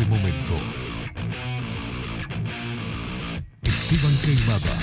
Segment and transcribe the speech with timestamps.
[0.00, 0.54] este momento.
[3.62, 4.78] Esteban Queimada.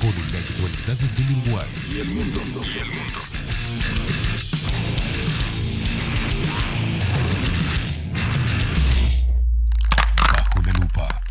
[0.00, 1.68] Con la actualidad del Uruguay.
[1.88, 2.40] Y el mundo.
[2.64, 3.20] Y el mundo.
[10.32, 11.22] Bajo la lupa.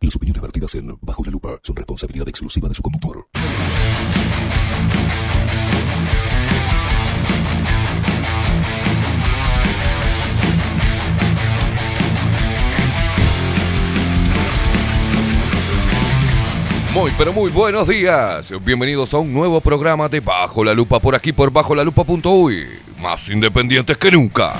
[0.00, 3.28] Las opiniones vertidas en Bajo la lupa son responsabilidad exclusiva de su conductor.
[17.00, 18.52] Muy, pero muy buenos días.
[18.62, 22.66] Bienvenidos a un nuevo programa de Bajo la Lupa por aquí por bajo la lupa.uy.
[23.00, 24.58] Más independientes que nunca.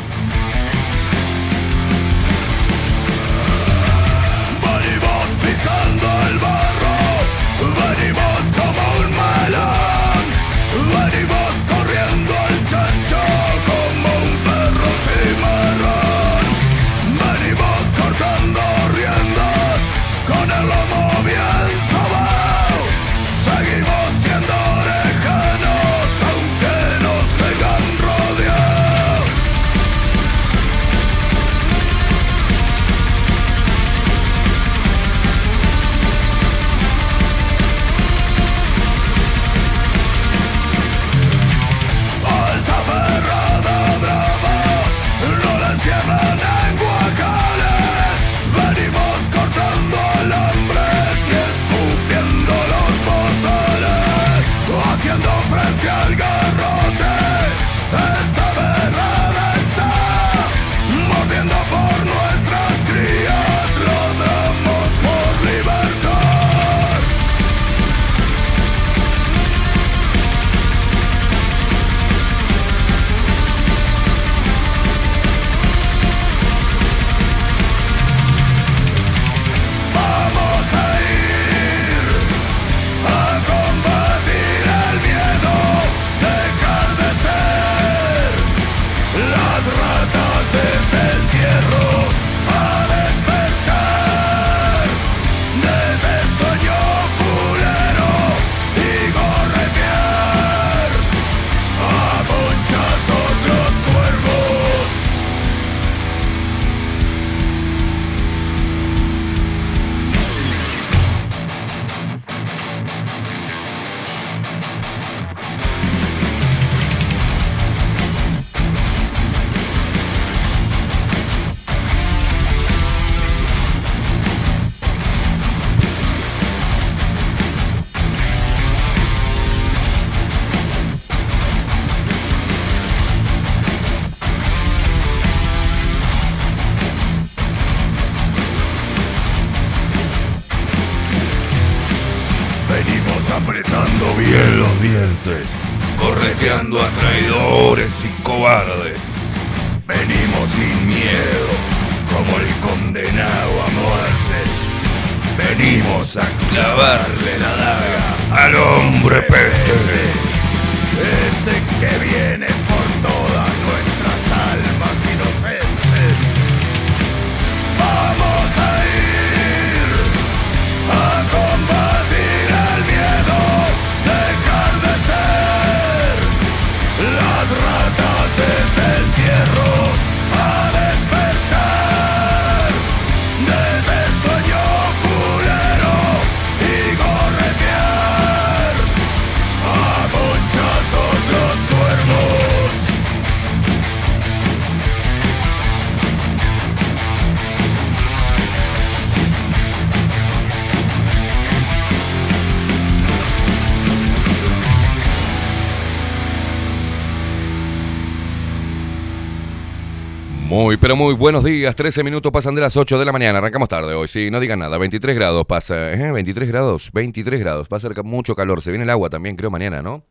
[211.11, 211.75] Muy, buenos días.
[211.75, 213.39] 13 minutos pasan de las 8 de la mañana.
[213.39, 214.07] Arrancamos tarde hoy.
[214.07, 214.79] Sí, no digan nada.
[214.79, 215.93] 23 grados pasa.
[215.93, 216.13] ¿eh?
[216.13, 216.93] 23 grados.
[216.93, 217.67] 23 grados.
[217.67, 218.63] Va a ser mucho calor.
[218.63, 220.05] Se viene el agua también, creo, mañana, ¿no?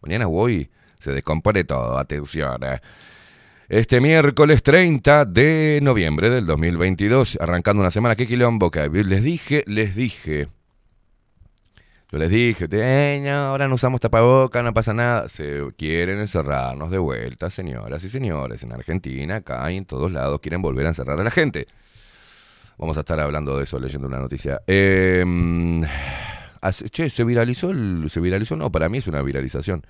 [0.00, 1.98] Mañana hoy se descompone todo.
[1.98, 2.64] Atención.
[2.64, 2.80] eh.
[3.68, 7.36] Este miércoles 30 de noviembre del 2022.
[7.38, 8.16] Arrancando una semana.
[8.16, 8.88] ¿Qué quilombo que?
[8.88, 10.48] Les dije, les dije.
[12.12, 15.28] Yo les dije, "Eh, no, ahora no usamos tapaboca, no pasa nada.
[15.28, 18.64] Se quieren encerrarnos de vuelta, señoras y señores.
[18.64, 21.68] En Argentina, acá y en todos lados quieren volver a encerrar a la gente.
[22.78, 24.60] Vamos a estar hablando de eso, leyendo una noticia.
[26.62, 29.82] Hace- che, se viralizó, el- se viralizó, no, para mí es una viralización.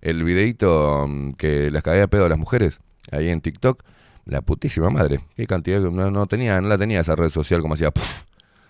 [0.00, 2.80] El videito mm, que las cagué pedo a las mujeres,
[3.12, 3.82] ahí en TikTok,
[4.24, 5.20] la putísima madre.
[5.36, 8.24] Qué cantidad, no, no tenía, no la tenía esa red social como hacía, puf,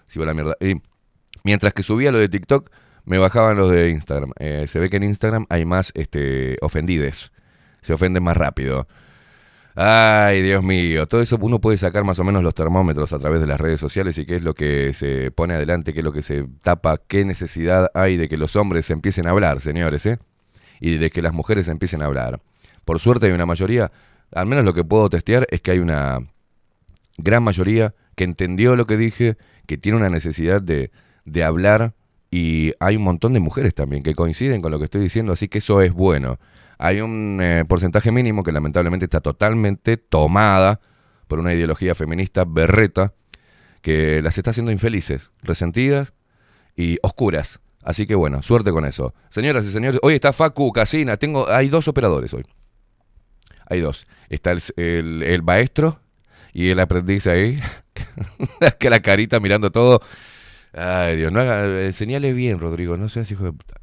[0.06, 0.56] se iba la mierda.
[0.60, 0.74] Y
[1.44, 2.70] mientras que subía lo de TikTok,
[3.06, 4.32] me bajaban los de Instagram.
[4.38, 7.32] Eh, se ve que en Instagram hay más este, ofendides.
[7.80, 8.86] Se ofenden más rápido.
[9.76, 13.40] Ay, Dios mío, todo eso uno puede sacar más o menos los termómetros a través
[13.40, 16.12] de las redes sociales y qué es lo que se pone adelante, qué es lo
[16.12, 20.18] que se tapa, qué necesidad hay de que los hombres empiecen a hablar, señores, ¿eh?
[20.80, 22.40] Y de que las mujeres empiecen a hablar.
[22.86, 23.92] Por suerte hay una mayoría,
[24.32, 26.20] al menos lo que puedo testear es que hay una
[27.18, 29.36] gran mayoría que entendió lo que dije,
[29.66, 30.90] que tiene una necesidad de,
[31.26, 31.92] de hablar
[32.38, 35.48] y hay un montón de mujeres también que coinciden con lo que estoy diciendo, así
[35.48, 36.38] que eso es bueno.
[36.78, 40.80] Hay un eh, porcentaje mínimo que lamentablemente está totalmente tomada
[41.28, 43.14] por una ideología feminista berreta
[43.80, 46.12] que las está haciendo infelices, resentidas
[46.76, 47.60] y oscuras.
[47.82, 49.14] Así que bueno, suerte con eso.
[49.30, 51.16] Señoras y señores, hoy está Facu Casina.
[51.16, 52.44] Tengo, hay dos operadores hoy.
[53.70, 54.06] Hay dos.
[54.28, 56.00] Está el, el- el maestro
[56.52, 57.60] y el aprendiz ahí.
[58.78, 60.00] que la carita mirando todo.
[60.76, 62.96] Ay, Dios, no haga, enseñale bien, Rodrigo.
[62.96, 63.74] No seas hijo de puta.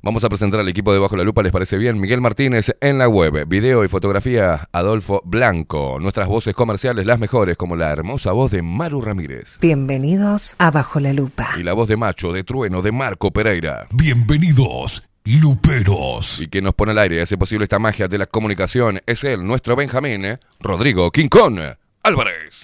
[0.00, 2.00] Vamos a presentar al equipo de Bajo la Lupa, ¿les parece bien?
[2.00, 5.98] Miguel Martínez en la web, video y fotografía, Adolfo Blanco.
[6.00, 9.58] Nuestras voces comerciales, las mejores, como la hermosa voz de Maru Ramírez.
[9.60, 11.50] Bienvenidos a Bajo la Lupa.
[11.58, 13.88] Y la voz de Macho, de Trueno, de Marco Pereira.
[13.90, 16.42] Bienvenidos, Luperos.
[16.42, 19.24] Y que nos pone al aire y hace posible esta magia de la comunicación es
[19.24, 20.38] él, nuestro Benjamín, ¿eh?
[20.60, 21.58] Rodrigo Quincón
[22.04, 22.62] Álvarez.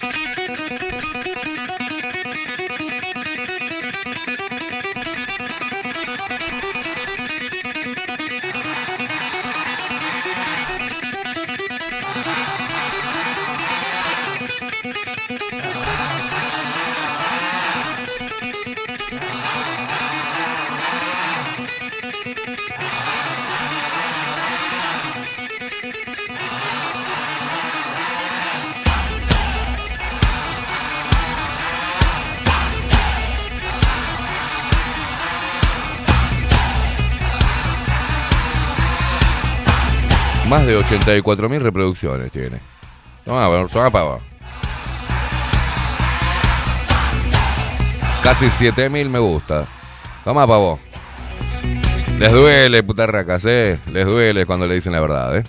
[40.49, 42.61] Más de 84.000 reproducciones tiene.
[43.25, 44.19] Toma, toma pava.
[48.23, 49.67] Casi 7.000 me gusta.
[50.25, 50.79] Toma, pavo.
[52.19, 53.79] Les duele, putarracas, ¿eh?
[53.93, 55.45] Les duele cuando le dicen la verdad, ¿eh?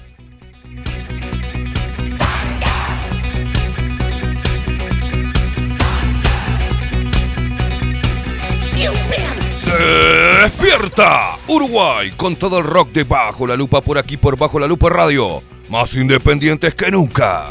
[10.45, 11.38] ¡Despierta!
[11.47, 14.89] Uruguay, con todo el rock de Bajo la Lupa por aquí, por Bajo la Lupa
[14.89, 15.42] Radio.
[15.69, 17.47] Más independientes que nunca.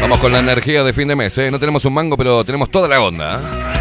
[0.00, 1.50] Vamos con la energía de fin de mes, ¿eh?
[1.50, 3.40] No tenemos un mango, pero tenemos toda la onda.
[3.40, 3.73] ¿eh?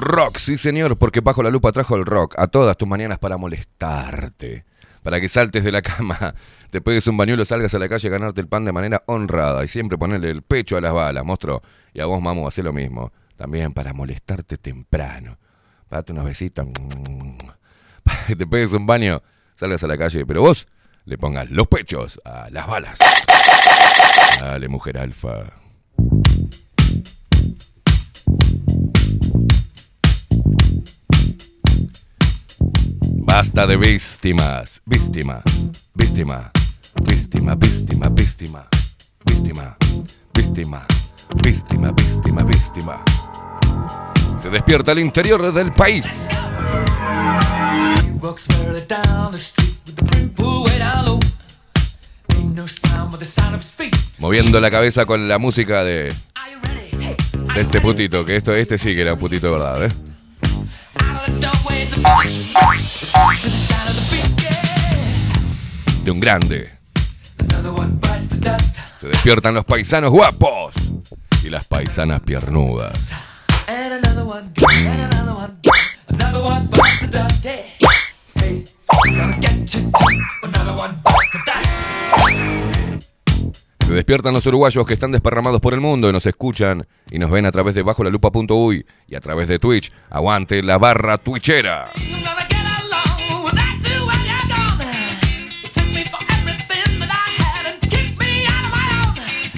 [0.00, 3.36] Rock, sí señor, porque bajo la lupa trajo el rock a todas tus mañanas para
[3.36, 4.64] molestarte.
[5.02, 6.34] Para que saltes de la cama,
[6.70, 9.62] te pegues un bañuelo, salgas a la calle a ganarte el pan de manera honrada
[9.62, 11.62] y siempre ponerle el pecho a las balas, monstruo.
[11.92, 13.12] Y a vos, mamu, hace lo mismo.
[13.36, 15.38] También para molestarte temprano.
[15.88, 16.66] Para darte unos besitos.
[18.02, 19.22] Para que te pegues un baño,
[19.54, 20.66] salgas a la calle, pero vos
[21.04, 22.98] le pongas los pechos a las balas.
[24.40, 25.59] Dale, mujer alfa.
[33.30, 34.82] Basta de víctimas.
[34.86, 35.40] Víctima.
[35.94, 36.50] Víctima.
[37.00, 38.66] Víctima, víctima, víctima.
[39.24, 39.76] Víctima.
[40.34, 40.86] Víctima.
[41.36, 43.04] Víctima, víctima, víctima.
[44.36, 46.28] Se despierta el interior del país.
[54.18, 56.12] Moviendo la cabeza con la música de,
[57.54, 58.24] de este putito.
[58.24, 60.09] Que esto, este sí que era un putito de verdad, ¿eh?
[66.04, 66.72] De un grande.
[68.96, 70.74] Se despiertan los paisanos guapos
[71.42, 72.94] y las paisanas piernudas.
[83.90, 87.28] Se despiertan los uruguayos que están desparramados por el mundo y nos escuchan y nos
[87.28, 89.90] ven a través de bajo la lupa.uy y a través de Twitch.
[90.10, 91.90] Aguante la barra twitchera.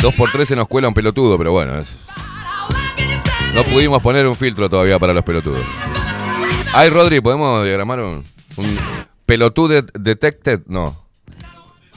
[0.01, 1.75] Dos por tres se nos cuela un pelotudo, pero bueno,
[3.53, 5.67] no pudimos poner un filtro todavía para los pelotudos.
[6.73, 8.25] Ay, Rodri, ¿podemos diagramar un,
[8.57, 8.79] un
[9.27, 10.63] pelotude detected?
[10.69, 11.03] No.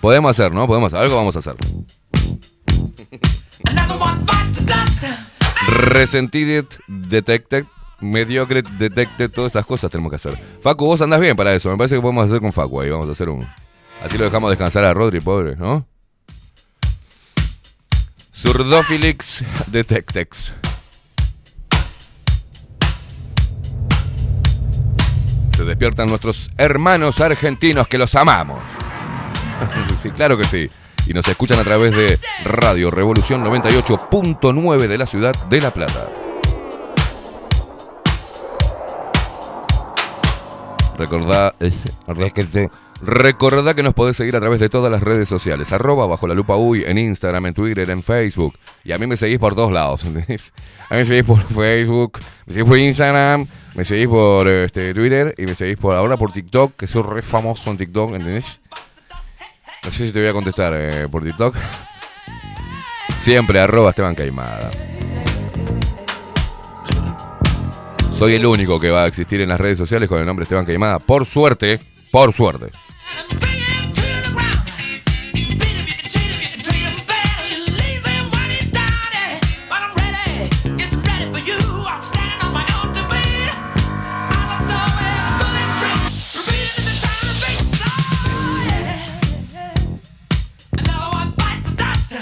[0.02, 0.68] Podemos hacer, ¿no?
[0.68, 1.06] Podemos hacer.
[1.06, 1.56] Algo vamos a hacer.
[5.68, 7.66] Resentid detected.
[8.02, 9.32] Mediocre detected.
[9.32, 10.38] Todas estas cosas tenemos que hacer.
[10.62, 11.70] Facu, vos andás bien para eso.
[11.70, 12.90] Me parece que podemos hacer con Facu ahí.
[12.90, 13.48] Vamos a hacer un.
[14.04, 15.88] Así lo dejamos descansar a Rodri, pobre, ¿no?
[18.32, 20.54] Surdofilix detectex.
[25.56, 28.60] Se despiertan nuestros hermanos argentinos que los amamos.
[29.98, 30.70] sí, claro que sí.
[31.08, 36.10] Y nos escuchan a través de Radio Revolución 98.9 de la ciudad de La Plata.
[40.98, 41.54] Recordá,
[43.02, 45.72] recordá que nos podés seguir a través de todas las redes sociales.
[45.74, 48.58] Arroba bajo la lupa uy en Instagram, en Twitter, en Facebook.
[48.84, 50.06] Y a mí me seguís por todos lados.
[50.88, 55.34] A mí me seguís por Facebook, me seguís por Instagram, me seguís por este, Twitter
[55.36, 58.62] y me seguís por ahora por TikTok, que soy re famoso en TikTok, ¿entendés?
[59.86, 61.56] No sé si te voy a contestar eh, por TikTok.
[63.18, 64.72] Siempre arroba Esteban Caimada.
[68.12, 70.66] Soy el único que va a existir en las redes sociales con el nombre Esteban
[70.66, 70.98] Caimada.
[70.98, 71.80] Por suerte,
[72.12, 72.72] por suerte.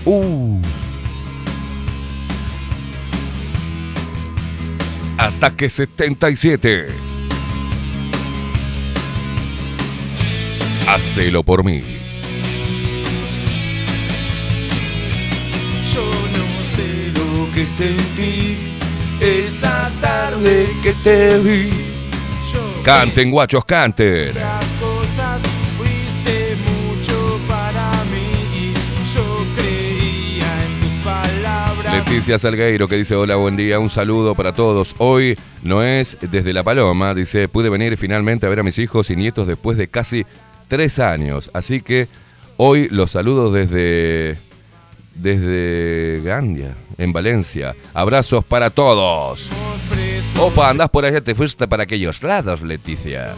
[0.04, 0.60] Uh.
[5.16, 6.88] Ataque 77.
[10.88, 11.84] Hacelo por mí.
[15.94, 18.77] Yo no sé lo que sentí
[19.20, 21.70] esa tarde que te vi.
[22.52, 24.34] Yo Canten, guachos, canten.
[24.34, 25.42] las cosas
[25.76, 31.94] fuiste mucho para mí y yo creía en tus palabras.
[31.94, 34.94] Leticia Salgueiro que dice hola, buen día, un saludo para todos.
[34.98, 39.10] Hoy no es desde La Paloma, dice, pude venir finalmente a ver a mis hijos
[39.10, 40.24] y nietos después de casi
[40.68, 41.50] tres años.
[41.52, 42.08] Así que
[42.56, 44.38] hoy los saludo desde,
[45.18, 47.74] desde Gandia, en Valencia.
[47.92, 49.50] Abrazos para todos.
[50.38, 53.34] Opa, andás por allá, te fuiste para aquellos lados, Leticia.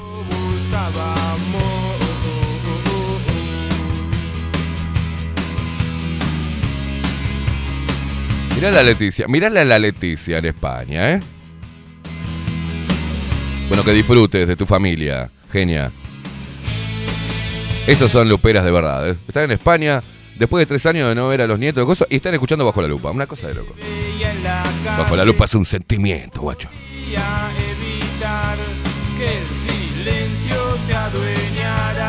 [8.55, 11.21] Mirá la Leticia, mirá a la Leticia en España, ¿eh?
[13.69, 15.93] Bueno, que disfrutes de tu familia, genia.
[17.87, 19.17] Esos son luperas de verdad, ¿eh?
[19.27, 20.03] Están en España
[20.41, 22.81] después de tres años de no ver a los nietos cosas y están escuchando Bajo
[22.81, 23.75] la Lupa, una cosa de loco.
[24.85, 26.69] Bajo la Lupa es un sentimiento, guacho.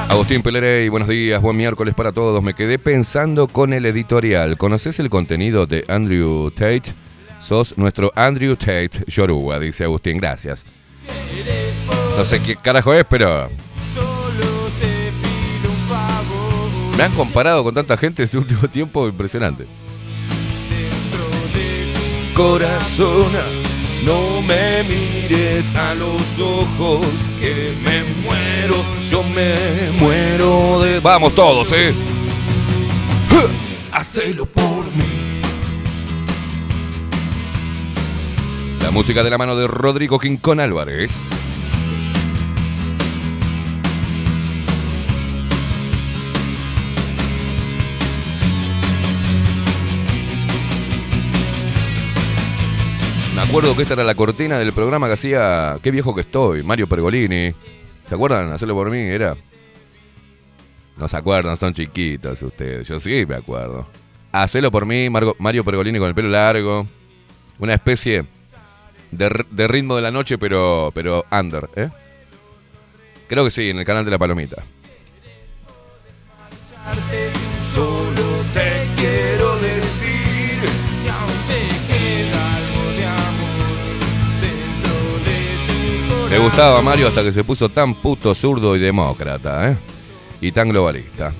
[0.08, 2.42] Agustín Pelerey, buenos días, buen miércoles para todos.
[2.42, 4.58] Me quedé pensando con el editorial.
[4.58, 6.84] ¿Conoces el contenido de Andrew Tate?
[7.42, 10.66] Sos nuestro Andrew Tate Yoruba, dice Agustín, gracias.
[12.16, 13.50] No sé qué carajo es, pero
[17.02, 19.66] me han comparado con tanta gente este último tiempo impresionante.
[22.36, 23.32] Corazón.
[24.06, 27.06] No me mires a los ojos,
[27.40, 28.76] que me muero,
[29.10, 31.00] yo me muero de...
[31.00, 31.94] Vamos todos, ¿eh?
[33.92, 35.04] Hacelo por mí.
[38.80, 41.24] La música de la mano de Rodrigo Quincón Álvarez.
[53.52, 56.88] Acuerdo que esta era la cortina del programa que hacía Qué viejo que estoy, Mario
[56.88, 57.54] Pergolini.
[58.06, 58.50] ¿Se acuerdan?
[58.50, 59.36] Hacerlo por mí, era.
[60.96, 62.88] No se acuerdan, son chiquitos ustedes.
[62.88, 63.86] Yo sí me acuerdo.
[64.32, 66.88] Hacelo por mí, Mario Pergolini con el pelo largo.
[67.60, 68.24] Una especie
[69.12, 71.90] de, de ritmo de la noche, pero, pero under, ¿eh?
[73.28, 74.64] Creo que sí, en el canal de la Palomita.
[77.62, 78.31] Solo
[86.32, 89.78] Le gustaba Mario hasta que se puso tan puto zurdo y demócrata, ¿eh?
[90.40, 91.34] Y tan globalista.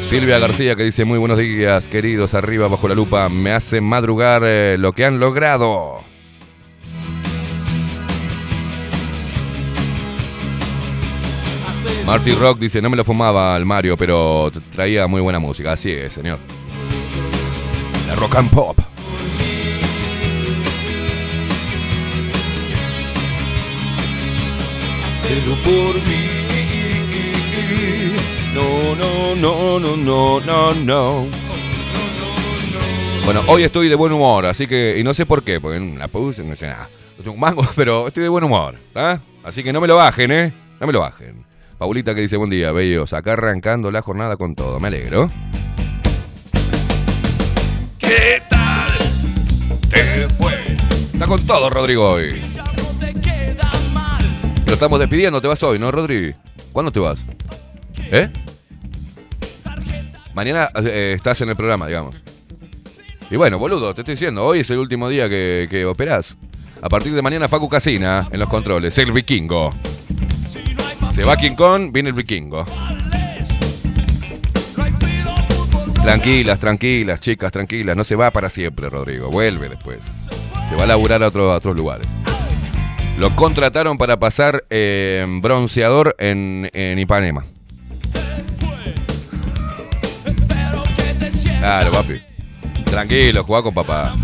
[0.00, 4.42] Silvia García que dice muy buenos días, queridos, arriba bajo la lupa, me hacen madrugar
[4.46, 6.00] eh, lo que han logrado.
[12.06, 15.72] Marty Rock dice, no me lo fumaba al Mario, pero traía muy buena música.
[15.72, 16.38] Así es, señor.
[18.08, 18.89] La rock and pop.
[25.30, 26.40] Pero por mí.
[28.52, 31.26] No, no, no, no, no, no, no.
[33.24, 36.00] Bueno, hoy estoy de buen humor, así que, y no sé por qué, porque en
[36.00, 36.90] la puse, no sé nada.
[37.16, 39.20] No tengo un mango, pero estoy de buen humor, ¿ah?
[39.44, 40.52] Así que no me lo bajen, ¿eh?
[40.80, 41.46] No me lo bajen.
[41.78, 45.30] Paulita que dice, buen día, bellos, acá arrancando la jornada con todo, me alegro.
[47.98, 48.98] ¿Qué tal?
[49.90, 50.76] ¿Te fue?
[51.12, 52.42] Está con todo, Rodrigo, hoy.
[54.70, 56.32] Lo estamos despidiendo, te vas hoy, ¿no, Rodri?
[56.70, 57.18] ¿Cuándo te vas?
[58.12, 58.30] ¿Eh?
[60.32, 62.14] Mañana eh, estás en el programa, digamos.
[63.32, 66.36] Y bueno, boludo, te estoy diciendo, hoy es el último día que, que operás.
[66.82, 69.74] A partir de mañana, Facu Casina en los controles, el vikingo.
[71.12, 72.64] Se va King Kong, viene el vikingo.
[76.04, 77.96] Tranquilas, tranquilas, chicas, tranquilas.
[77.96, 79.30] No se va para siempre, Rodrigo.
[79.30, 79.98] Vuelve después.
[80.68, 82.06] Se va a laburar a, otro- a otros lugares.
[83.20, 87.44] Lo contrataron para pasar eh, bronceador en, en Ipanema.
[91.58, 92.22] Claro, papi.
[92.86, 94.14] Tranquilo, jugá con papá.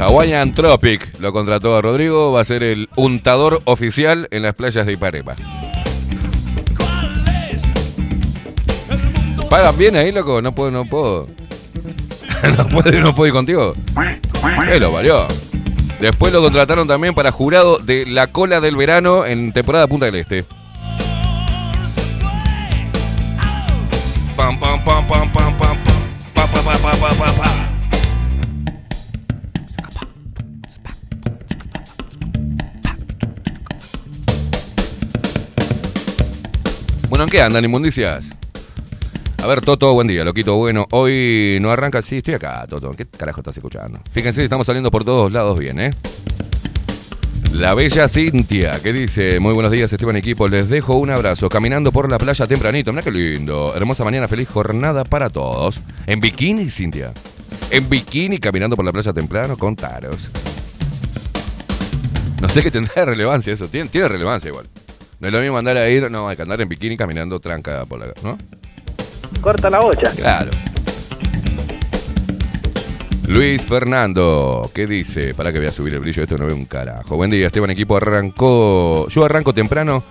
[0.00, 2.32] Hawaiian Tropic lo contrató a Rodrigo.
[2.32, 5.36] Va a ser el untador oficial en las playas de Ipanema.
[9.48, 10.42] ¿Pagan bien ahí, loco?
[10.42, 11.28] No puedo, no puedo.
[12.58, 13.74] no puedo, no puedo ir contigo.
[14.68, 15.28] ¿Qué lo valió?
[16.00, 20.16] Después lo contrataron también para jurado de la cola del verano en temporada Punta del
[20.16, 20.44] Este.
[24.36, 25.94] Pam, pam, pam, pam, pam, pam, pam,
[26.34, 27.74] pam, pam, pam, pam, pam, pam, pam.
[37.08, 38.34] Bueno, ¿en qué andan, inmundicias?
[39.44, 40.86] A ver, Toto, buen día, loquito bueno.
[40.90, 42.92] Hoy no arranca, sí, estoy acá, Toto.
[42.96, 44.00] ¿Qué carajo estás escuchando?
[44.10, 45.90] Fíjense, estamos saliendo por todos lados bien, ¿eh?
[47.52, 51.92] La bella Cintia, que dice, muy buenos días Esteban equipo, les dejo un abrazo, caminando
[51.92, 55.82] por la playa tempranito, mira qué lindo, hermosa mañana, feliz jornada para todos.
[56.06, 57.12] En bikini, Cintia.
[57.70, 60.30] En bikini, caminando por la playa temprano, contaros.
[62.40, 64.70] No sé qué tendrá relevancia eso, tiene, tiene relevancia igual.
[65.20, 67.84] No es lo mismo andar a ir, no, hay que andar en bikini caminando tranca
[67.84, 68.06] por la...
[68.22, 68.38] ¿no?
[69.40, 70.10] Corta la bocha.
[70.12, 70.50] Claro.
[73.26, 75.34] Luis Fernando, ¿qué dice?
[75.34, 77.16] Para que voy a subir el brillo, esto no ve un carajo.
[77.16, 79.08] Buen día, Esteban Equipo arrancó.
[79.08, 80.04] Yo arranco temprano,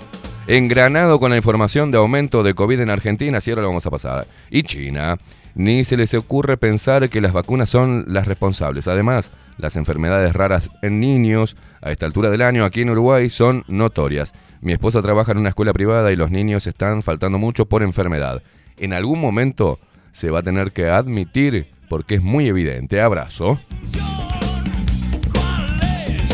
[0.47, 3.91] engranado con la información de aumento de COVID en Argentina, así ahora lo vamos a
[3.91, 4.25] pasar.
[4.49, 5.17] Y China,
[5.55, 8.87] ni se les ocurre pensar que las vacunas son las responsables.
[8.87, 13.63] Además, las enfermedades raras en niños a esta altura del año aquí en Uruguay son
[13.67, 14.33] notorias.
[14.61, 18.41] Mi esposa trabaja en una escuela privada y los niños están faltando mucho por enfermedad.
[18.83, 19.79] En algún momento
[20.11, 22.99] se va a tener que admitir porque es muy evidente.
[22.99, 23.57] Abrazo.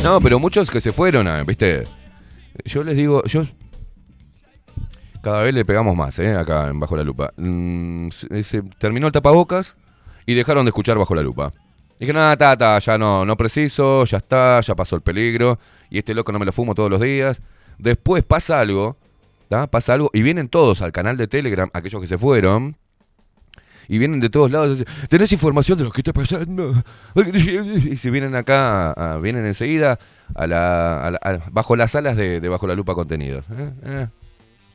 [0.03, 1.83] No, pero muchos que se fueron, ah, ¿viste?
[2.65, 3.43] Yo les digo, yo
[5.21, 6.35] cada vez le pegamos más, ¿eh?
[6.35, 7.31] Acá en Bajo la Lupa.
[7.37, 9.75] Mm, se, terminó el tapabocas
[10.25, 11.53] y dejaron de escuchar Bajo la Lupa.
[11.99, 15.59] Dije, nada, tata, ya no, no preciso, ya está, ya pasó el peligro.
[15.91, 17.43] Y este loco no me lo fumo todos los días.
[17.77, 18.97] Después pasa algo,
[19.49, 19.67] ¿tá?
[19.67, 22.77] Pasa algo y vienen todos al canal de Telegram, aquellos que se fueron.
[23.91, 24.83] y vienen de todos lados.
[25.09, 26.71] ¿Tenés información de lo que está pasando?
[27.15, 29.97] Y se vienen acá, a- vienen enseguida
[31.51, 33.45] bajo las alas de, Bajo la Lupa Contenidos.
[33.51, 33.71] ¿eh?
[33.83, 34.07] Eh.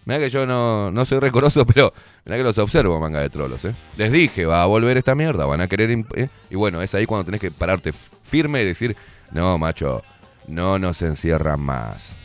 [0.06, 1.92] Mirá que yo no, no soy recoroso, pero
[2.26, 3.64] mirá que los observo, manga de trolos.
[3.64, 3.74] ¿eh?
[3.96, 5.90] Les dije, va a volver esta mierda, van a querer...
[6.16, 6.28] ¿eh?
[6.50, 8.96] Y bueno, es ahí cuando tenés que pararte firme y decir,
[9.30, 10.02] no, macho,
[10.48, 12.16] no nos encierran más.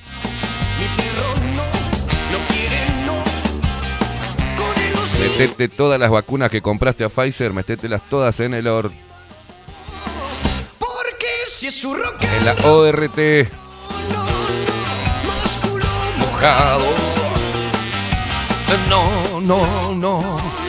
[5.20, 8.92] Metete todas las vacunas que compraste a Pfizer, metételas todas en el or,
[10.80, 13.20] porque si es su rock en la ORT.
[16.18, 16.86] Mojado.
[18.90, 20.69] No, no, no.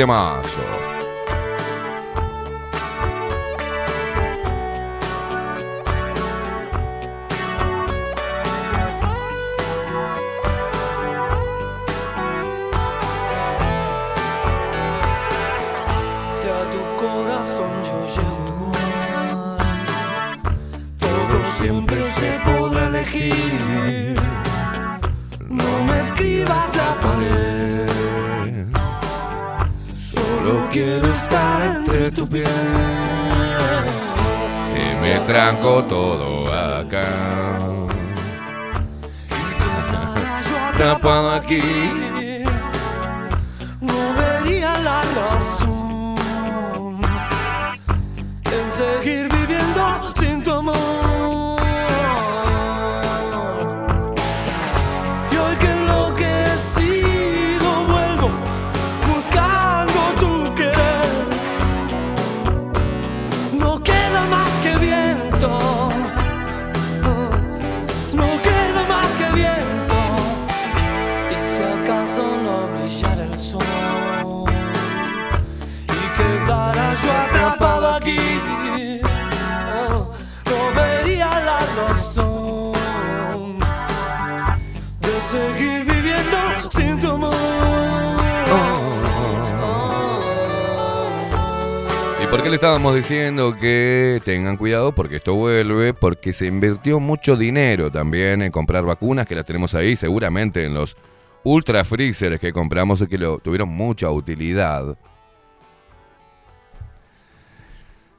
[0.00, 0.06] ¡Qué
[35.60, 37.58] me trancó todo acá.
[40.48, 42.09] Yo Atrapado
[92.50, 94.92] le estábamos diciendo que tengan cuidado?
[94.92, 99.74] Porque esto vuelve, porque se invirtió mucho dinero también en comprar vacunas, que las tenemos
[99.74, 100.96] ahí, seguramente en los
[101.44, 104.98] ultra freezers que compramos y que tuvieron mucha utilidad.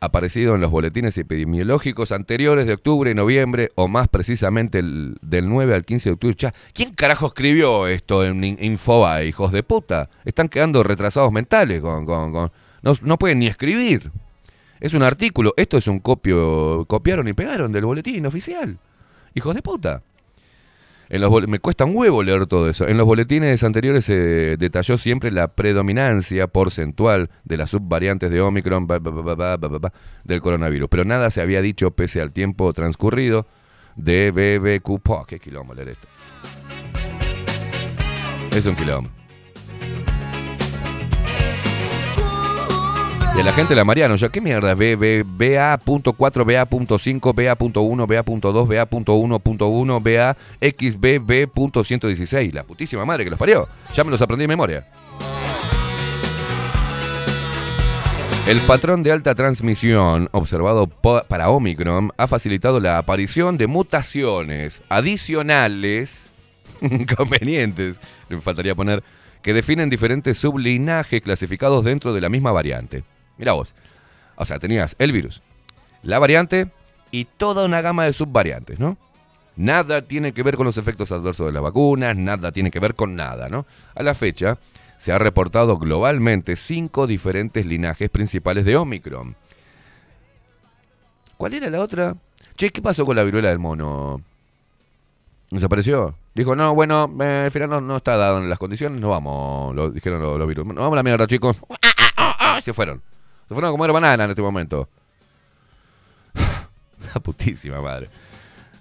[0.02, 5.48] aparecido en los boletines epidemiológicos anteriores de octubre y noviembre, o más precisamente el, del
[5.48, 6.36] 9 al 15 de octubre.
[6.74, 10.10] ¿Quién carajo escribió esto en In- Infobae, hijos de puta?
[10.24, 12.50] Están quedando retrasados mentales, con, con- con-
[12.82, 14.10] no, no pueden ni escribir.
[14.80, 18.78] Es un artículo, esto es un copio, copiaron y pegaron del boletín oficial.
[19.34, 20.02] Hijos de puta.
[21.12, 22.88] En los me cuesta un huevo leer todo eso.
[22.88, 28.86] En los boletines anteriores se detalló siempre la predominancia porcentual de las subvariantes de Omicron
[30.24, 30.88] del coronavirus.
[30.88, 33.46] Pero nada se había dicho pese al tiempo transcurrido
[33.94, 35.26] de BBQ.
[35.26, 36.08] Qué quilombo leer esto.
[38.56, 39.21] Es un quilombo.
[43.34, 44.74] A la gente la Mariano, ya, ¿qué mierda?
[44.74, 52.52] B, B, BA.4, BA.5, BA.1, BA.2, BA.1.1, BA, XBB.116.
[52.52, 53.66] La putísima madre que los parió.
[53.94, 54.86] Ya me los aprendí de memoria.
[58.46, 66.32] El patrón de alta transmisión observado para Omicron ha facilitado la aparición de mutaciones adicionales
[66.80, 69.02] inconvenientes, le faltaría poner,
[69.42, 73.02] que definen diferentes sublinajes clasificados dentro de la misma variante.
[73.38, 73.74] Mira vos.
[74.36, 75.42] O sea, tenías el virus,
[76.02, 76.70] la variante
[77.10, 78.96] y toda una gama de subvariantes, ¿no?
[79.54, 82.94] Nada tiene que ver con los efectos adversos de las vacunas, nada tiene que ver
[82.94, 83.66] con nada, ¿no?
[83.94, 84.58] A la fecha,
[84.96, 89.36] se ha reportado globalmente cinco diferentes linajes principales de Omicron.
[91.36, 92.16] ¿Cuál era la otra?
[92.56, 94.22] Che, ¿qué pasó con la viruela del mono?
[95.50, 96.14] ¿Desapareció?
[96.34, 99.90] Dijo, no, bueno, eh, al final no, está dado en las condiciones, no vamos, lo
[99.90, 100.64] dijeron los, los virus.
[100.64, 101.60] No vamos a la mierda, chicos.
[102.62, 103.02] Se fueron.
[103.52, 104.88] Se fueron a comer banana en este momento.
[107.14, 108.08] La putísima madre.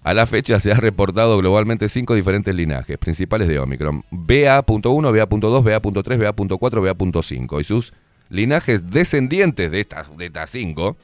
[0.02, 4.06] A la fecha se ha reportado globalmente cinco diferentes linajes principales de Omicron.
[4.12, 7.60] BA.1, BA.2, BA.3, BA.4, BA.5.
[7.60, 7.94] Y sus
[8.30, 10.96] linajes descendientes de estas, de estas cinco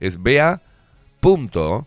[0.00, 1.86] es BA.1.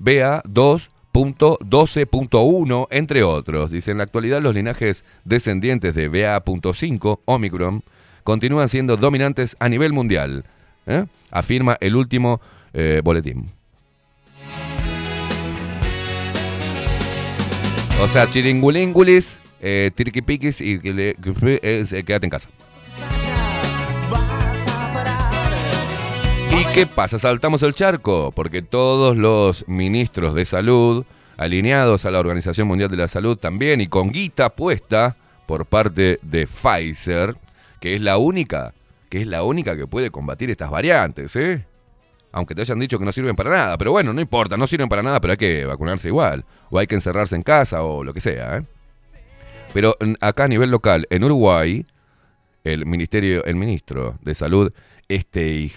[0.00, 3.70] BA2.12.1, entre otros.
[3.70, 7.84] Dice, en la actualidad los linajes descendientes de BA.5, Omicron,
[8.24, 10.44] continúan siendo dominantes a nivel mundial,
[10.86, 11.06] ¿eh?
[11.30, 12.40] afirma el último
[12.72, 13.50] eh, boletín.
[18.02, 21.14] O sea, chiringulíngulis, eh, tirquipiquis y eh,
[22.04, 22.48] quédate en casa.
[26.50, 27.18] ¿Y qué pasa?
[27.18, 31.04] Saltamos el charco, porque todos los ministros de salud,
[31.36, 36.18] alineados a la Organización Mundial de la Salud también, y con guita puesta por parte
[36.22, 37.36] de Pfizer,
[37.82, 38.74] que es la única,
[39.08, 41.66] que es la única que puede combatir estas variantes, ¿eh?
[42.30, 44.88] Aunque te hayan dicho que no sirven para nada, pero bueno, no importa, no sirven
[44.88, 48.14] para nada, pero hay que vacunarse igual, o hay que encerrarse en casa, o lo
[48.14, 48.62] que sea, ¿eh?
[49.74, 51.84] Pero acá a nivel local, en Uruguay,
[52.62, 54.72] el ministerio, el ministro de Salud,
[55.08, 55.72] este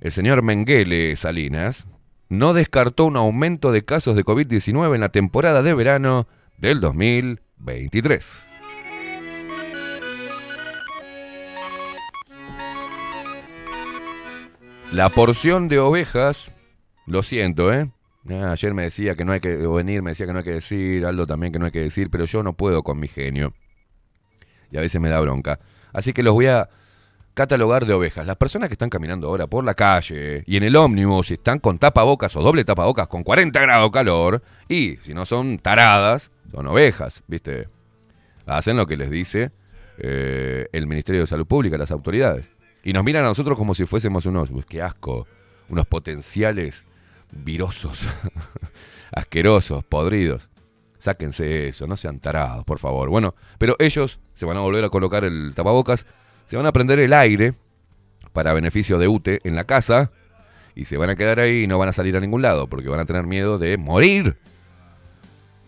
[0.00, 1.86] el señor Menguele Salinas
[2.28, 6.26] no descartó un aumento de casos de COVID-19 en la temporada de verano
[6.58, 8.55] del 2023.
[14.92, 16.52] La porción de ovejas,
[17.06, 17.90] lo siento, ¿eh?
[18.30, 20.52] Ah, ayer me decía que no hay que venir, me decía que no hay que
[20.52, 23.52] decir, Aldo también que no hay que decir, pero yo no puedo con mi genio.
[24.70, 25.60] Y a veces me da bronca.
[25.92, 26.68] Así que los voy a
[27.34, 28.26] catalogar de ovejas.
[28.26, 31.58] Las personas que están caminando ahora por la calle y en el ómnibus y están
[31.58, 36.66] con tapabocas o doble tapabocas con 40 grados calor y si no son taradas, son
[36.66, 37.68] ovejas, ¿viste?
[38.46, 39.52] Hacen lo que les dice
[39.98, 42.55] eh, el Ministerio de Salud Pública, las autoridades.
[42.86, 45.26] Y nos miran a nosotros como si fuésemos unos, pues qué asco,
[45.68, 46.84] unos potenciales
[47.32, 48.06] virosos,
[49.12, 50.48] asquerosos, podridos.
[50.96, 53.08] Sáquense eso, no sean tarados, por favor.
[53.08, 56.06] Bueno, pero ellos se van a volver a colocar el tapabocas,
[56.44, 57.54] se van a prender el aire
[58.32, 60.12] para beneficio de UTE en la casa
[60.76, 62.88] y se van a quedar ahí y no van a salir a ningún lado porque
[62.88, 64.38] van a tener miedo de morir.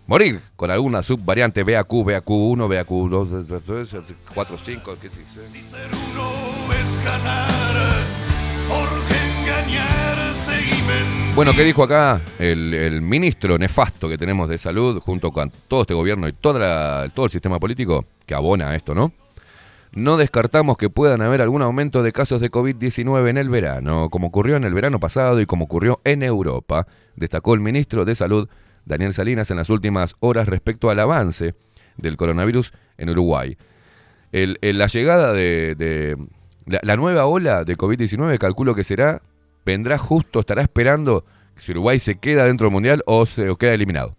[0.07, 4.05] Morir con alguna subvariante BAQ, BAQ1, BAQ2,
[4.35, 5.21] 4, 5, 15,
[5.53, 6.58] 16.
[11.39, 15.95] Bueno, ¿qué dijo acá el, ministro nefasto que tenemos de salud junto con todo este
[15.95, 19.13] gobierno y toda todo el sistema político que abona a esto, ¿no?
[19.93, 24.27] No descartamos que puedan haber algún aumento de casos de COVID-19 en el verano, como
[24.27, 28.49] ocurrió en el verano pasado y como ocurrió en Europa, destacó el ministro de Salud,
[28.85, 31.55] Daniel Salinas, en las últimas horas respecto al avance
[31.97, 33.57] del coronavirus en Uruguay.
[34.33, 36.17] La llegada de-
[36.69, 39.23] la, nueva ola de COVID-19 calculo que será,
[39.65, 41.25] vendrá justo, estará esperando
[41.57, 44.17] si Uruguay se queda dentro del Mundial o se queda eliminado.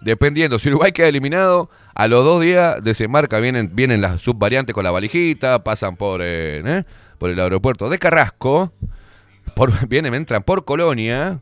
[0.00, 4.84] Dependiendo, si Uruguay queda eliminado, a los dos días desembarca, vienen, vienen las subvariantes con
[4.84, 6.84] la valijita, pasan por, eh, ¿eh?
[7.18, 8.72] por el aeropuerto de Carrasco,
[9.54, 11.40] por, vienen, entran por Colonia.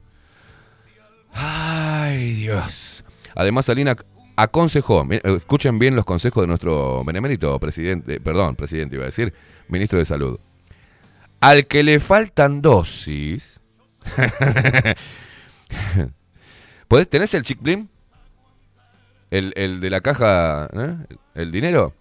[1.33, 3.05] Ay, Dios.
[3.35, 3.97] Además, Salina
[4.43, 9.33] aconsejó, eh, escuchen bien los consejos de nuestro benemérito presidente, perdón, presidente iba a decir,
[9.69, 10.39] ministro de Salud.
[11.41, 13.61] Al que le faltan dosis.
[16.89, 17.89] ¿Podés, ¿Tenés el chick blim?
[19.31, 20.97] El, el de la caja, ¿eh?
[21.35, 21.95] el dinero.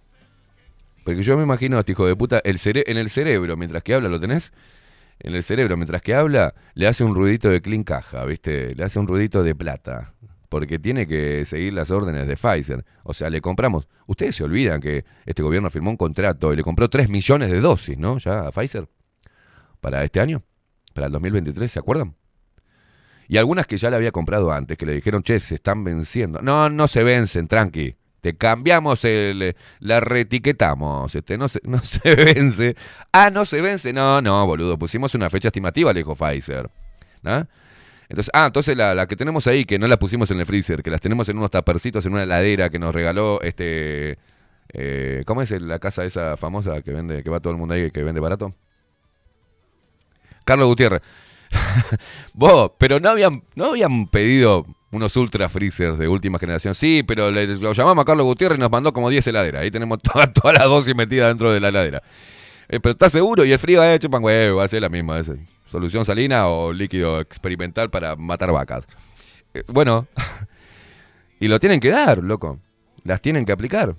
[1.04, 3.82] Porque yo me imagino a este hijo de puta, el cere- en el cerebro, mientras
[3.82, 4.52] que habla, ¿lo tenés?
[5.20, 8.74] En el cerebro, mientras que habla, le hace un ruidito de clean caja, ¿viste?
[8.74, 10.12] Le hace un ruidito de plata.
[10.50, 12.84] Porque tiene que seguir las órdenes de Pfizer.
[13.04, 13.88] O sea, le compramos.
[14.06, 17.60] Ustedes se olvidan que este gobierno firmó un contrato y le compró 3 millones de
[17.60, 18.18] dosis, ¿no?
[18.18, 18.88] Ya a Pfizer.
[19.80, 20.42] Para este año.
[20.92, 22.16] Para el 2023, ¿se acuerdan?
[23.28, 26.40] Y algunas que ya le había comprado antes, que le dijeron, che, se están venciendo.
[26.42, 27.94] No, no se vencen, tranqui.
[28.20, 29.54] Te cambiamos el.
[29.78, 31.14] La reetiquetamos.
[31.14, 32.74] Este, no, se, no se vence.
[33.12, 33.92] Ah, no se vence.
[33.92, 34.76] No, no, boludo.
[34.76, 36.68] Pusimos una fecha estimativa, le dijo Pfizer.
[37.24, 37.46] ¿Ah?
[38.10, 40.82] Entonces, ah, entonces la, la que tenemos ahí, que no la pusimos en el freezer,
[40.82, 44.18] que las tenemos en unos tapercitos en una heladera que nos regaló este.
[44.74, 47.90] eh, ¿Cómo es la casa esa famosa que vende, que va todo el mundo ahí,
[47.90, 48.54] que vende barato?
[50.44, 51.02] Carlos Gutiérrez.
[52.34, 56.74] Vos, pero no habían, no habían pedido unos ultra freezers de última generación.
[56.74, 59.62] Sí, pero le- lo llamamos a Carlos Gutiérrez y nos mandó como 10 heladeras.
[59.62, 62.02] Ahí tenemos toda, toda la dosis metida dentro de la heladera.
[62.68, 63.44] Eh, pero ¿estás seguro?
[63.44, 65.18] Y el frío, eh, chupan huevo, va a ser la misma.
[65.18, 65.36] es, eh,
[65.70, 68.86] solución salina o líquido experimental para matar vacas.
[69.54, 70.08] Eh, bueno,
[71.40, 72.58] y lo tienen que dar, loco.
[73.04, 73.94] Las tienen que aplicar.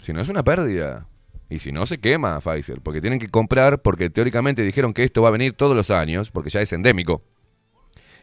[0.00, 1.06] Si no es una pérdida.
[1.48, 2.80] Y si no, se quema Pfizer.
[2.80, 6.30] Porque tienen que comprar, porque teóricamente dijeron que esto va a venir todos los años,
[6.30, 7.22] porque ya es endémico.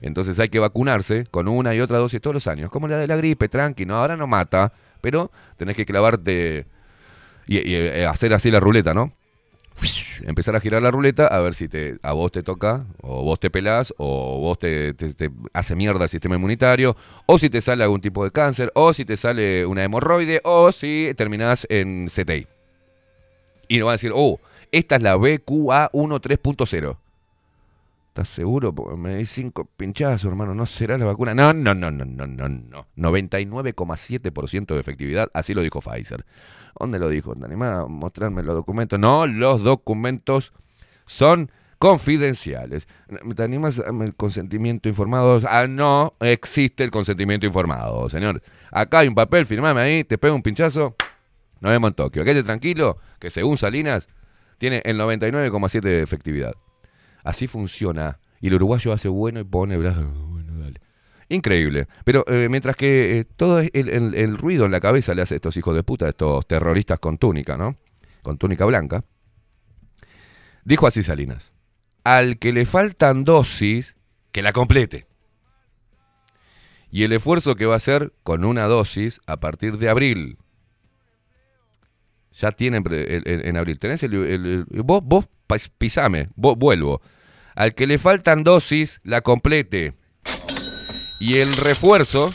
[0.01, 2.69] Entonces hay que vacunarse con una y otra dosis todos los años.
[2.69, 4.73] Como la de la gripe, tranqui, no, ahora no mata.
[5.01, 6.67] Pero tenés que clavarte
[7.47, 9.13] y, eh, hacer así la ruleta, ¿no?
[10.25, 13.39] Empezar a girar la ruleta a ver si te, a vos te toca, o vos
[13.39, 17.83] te pelás, o vos te, te- hace mierda el sistema inmunitario, o si te sale
[17.83, 22.47] algún tipo de cáncer, o si te sale una hemorroide, o si terminás en CTI.
[23.67, 24.39] Y nos van a decir, oh,
[24.71, 26.97] esta es la BQA1 3.0.
[28.19, 28.73] ¿Estás seguro?
[28.97, 30.53] Me di cinco pinchazos, hermano.
[30.53, 31.33] ¿No será la vacuna?
[31.33, 32.87] No, no, no, no, no, no, no.
[32.97, 35.31] 99,7% de efectividad.
[35.33, 36.25] Así lo dijo Pfizer.
[36.77, 37.33] ¿Dónde lo dijo?
[37.33, 38.99] ¿Te animás a mostrarme los documentos?
[38.99, 40.51] No, los documentos
[41.05, 42.89] son confidenciales.
[43.37, 45.39] ¿Te animas a darme el consentimiento informado?
[45.47, 48.41] Ah, no existe el consentimiento informado, señor.
[48.69, 50.93] Acá hay un papel, firmame ahí, te pego un pinchazo.
[51.61, 52.25] Nos vemos en Tokio.
[52.25, 54.09] Quédate tranquilo, que según Salinas,
[54.57, 56.53] tiene el 99,7 de efectividad.
[57.23, 58.19] Así funciona.
[58.41, 60.09] Y el uruguayo hace bueno y pone brazo.
[60.27, 60.79] Bueno, dale.
[61.29, 61.87] Increíble.
[62.05, 65.37] Pero eh, mientras que eh, todo el, el- ruido en la cabeza le hace a
[65.37, 67.77] estos hijos de puta, estos terroristas con túnica, ¿no?
[68.23, 69.03] Con túnica blanca.
[70.63, 71.53] Dijo así Salinas.
[72.03, 73.97] Al que le faltan dosis,
[74.31, 75.07] que la complete.
[76.91, 80.37] Y el esfuerzo que va a hacer con una dosis a partir de abril.
[82.31, 83.79] Ya tienen el- en abril.
[83.79, 85.25] Tenés el, vos, vos
[85.77, 87.01] pisame, vos vuelvo.
[87.55, 89.93] Al que le faltan dosis, la complete.
[91.19, 92.31] Y el refuerzo,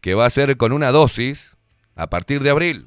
[0.00, 1.56] que va a ser con una dosis,
[1.96, 2.86] a partir de abril.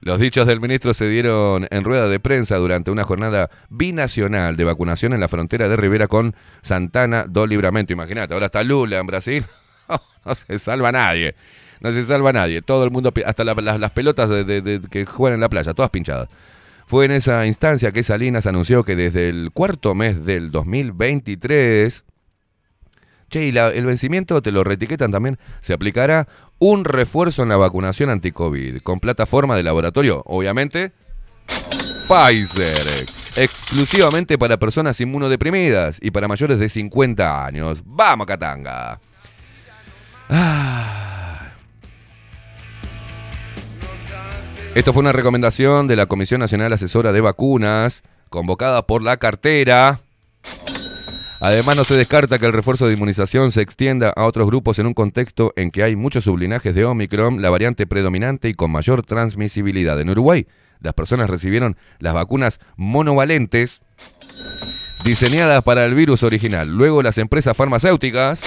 [0.00, 4.64] Los dichos del ministro se dieron en rueda de prensa durante una jornada binacional de
[4.64, 7.92] vacunación en la frontera de Rivera con Santana do Libramento.
[7.92, 9.46] Imagínate, ahora está Lula en Brasil.
[10.26, 11.36] no se salva nadie.
[11.82, 12.62] No se salva nadie.
[12.62, 16.28] Todo el mundo, hasta la- las- pelotas de- que juegan en la playa, todas pinchadas.
[16.86, 22.04] Fue en esa instancia que Salinas anunció que desde el cuarto mes del 2023
[23.30, 26.28] Che, y el vencimiento, te lo reetiquetan también, se aplicará
[26.58, 30.92] un refuerzo en la vacunación anti-COVID con plataforma de laboratorio, obviamente,
[32.06, 33.06] Pfizer.
[33.36, 37.82] exclusivamente para personas inmunodeprimidas y para mayores de 50 años.
[37.86, 39.00] ¡Vamos, Catanga!
[40.28, 41.01] Ah.
[44.74, 50.00] Esto fue una recomendación de la Comisión Nacional Asesora de Vacunas, convocada por la cartera.
[51.40, 54.86] Además, no se descarta que el refuerzo de inmunización se extienda a otros grupos en
[54.86, 59.04] un contexto en que hay muchos sublinajes de Omicron, la variante predominante y con mayor
[59.04, 60.00] transmisibilidad.
[60.00, 60.46] En Uruguay,
[60.80, 63.82] las personas recibieron las vacunas monovalentes
[65.04, 66.70] diseñadas para el virus original.
[66.70, 68.42] Luego, las empresas farmacéuticas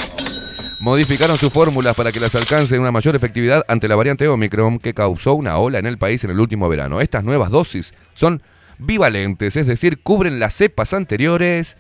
[0.80, 4.93] modificaron sus fórmulas para que las alcancen una mayor efectividad ante la variante Omicron que
[4.93, 7.01] causó una ola en el país en el último verano.
[7.01, 8.41] Estas nuevas dosis son
[8.78, 11.78] bivalentes, es decir, cubren las cepas anteriores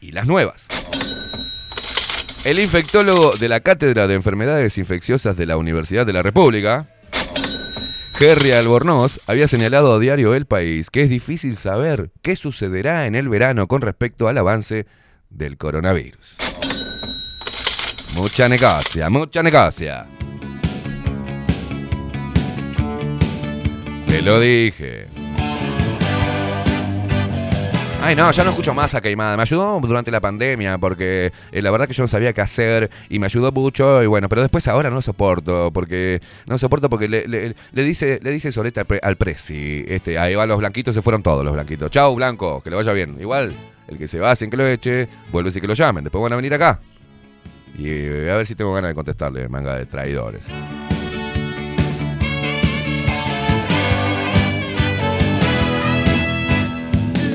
[0.00, 0.66] y las nuevas.
[2.44, 6.86] El infectólogo de la Cátedra de Enfermedades Infecciosas de la Universidad de la República,
[8.18, 13.14] Jerry Albornoz, había señalado a diario El País que es difícil saber qué sucederá en
[13.14, 14.86] el verano con respecto al avance
[15.28, 16.45] del coronavirus.
[18.14, 20.06] Mucha negocia, mucha negocia.
[24.06, 25.06] Te lo dije.
[28.02, 29.36] Ay, no, ya no escucho más a Queimada.
[29.36, 32.88] Me ayudó durante la pandemia porque eh, la verdad que yo no sabía qué hacer
[33.10, 34.00] y me ayudó mucho.
[34.02, 38.30] Y bueno, pero después ahora no soporto porque no soporto porque le, le- dice le
[38.30, 39.84] dice Soleta al, pre- al Prezi.
[39.88, 41.90] Este, ahí van los blanquitos, se fueron todos los blanquitos.
[41.90, 43.16] Chau, blanco, que le vaya bien.
[43.20, 43.52] Igual,
[43.88, 46.04] el que se va sin que lo eche, vuelve sin que lo llamen.
[46.04, 46.80] Después van a venir acá.
[47.78, 50.48] Y eh, a ver si tengo ganas de contestarle, manga de traidores.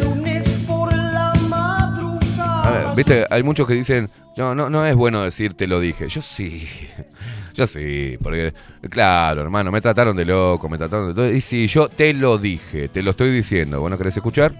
[0.03, 2.67] Lunes por la madrugada.
[2.67, 5.79] A ver, viste, hay muchos que dicen, no, no, no es bueno decir te lo
[5.79, 6.07] dije.
[6.07, 6.67] Yo sí,
[7.53, 8.53] yo sí, porque,
[8.89, 11.31] claro, hermano, me trataron de loco, me trataron de todo.
[11.31, 13.79] Y sí, yo te lo dije, te lo estoy diciendo.
[13.79, 14.53] ¿Vos no querés escuchar?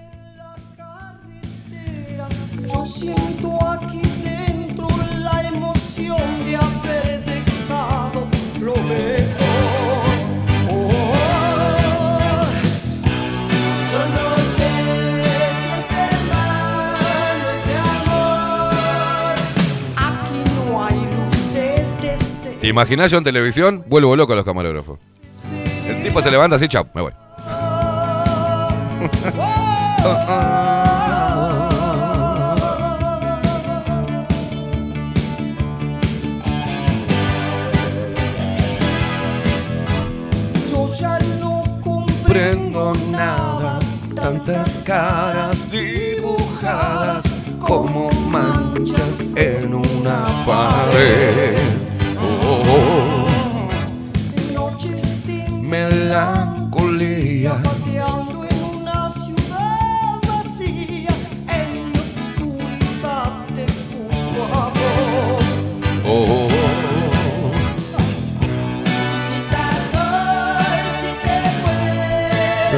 [22.72, 22.78] De ser.
[22.78, 23.84] ¿Te imaginás yo en televisión?
[23.88, 24.98] Vuelvo loco a los camarógrafos.
[25.86, 27.12] El tipo se levanta así, chao, me voy.
[40.72, 43.80] Yo ya no comprendo nada,
[44.16, 47.24] tantas caras dibujadas
[47.60, 51.81] como manchas en una pared.
[52.64, 53.28] Oh,
[54.54, 57.54] Noches de melancolía.
[57.64, 61.10] pateando en una ciudad vacía,
[61.48, 65.46] en la oscuridad te busco a vos.
[66.06, 66.48] Oh,
[69.34, 69.92] Quizás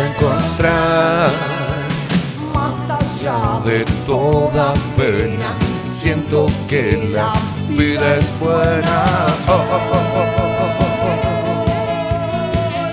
[0.10, 1.30] encontrar
[2.54, 5.50] más allá de toda pena.
[5.92, 7.32] Siento que la
[7.70, 9.04] vida es buena.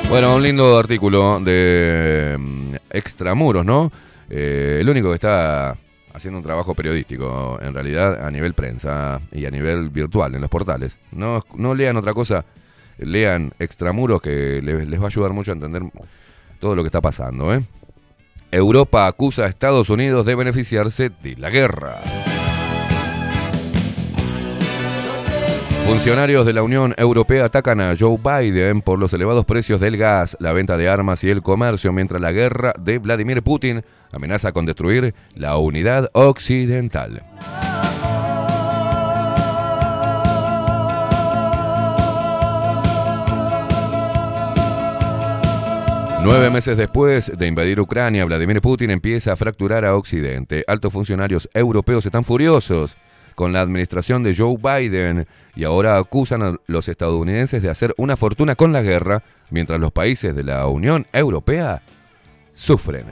[0.09, 3.93] Bueno, un lindo artículo de mm, Extramuros, ¿no?
[4.29, 5.77] Eh, el único que está
[6.13, 10.51] haciendo un trabajo periodístico, en realidad, a nivel prensa y a nivel virtual, en los
[10.51, 10.99] portales.
[11.13, 12.45] No, no lean otra cosa,
[12.99, 15.83] lean Extramuros que les, les va a ayudar mucho a entender
[16.59, 17.63] todo lo que está pasando, ¿eh?
[18.51, 22.01] Europa acusa a Estados Unidos de beneficiarse de la guerra.
[25.91, 30.37] Funcionarios de la Unión Europea atacan a Joe Biden por los elevados precios del gas,
[30.39, 33.83] la venta de armas y el comercio, mientras la guerra de Vladimir Putin
[34.13, 37.25] amenaza con destruir la unidad occidental.
[46.23, 50.63] Nueve meses después de invadir Ucrania, Vladimir Putin empieza a fracturar a Occidente.
[50.69, 52.97] Altos funcionarios europeos están furiosos
[53.41, 55.27] con la administración de Joe Biden
[55.57, 59.93] y ahora acusan a los estadounidenses de hacer una fortuna con la guerra, mientras los
[59.93, 61.81] países de la Unión Europea
[62.53, 63.07] sufren.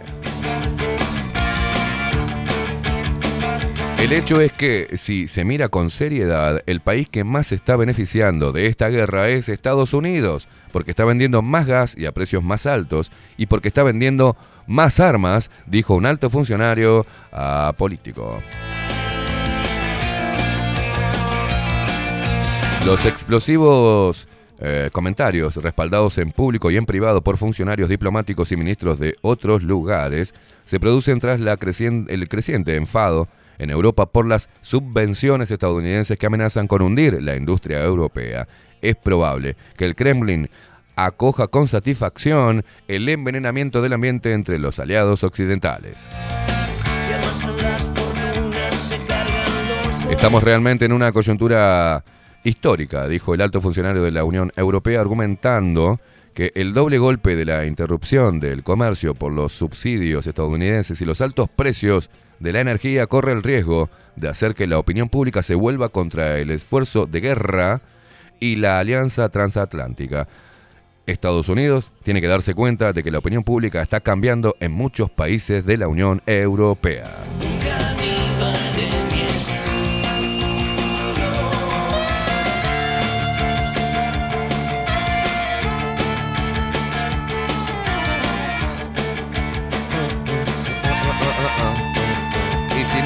[3.98, 7.76] El hecho es que si se mira con seriedad, el país que más se está
[7.76, 12.42] beneficiando de esta guerra es Estados Unidos, porque está vendiendo más gas y a precios
[12.42, 18.42] más altos, y porque está vendiendo más armas, dijo un alto funcionario a político.
[22.86, 24.28] Los explosivos
[24.60, 29.62] eh, comentarios respaldados en público y en privado por funcionarios diplomáticos y ministros de otros
[29.62, 36.26] lugares se producen tras la el creciente enfado en Europa por las subvenciones estadounidenses que
[36.26, 38.48] amenazan con hundir la industria europea.
[38.80, 40.48] Es probable que el Kremlin
[40.96, 46.10] acoja con satisfacción el envenenamiento del ambiente entre los aliados occidentales.
[50.10, 52.02] Estamos realmente en una coyuntura
[52.44, 56.00] histórica, dijo el alto funcionario de la Unión Europea, argumentando
[56.34, 61.20] que el doble golpe de la interrupción del comercio por los subsidios estadounidenses y los
[61.20, 65.54] altos precios de la energía corre el riesgo de hacer que la opinión pública se
[65.54, 67.80] vuelva contra el esfuerzo de guerra
[68.40, 70.28] y la alianza transatlántica.
[71.06, 75.10] Estados Unidos tiene que darse cuenta de que la opinión pública está cambiando en muchos
[75.10, 77.10] países de la Unión Europea.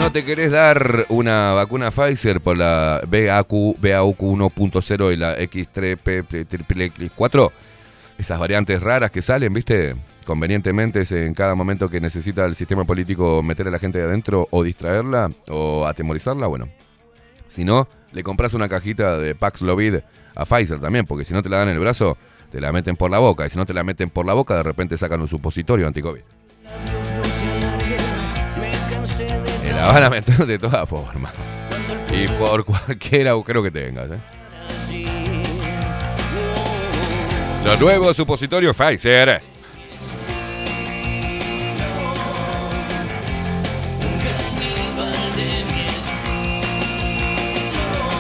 [0.03, 7.53] No te querés dar una vacuna Pfizer por la BAQ, BAUQ 1.0 y la X3P4,
[8.19, 9.95] esas variantes raras que salen, ¿viste?
[10.27, 14.07] Convenientemente es en cada momento que necesita el sistema político meter a la gente de
[14.07, 16.69] adentro o distraerla o atemorizarla, bueno.
[17.47, 19.99] Si no, le compras una cajita de Paxlovid
[20.35, 22.19] a Pfizer también, porque si no te la dan en el brazo,
[22.51, 23.47] te la meten por la boca.
[23.47, 26.23] Y si no te la meten por la boca, de repente sacan un supositorio anti-COVID.
[29.75, 31.33] La van a meter de todas formas.
[32.13, 34.11] Y por cualquier agujero que tengas.
[34.11, 34.19] ¿eh?
[37.65, 39.41] Los nuevos supositorios Pfizer.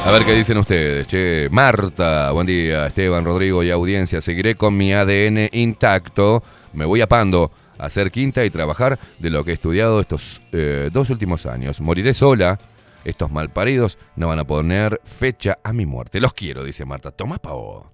[0.04, 1.06] A ver qué dicen ustedes.
[1.06, 2.86] Che, Marta, buen día.
[2.86, 4.20] Esteban, Rodrigo y audiencia.
[4.20, 6.42] Seguiré con mi ADN intacto.
[6.72, 7.52] Me voy a Pando
[7.82, 11.80] hacer quinta y trabajar de lo que he estudiado estos eh, dos últimos años.
[11.80, 12.58] Moriré sola.
[13.04, 16.20] Estos malparidos no van a poner fecha a mi muerte.
[16.20, 17.10] Los quiero, dice Marta.
[17.10, 17.86] Toma pa' vos.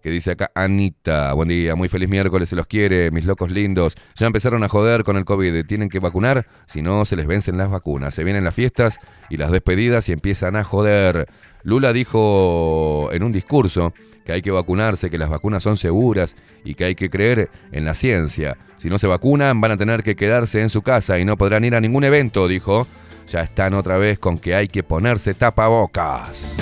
[0.00, 3.96] Que dice acá Anita, buen día, muy feliz miércoles, se los quiere, mis locos lindos.
[4.14, 7.58] Ya empezaron a joder con el COVID, tienen que vacunar, si no se les vencen
[7.58, 8.14] las vacunas.
[8.14, 9.00] Se vienen las fiestas
[9.30, 11.26] y las despedidas y empiezan a joder.
[11.64, 13.94] Lula dijo en un discurso
[14.26, 17.84] que hay que vacunarse, que las vacunas son seguras y que hay que creer en
[17.84, 18.58] la ciencia.
[18.76, 21.64] Si no se vacunan, van a tener que quedarse en su casa y no podrán
[21.64, 22.86] ir a ningún evento, dijo.
[23.28, 26.56] Ya están otra vez con que hay que ponerse tapabocas.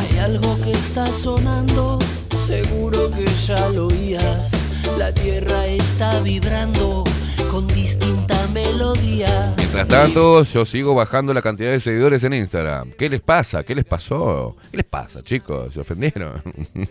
[0.00, 1.98] Hay algo que está sonando,
[2.46, 4.66] seguro que ya lo oías.
[4.98, 7.04] La tierra está vibrando
[7.50, 9.54] con distinta melodía.
[9.56, 12.92] Mientras tanto, yo sigo bajando la cantidad de seguidores en Instagram.
[12.92, 13.64] ¿Qué les pasa?
[13.64, 14.56] ¿Qué les pasó?
[14.70, 15.74] ¿Qué les pasa, chicos?
[15.74, 16.40] ¿Se ofendieron?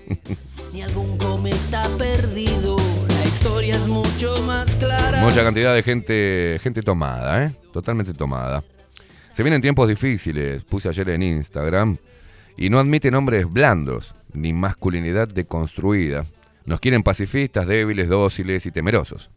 [0.73, 2.75] Ni algún cometa perdido.
[3.07, 5.21] La historia es mucho más clara.
[5.21, 7.55] Mucha cantidad de gente, gente tomada, ¿eh?
[7.71, 8.61] Totalmente tomada.
[9.31, 11.97] Se vienen tiempos difíciles, puse ayer en Instagram,
[12.57, 16.25] y no admiten hombres blandos, ni masculinidad deconstruida.
[16.65, 19.31] Nos quieren pacifistas, débiles, dóciles y temerosos.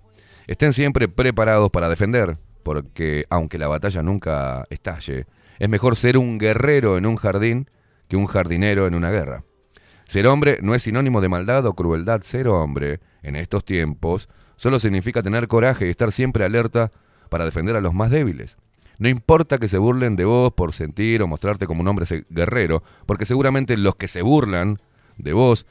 [0.47, 5.27] Estén siempre preparados para defender, porque aunque la batalla nunca estalle,
[5.59, 7.71] es mejor ser un guerrero en un jardín
[8.09, 9.45] que un jardinero en una guerra.
[10.07, 12.23] Ser hombre no es sinónimo de maldad o crueldad.
[12.23, 16.93] Ser hombre, en estos tiempos, solo significa tener coraje y estar siempre alerta
[17.29, 18.59] para defender a los más débiles.
[18.99, 22.83] No importa que se burlen de vos por sentir o mostrarte como un hombre guerrero,
[23.07, 24.81] porque seguramente los que se burlan
[25.17, 25.67] de vos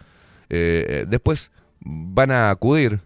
[0.50, 3.02] eh, eh, después van a acudir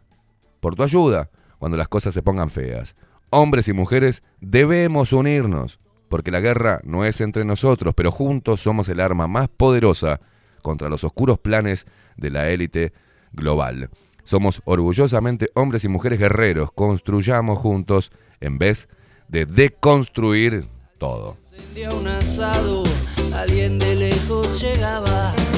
[0.61, 1.29] por tu ayuda
[1.65, 2.95] cuando las cosas se pongan feas.
[3.31, 8.87] Hombres y mujeres debemos unirnos, porque la guerra no es entre nosotros, pero juntos somos
[8.87, 10.21] el arma más poderosa
[10.61, 11.87] contra los oscuros planes
[12.17, 12.93] de la élite
[13.31, 13.89] global.
[14.23, 18.11] Somos orgullosamente hombres y mujeres guerreros, construyamos juntos
[18.41, 18.87] en vez
[19.27, 20.67] de deconstruir
[20.99, 21.35] todo.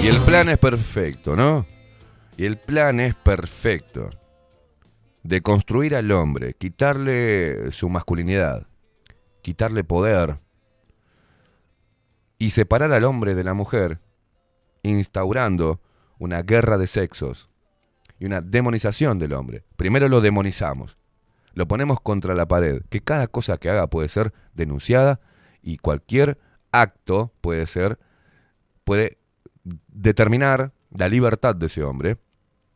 [0.01, 1.65] Y el plan es perfecto, ¿no?
[2.37, 4.09] Y el plan es perfecto.
[5.27, 8.65] De construir al hombre, quitarle su masculinidad,
[9.41, 10.39] quitarle poder
[12.39, 13.99] y separar al hombre de la mujer,
[14.83, 15.81] instaurando
[16.17, 17.49] una guerra de sexos
[18.17, 19.65] y una demonización del hombre.
[19.75, 20.97] Primero lo demonizamos,
[21.51, 25.19] lo ponemos contra la pared, que cada cosa que haga puede ser denunciada
[25.61, 26.39] y cualquier
[26.71, 27.99] acto puede ser,
[28.85, 29.17] puede
[29.89, 32.17] determinar la libertad de ese hombre,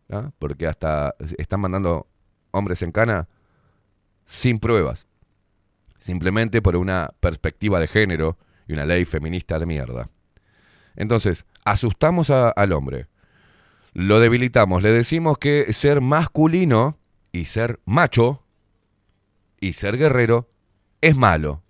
[0.10, 0.32] ¿ah?
[0.38, 2.11] porque hasta están mandando
[2.52, 3.28] hombres en cana
[4.26, 5.08] sin pruebas,
[6.00, 8.38] simplemente por una perspectiva de género
[8.68, 10.10] y una ley feminista de mierda.
[10.96, 13.08] Entonces, asustamos al hombre,
[13.94, 16.98] lo debilitamos, le decimos que ser masculino
[17.32, 18.44] y ser macho
[19.60, 20.50] y ser guerrero
[21.02, 21.64] es malo.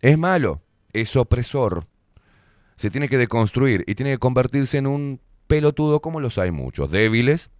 [0.00, 0.62] Es malo,
[0.92, 1.86] es opresor.
[2.74, 6.90] Se tiene que deconstruir y tiene que convertirse en un pelotudo como los hay muchos,
[6.90, 7.50] débiles,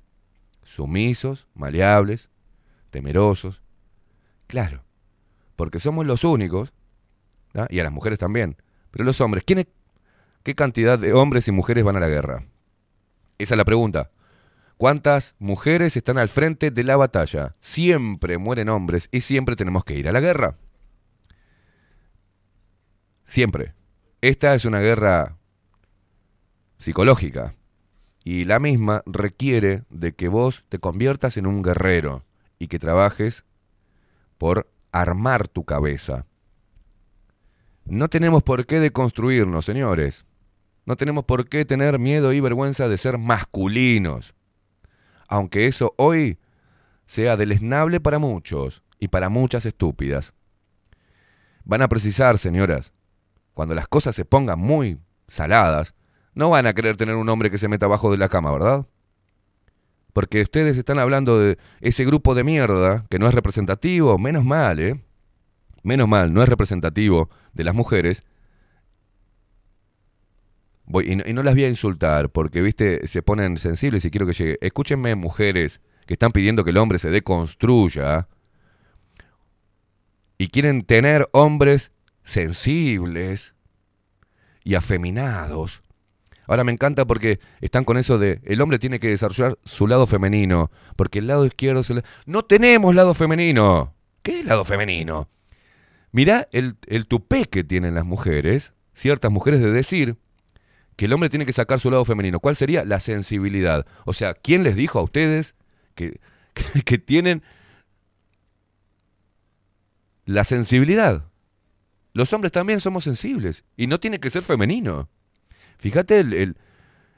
[0.62, 2.30] sumisos, maleables,
[2.90, 3.62] temerosos.
[4.46, 4.84] Claro,
[5.56, 6.72] porque somos los únicos,
[7.68, 8.56] y a las mujeres también,
[8.90, 9.66] pero los hombres, ¿quiénes,
[10.42, 12.44] ¿qué cantidad de hombres y mujeres van a la guerra?
[13.38, 14.10] Esa es la pregunta.
[14.76, 17.52] ¿Cuántas mujeres están al frente de la batalla?
[17.60, 20.56] Siempre mueren hombres y siempre tenemos que ir a la guerra.
[23.24, 23.74] Siempre.
[24.20, 25.36] Esta es una guerra
[26.78, 27.54] psicológica.
[28.24, 32.24] Y la misma requiere de que vos te conviertas en un guerrero
[32.58, 33.44] y que trabajes
[34.38, 36.26] por armar tu cabeza.
[37.84, 40.24] No tenemos por qué deconstruirnos, señores.
[40.84, 44.34] No tenemos por qué tener miedo y vergüenza de ser masculinos.
[45.28, 46.38] Aunque eso hoy
[47.04, 50.34] sea deleznable para muchos y para muchas estúpidas.
[51.64, 52.92] Van a precisar, señoras,
[53.54, 54.98] cuando las cosas se pongan muy
[55.28, 55.94] saladas,
[56.34, 58.86] no van a querer tener un hombre que se meta abajo de la cama, ¿verdad?
[60.12, 64.80] Porque ustedes están hablando de ese grupo de mierda que no es representativo, menos mal,
[64.80, 65.02] ¿eh?
[65.82, 68.24] Menos mal, no es representativo de las mujeres.
[71.04, 74.26] Y, no, y no las voy a insultar porque, viste, se ponen sensibles y quiero
[74.26, 74.58] que llegue.
[74.60, 78.28] Escúchenme, mujeres que están pidiendo que el hombre se deconstruya
[80.38, 83.54] y quieren tener hombres sensibles
[84.64, 85.81] y afeminados.
[86.52, 90.06] Ahora me encanta porque están con eso de el hombre tiene que desarrollar su lado
[90.06, 92.02] femenino, porque el lado izquierdo se le...
[92.26, 93.94] No tenemos lado femenino.
[94.22, 95.30] ¿Qué es lado femenino?
[96.10, 100.18] Mirá el, el tupé que tienen las mujeres, ciertas mujeres, de decir
[100.96, 102.38] que el hombre tiene que sacar su lado femenino.
[102.38, 102.84] ¿Cuál sería?
[102.84, 103.86] La sensibilidad.
[104.04, 105.54] O sea, ¿quién les dijo a ustedes
[105.94, 106.20] que,
[106.52, 107.42] que, que tienen
[110.26, 111.30] la sensibilidad?
[112.12, 115.08] Los hombres también somos sensibles y no tiene que ser femenino.
[115.82, 116.56] Fíjate el,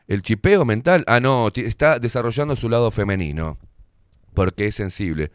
[0.09, 1.05] el, chipeo mental.
[1.07, 3.59] Ah, no, está desarrollando su lado femenino
[4.33, 5.33] porque es sensible.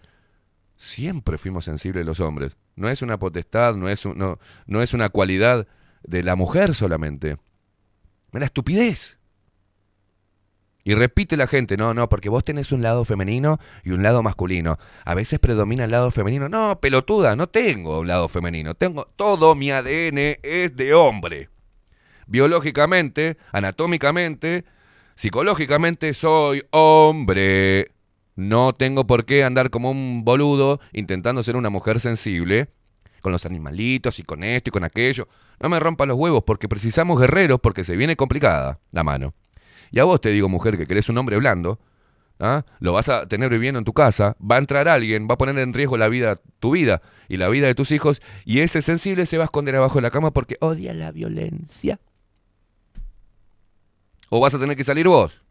[0.78, 2.58] Siempre fuimos sensibles los hombres.
[2.76, 5.68] No es una potestad, no es, un- no, no es una cualidad
[6.02, 7.38] de la mujer solamente.
[8.32, 9.20] Una estupidez.
[10.84, 14.24] Y repite la gente, no, no, porque vos tenés un lado femenino y un lado
[14.24, 14.80] masculino.
[15.06, 16.50] A veces predomina el lado femenino.
[16.50, 18.74] No, pelotuda, no tengo un lado femenino.
[18.74, 21.50] Tengo todo mi ADN es de hombre.
[22.30, 24.64] Biológicamente, anatómicamente,
[25.16, 27.92] psicológicamente soy hombre.
[28.36, 32.70] No tengo por qué andar como un boludo intentando ser una mujer sensible
[33.24, 35.28] con los animalitos y con esto y con aquello.
[35.60, 39.34] No me rompan los huevos porque precisamos guerreros porque se viene complicada la mano.
[39.90, 41.80] Y a vos te digo, mujer, que querés un hombre blando,
[42.40, 42.64] ¿ah?
[42.80, 45.58] lo vas a tener viviendo en tu casa, va a entrar alguien, va a poner
[45.58, 49.26] en riesgo la vida, tu vida y la vida de tus hijos, y ese sensible
[49.26, 52.00] se va a esconder abajo de la cama porque odia la violencia.
[54.30, 55.42] O vas a tener que salir vos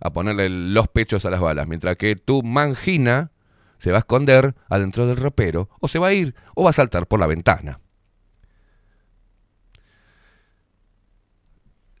[0.00, 3.30] a ponerle los pechos a las balas, mientras que tu mangina
[3.78, 6.72] se va a esconder adentro del ropero, o se va a ir, o va a
[6.72, 7.80] saltar por la ventana.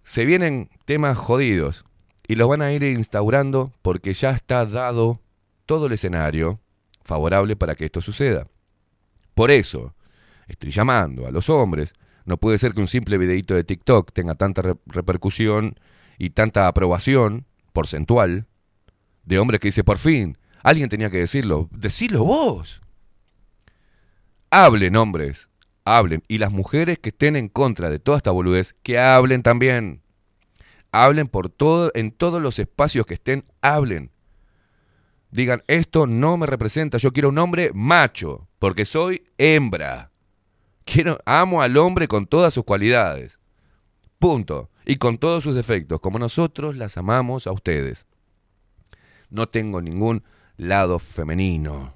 [0.02, 1.84] Se vienen temas jodidos
[2.26, 5.20] y los van a ir instaurando porque ya está dado
[5.64, 6.60] todo el escenario
[7.04, 8.48] favorable para que esto suceda.
[9.34, 9.94] Por eso,
[10.48, 11.94] estoy llamando a los hombres.
[12.24, 15.78] No puede ser que un simple videito de TikTok tenga tanta re- repercusión
[16.18, 18.46] y tanta aprobación porcentual
[19.24, 21.68] de hombres que dice, por fin, alguien tenía que decirlo.
[21.72, 22.80] Decilo vos.
[24.50, 25.48] Hablen, hombres.
[25.84, 26.22] Hablen.
[26.28, 30.02] Y las mujeres que estén en contra de toda esta boludez, que hablen también.
[30.92, 34.10] Hablen por todo, en todos los espacios que estén, hablen.
[35.30, 40.11] Digan, esto no me representa, yo quiero un hombre macho, porque soy hembra.
[40.84, 43.38] Quiero, amo al hombre con todas sus cualidades.
[44.18, 44.70] Punto.
[44.84, 48.06] Y con todos sus defectos, como nosotros las amamos a ustedes.
[49.30, 50.24] No tengo ningún
[50.56, 51.94] lado femenino.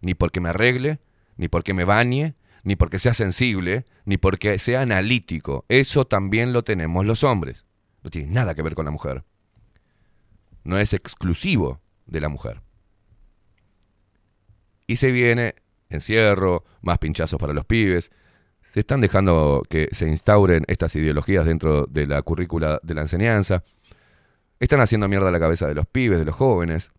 [0.00, 1.00] Ni porque me arregle,
[1.36, 5.64] ni porque me bañe, ni porque sea sensible, ni porque sea analítico.
[5.68, 7.64] Eso también lo tenemos los hombres.
[8.02, 9.24] No tiene nada que ver con la mujer.
[10.64, 12.62] No es exclusivo de la mujer.
[14.86, 15.54] Y se viene
[15.88, 18.10] encierro, más pinchazos para los pibes.
[18.72, 23.64] Se están dejando que se instauren estas ideologías dentro de la currícula de la enseñanza.
[24.60, 26.92] Están haciendo mierda la cabeza de los pibes, de los jóvenes.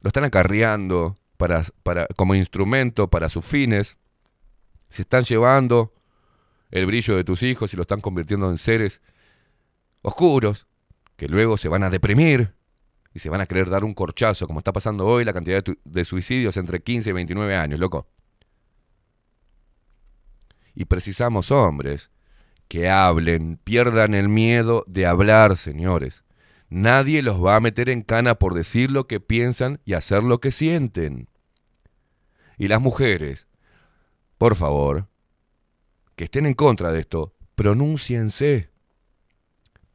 [0.00, 3.96] Lo están acarreando para, para, como instrumento para sus fines.
[4.88, 5.92] Se están llevando
[6.70, 9.02] el brillo de tus hijos y lo están convirtiendo en seres
[10.02, 10.66] oscuros,
[11.16, 12.54] que luego se van a deprimir
[13.14, 15.78] y se van a querer dar un corchazo, como está pasando hoy la cantidad de,
[15.84, 18.06] de suicidios entre 15 y 29 años, loco.
[20.76, 22.10] Y precisamos hombres
[22.68, 26.22] que hablen, pierdan el miedo de hablar, señores.
[26.68, 30.40] Nadie los va a meter en cana por decir lo que piensan y hacer lo
[30.40, 31.28] que sienten.
[32.58, 33.46] Y las mujeres,
[34.36, 35.08] por favor,
[36.14, 38.70] que estén en contra de esto, pronúnciense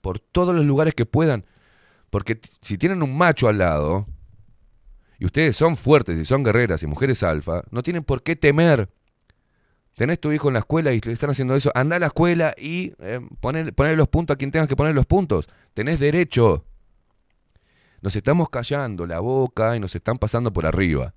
[0.01, 1.45] por todos los lugares que puedan.
[2.09, 4.07] Porque si tienen un macho al lado,
[5.19, 8.89] y ustedes son fuertes y son guerreras y mujeres alfa, no tienen por qué temer.
[9.95, 12.53] Tenés tu hijo en la escuela y le están haciendo eso, anda a la escuela
[12.57, 15.49] y eh, poner, ponerle los puntos a quien tengas que poner los puntos.
[15.73, 16.65] Tenés derecho.
[18.01, 21.13] Nos estamos callando la boca y nos están pasando por arriba.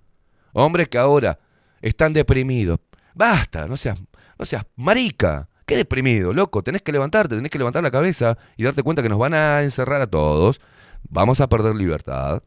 [0.52, 1.38] Hombres que ahora
[1.80, 2.80] están deprimidos.
[3.14, 3.98] Basta, no seas,
[4.38, 5.48] no seas marica.
[5.66, 6.62] Qué deprimido, loco.
[6.62, 9.62] Tenés que levantarte, tenés que levantar la cabeza y darte cuenta que nos van a
[9.62, 10.60] encerrar a todos.
[11.08, 12.42] Vamos a perder libertad.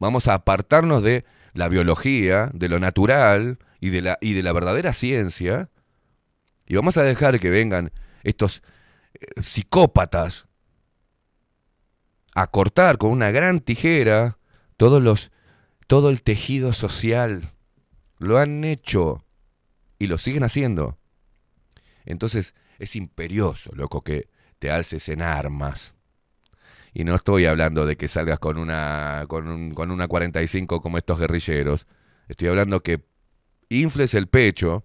[0.00, 4.52] Vamos a apartarnos de la biología, de lo natural y de la, y de la
[4.52, 5.70] verdadera ciencia.
[6.66, 8.62] Y vamos a dejar que vengan estos
[9.14, 10.46] eh, psicópatas
[12.34, 14.38] a cortar con una gran tijera
[14.76, 15.30] todos los,
[15.86, 17.52] todo el tejido social.
[18.18, 19.24] Lo han hecho
[19.98, 20.98] y lo siguen haciendo.
[22.04, 25.94] Entonces es imperioso, loco, que te alces en armas.
[26.92, 30.98] Y no estoy hablando de que salgas con una, con, un- con una 45 como
[30.98, 31.86] estos guerrilleros.
[32.28, 33.04] Estoy hablando que
[33.68, 34.84] infles el pecho,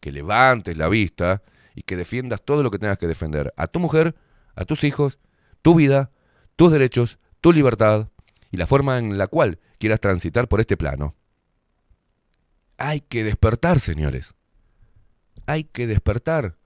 [0.00, 1.42] que levantes la vista
[1.74, 3.52] y que defiendas todo lo que tengas que defender.
[3.56, 4.14] A tu mujer,
[4.54, 5.18] a tus hijos,
[5.62, 6.10] tu vida,
[6.56, 8.08] tus derechos, tu libertad
[8.50, 11.14] y la forma en la cual quieras transitar por este plano.
[12.76, 14.34] Hay que despertar, señores.
[15.46, 16.56] Hay que despertar.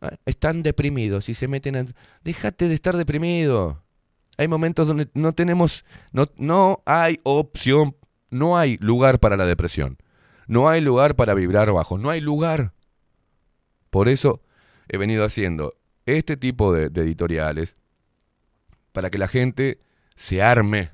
[0.00, 1.94] Ah, Están deprimidos y se meten en...
[2.22, 3.82] Déjate de estar deprimido.
[4.38, 5.84] Hay momentos donde no tenemos...
[6.12, 7.96] No, no hay opción,
[8.30, 9.98] no hay lugar para la depresión.
[10.52, 11.96] No hay lugar para vibrar bajo.
[11.96, 12.74] No hay lugar.
[13.88, 14.42] Por eso
[14.86, 15.72] he venido haciendo
[16.04, 17.78] este tipo de, editoriales
[18.92, 19.80] para que la gente
[20.14, 20.90] se arme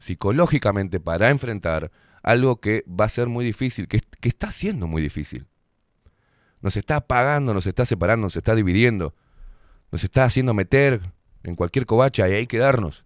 [0.00, 1.92] psicológicamente para enfrentar
[2.24, 5.46] algo que va a ser muy difícil, que, que está siendo muy difícil.
[6.60, 9.14] Nos está apagando, nos está separando, nos está dividiendo,
[9.92, 11.12] nos está haciendo meter
[11.44, 13.04] en cualquier covacha y ahí quedarnos.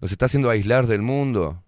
[0.00, 1.64] Nos está haciendo aislar del mundo,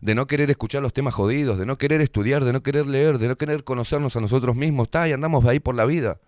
[0.00, 3.18] de no querer escuchar los temas jodidos, de no querer estudiar, de no querer leer,
[3.18, 4.86] de no querer conocernos a nosotros mismos.
[4.88, 6.18] Está, y andamos ahí por la vida.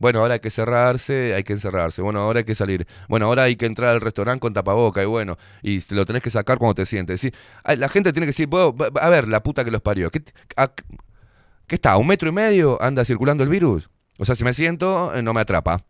[0.00, 2.02] Bueno, ahora hay que cerrarse, hay que encerrarse.
[2.02, 2.86] Bueno, ahora hay que salir.
[3.08, 6.30] Bueno, ahora hay que entrar al restaurante con tapaboca y bueno, y lo tenés que
[6.30, 7.20] sacar cuando te sientes.
[7.20, 7.32] ¿sí?
[7.76, 10.10] La gente tiene que decir, "Bueno, va- va- a ver, la puta que los parió.
[10.12, 10.22] ¿Qué,
[11.66, 11.92] qué está?
[11.92, 13.90] ¿A un metro y medio anda circulando el virus?
[14.18, 15.84] O sea, si me siento, eh, no me atrapa.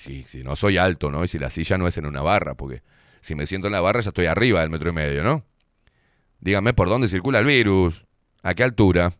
[0.00, 1.24] Si, si no soy alto, ¿no?
[1.24, 2.82] Y si la silla no es en una barra, porque
[3.20, 5.44] si me siento en la barra ya estoy arriba del metro y medio, ¿no?
[6.40, 8.06] Dígame por dónde circula el virus,
[8.42, 9.14] a qué altura.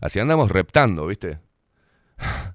[0.00, 1.40] Así andamos reptando, ¿viste?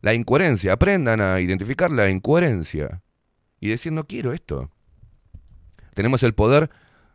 [0.00, 3.02] La incoherencia, aprendan a identificar la incoherencia
[3.58, 4.70] y decir no quiero esto.
[5.94, 6.68] Tenemos el poder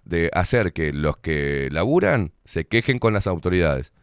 [0.05, 3.93] de hacer que los que laburan se quejen con las autoridades.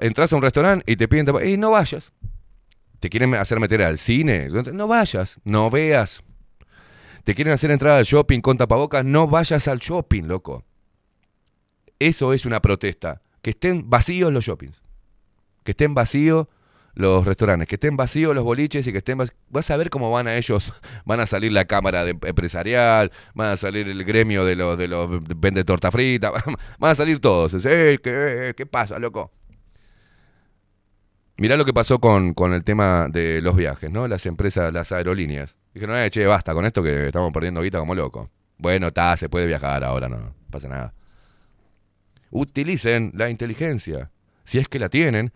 [0.00, 2.12] Entras a un restaurante y te piden ¡Ey, no vayas!
[2.98, 4.48] ¿Te quieren hacer meter al cine?
[4.48, 6.24] No vayas, no veas.
[7.24, 9.04] ¿Te quieren hacer entrar al shopping con tapabocas?
[9.04, 10.64] No vayas al shopping, loco.
[11.98, 13.22] Eso es una protesta.
[13.42, 14.82] Que estén vacíos los shoppings.
[15.64, 16.48] Que estén vacíos
[16.94, 17.68] los restaurantes.
[17.68, 20.34] Que estén vacíos los boliches y que estén vac- Vas a ver cómo van a
[20.36, 20.72] ellos.
[21.04, 23.12] Van a salir la cámara de empresarial.
[23.34, 25.08] Van a salir el gremio de los, de los
[25.38, 26.32] vende torta frita.
[26.78, 27.52] Van a salir todos.
[27.62, 29.30] ¿qué, ¿Qué pasa, loco?
[31.36, 34.06] Mirá lo que pasó con, con el tema de los viajes, ¿no?
[34.06, 35.56] Las empresas, las aerolíneas.
[35.74, 38.30] Dijeron, eh, che, basta con esto que estamos perdiendo guita como loco.
[38.58, 40.94] Bueno, está, se puede viajar ahora, no pasa nada.
[42.30, 44.10] Utilicen la inteligencia.
[44.44, 45.32] Si es que la tienen,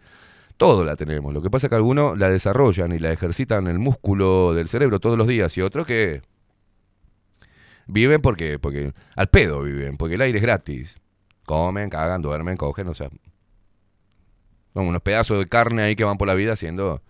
[0.57, 1.33] todo la tenemos.
[1.33, 5.01] Lo que pasa es que algunos la desarrollan y la ejercitan el músculo del cerebro
[5.01, 6.23] todos los días y otros que
[7.87, 10.99] viven porque, porque al pedo viven, porque el aire es gratis.
[11.45, 13.09] Comen, cagan, duermen, cogen, o sea,
[14.75, 17.03] son unos pedazos de carne ahí que van por la vida haciendo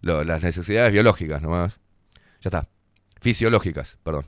[0.00, 1.80] las necesidades biológicas nomás.
[2.40, 2.68] Ya está.
[3.20, 4.26] Fisiológicas, perdón.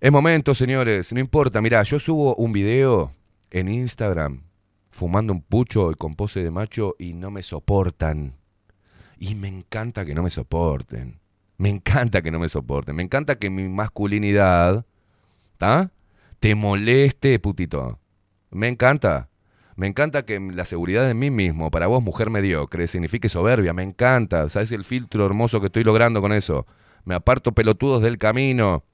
[0.00, 1.60] Es momento, señores, no importa.
[1.60, 3.14] Mirá, yo subo un video
[3.50, 4.42] en Instagram
[4.90, 8.36] fumando un pucho y con pose de macho y no me soportan.
[9.18, 11.20] Y me encanta que no me soporten.
[11.58, 12.96] Me encanta que no me soporten.
[12.96, 14.86] Me encanta que mi masculinidad,
[15.52, 15.90] ¿está?
[16.38, 17.98] Te moleste, putito.
[18.50, 19.29] Me encanta.
[19.80, 23.72] Me encanta que la seguridad en mí mismo, para vos, mujer mediocre, signifique soberbia.
[23.72, 24.46] Me encanta.
[24.50, 26.66] ¿Sabes el filtro hermoso que estoy logrando con eso?
[27.06, 28.84] Me aparto pelotudos del camino.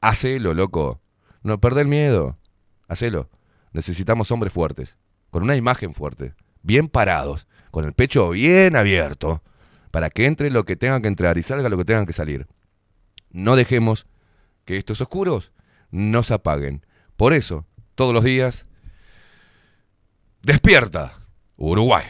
[0.00, 1.00] Hacelo, loco.
[1.42, 2.38] No perdé el miedo.
[2.86, 3.28] Hacelo.
[3.72, 4.98] Necesitamos hombres fuertes.
[5.32, 6.36] Con una imagen fuerte.
[6.62, 7.48] Bien parados.
[7.72, 9.42] Con el pecho bien abierto.
[9.90, 12.46] Para que entre lo que tenga que entrar y salga lo que tenga que salir.
[13.32, 14.06] No dejemos
[14.64, 15.50] que estos oscuros
[15.90, 16.86] nos apaguen.
[17.16, 17.66] Por eso,
[17.96, 18.66] todos los días,
[20.42, 21.20] despierta,
[21.56, 22.04] Uruguay.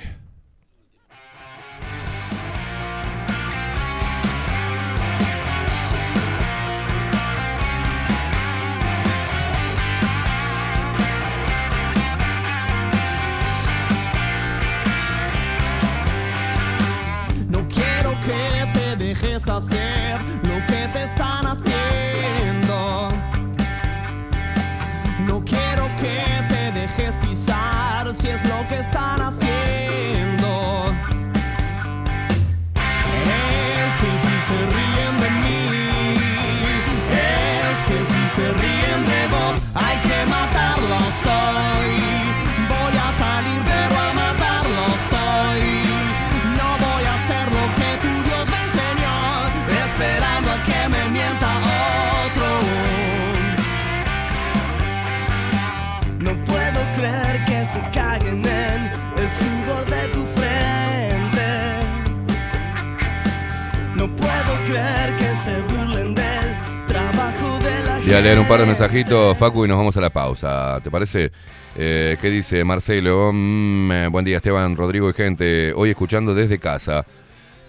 [68.13, 70.79] Voy a leer un par de mensajitos, Facu, y nos vamos a la pausa.
[70.85, 71.33] ¿Te parece?
[71.75, 73.31] Eh, ¿Qué dice Marcelo?
[73.33, 75.73] Mm, eh, buen día, Esteban, Rodrigo y gente.
[75.75, 77.07] Hoy escuchando desde casa.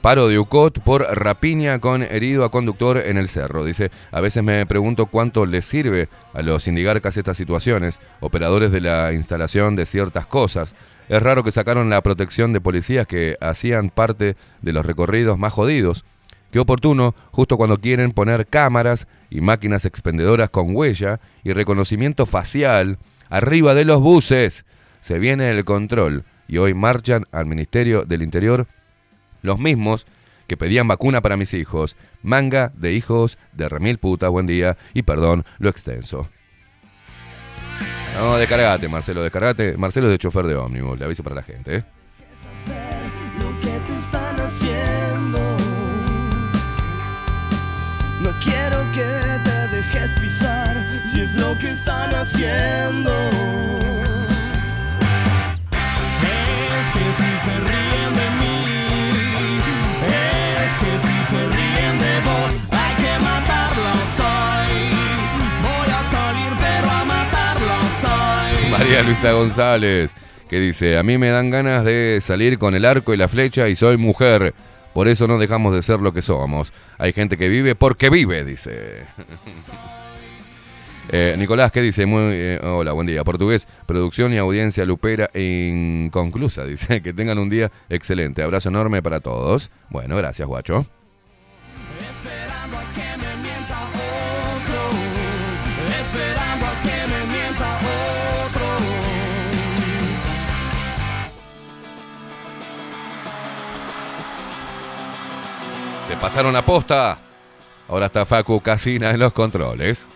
[0.02, 3.64] Paro de UCOT por rapiña con herido a conductor en el cerro.
[3.64, 8.82] Dice, a veces me pregunto cuánto les sirve a los sindigarcas estas situaciones, operadores de
[8.82, 10.76] la instalación de ciertas cosas.
[11.08, 15.54] Es raro que sacaron la protección de policías que hacían parte de los recorridos más
[15.54, 16.04] jodidos.
[16.54, 22.99] Qué oportuno, justo cuando quieren poner cámaras y máquinas expendedoras con huella y reconocimiento facial
[23.32, 24.68] arriba de los buses.
[24.99, 28.68] Se viene el control y hoy marchan al Ministerio del Interior
[29.41, 30.06] los mismos
[30.45, 31.97] que pedían vacuna para mis hijos.
[32.22, 36.30] Manga de hijos de remil puta, buen día y perdón lo extenso.
[38.20, 39.76] No, descargate, Marcelo, descargate.
[39.76, 41.84] Marcelo es de chofer de ómnibus, le aviso para la gente, ¿eh?
[51.36, 53.11] Lo que están haciendo.
[56.79, 58.55] Es que si se ríen de mí,
[60.63, 64.75] es que si se ríen de vos, hay que matarlos hoy.
[65.61, 68.71] Voy a salir pero a matarlos hoy.
[68.71, 70.15] María Luisa González,
[70.49, 73.67] que dice, a mí me dan ganas de salir con el arco y la flecha
[73.69, 74.53] y soy mujer.
[74.93, 76.71] Por eso no dejamos de ser lo que somos.
[76.99, 79.05] Hay gente que vive porque vive, dice.
[81.16, 82.07] Eh, Nicolás, ¿qué dice?
[82.07, 83.24] Muy, eh, hola, buen día.
[83.24, 86.66] Portugués, producción y audiencia lupera inconclusa.
[86.66, 88.41] Dice que tengan un día excelente.
[88.41, 89.70] Abrazo enorme para todos.
[89.91, 90.88] Bueno, gracias, guacho.
[106.07, 107.20] Se pasaron la posta.
[107.88, 110.07] Ahora está Facu Casina en los controles.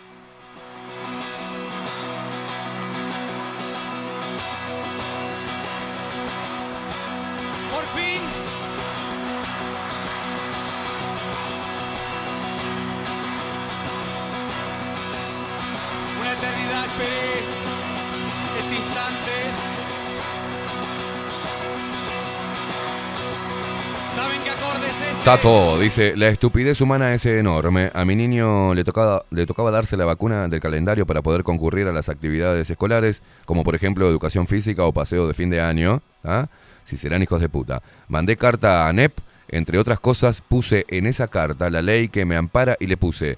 [25.27, 27.91] Tato dice, la estupidez humana es enorme.
[27.93, 31.85] A mi niño le tocaba, le tocaba darse la vacuna del calendario para poder concurrir
[31.89, 36.01] a las actividades escolares, como por ejemplo educación física o paseo de fin de año.
[36.23, 36.47] ¿ah?
[36.85, 37.83] Si serán hijos de puta.
[38.07, 39.19] Mandé carta a ANEP,
[39.49, 43.37] entre otras cosas, puse en esa carta la ley que me ampara y le puse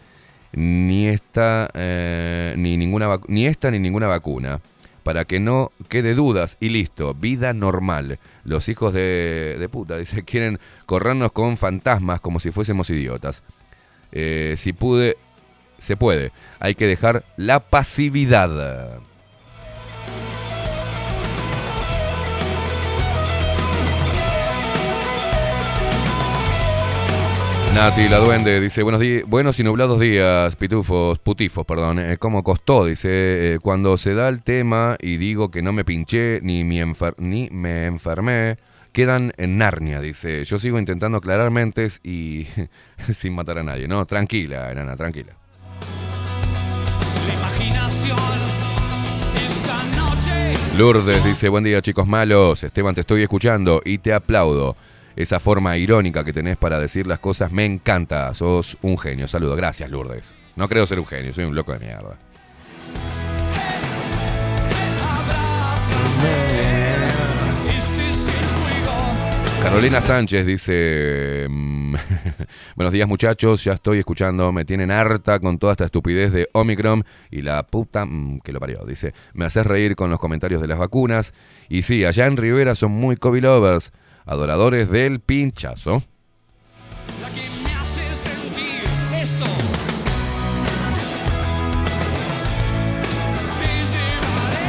[0.51, 4.59] ni esta, eh, ni, ninguna ni esta ni ninguna vacuna.
[5.03, 8.19] Para que no quede dudas y listo, vida normal.
[8.43, 13.43] Los hijos de, de puta, dice, quieren corrernos con fantasmas como si fuésemos idiotas.
[14.11, 15.17] Eh, si pude,
[15.77, 16.31] se puede.
[16.59, 19.01] Hay que dejar la pasividad.
[27.73, 31.99] Nati, la duende, dice, buenos, días, buenos y nublados días, pitufos, putifos, perdón.
[31.99, 32.83] Eh, ¿Cómo costó?
[32.85, 36.81] Dice, eh, cuando se da el tema y digo que no me pinché ni, mi
[36.81, 38.57] enfer- ni me enfermé,
[38.91, 40.43] quedan en Narnia, dice.
[40.45, 42.47] Yo sigo intentando aclarar mentes y
[43.13, 43.87] sin matar a nadie.
[43.87, 45.33] No, tranquila, enana, tranquila.
[47.27, 48.17] La imaginación
[49.35, 50.53] esta noche.
[50.75, 54.75] Lourdes dice, buen día chicos malos, Esteban te estoy escuchando y te aplaudo.
[55.19, 59.27] Esa forma irónica que tenés para decir las cosas me encanta, sos un genio.
[59.27, 60.33] Saludo, gracias Lourdes.
[60.55, 62.17] No creo ser un genio, soy un loco de mierda.
[69.61, 71.95] Carolina Sánchez dice, mm,
[72.77, 77.03] buenos días muchachos, ya estoy escuchando, me tienen harta con toda esta estupidez de Omicron
[77.29, 78.85] y la puta mm, que lo parió.
[78.85, 81.33] Dice, me haces reír con los comentarios de las vacunas.
[81.67, 83.91] Y sí, allá en Rivera son muy COVID lovers,
[84.25, 86.03] adoradores del pinchazo.
[87.21, 89.45] La que me hace sentir esto.
[93.59, 93.67] Te
[93.97, 94.59] llevaré.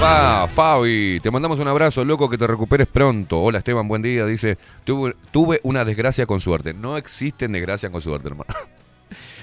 [0.00, 3.40] Pa, Fabi, te mandamos un abrazo, loco, que te recuperes pronto.
[3.40, 4.26] Hola Esteban, buen día.
[4.26, 6.74] Dice, tuve, tuve una desgracia con suerte.
[6.74, 8.52] No existen desgracias con suerte, hermano.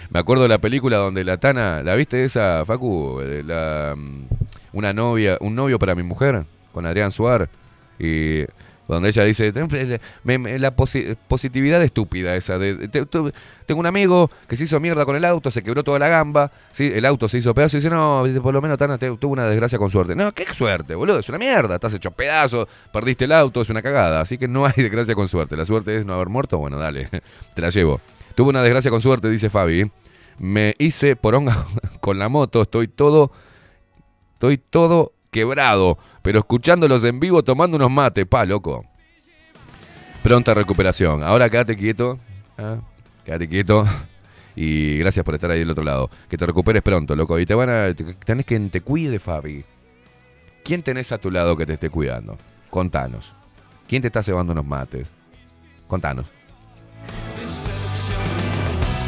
[0.10, 3.20] Me acuerdo de la película donde la Tana, ¿la viste esa, Facu?
[3.46, 4.28] La, mm,
[4.74, 7.50] una novia, un novio para mi mujer, con Adrián Suar.
[8.86, 12.58] Donde ella dice, la posi- positividad estúpida esa.
[12.58, 12.76] De,
[13.66, 16.52] tengo un amigo que se hizo mierda con el auto, se quebró toda la gamba,
[16.72, 16.92] ¿sí?
[16.94, 19.80] el auto se hizo pedazo y dice, no, por lo menos Tana tuvo una desgracia
[19.80, 20.16] con suerte.
[20.16, 23.82] No, qué suerte, boludo, es una mierda, estás hecho pedazo, perdiste el auto, es una
[23.82, 24.20] cagada.
[24.20, 25.56] Así que no hay desgracia con suerte.
[25.56, 27.10] La suerte es no haber muerto, bueno, dale,
[27.56, 28.02] te la llevo.
[28.36, 29.90] Tuve una desgracia con suerte, dice Fabi.
[30.40, 31.66] Me hice poronga
[32.02, 33.32] con la moto, estoy todo,
[34.34, 38.86] estoy todo quebrado, pero escuchándolos en vivo tomando unos mates, pa, loco.
[40.24, 41.22] Pronta recuperación.
[41.22, 42.18] Ahora quédate quieto,
[42.58, 42.78] ¿ah?
[43.26, 43.86] quédate quieto.
[44.56, 46.12] Y gracias por estar ahí del otro lado.
[46.30, 47.40] Que te recuperes pronto, loco.
[47.40, 47.92] Y te van a.
[47.96, 49.66] te- tenés que te cuide, Fabi.
[50.64, 52.38] ¿Quién tenés a tu lado que te esté cuidando?
[52.70, 53.34] Contanos.
[53.88, 55.12] ¿Quién te está cebando unos mates?
[55.88, 56.28] Contanos.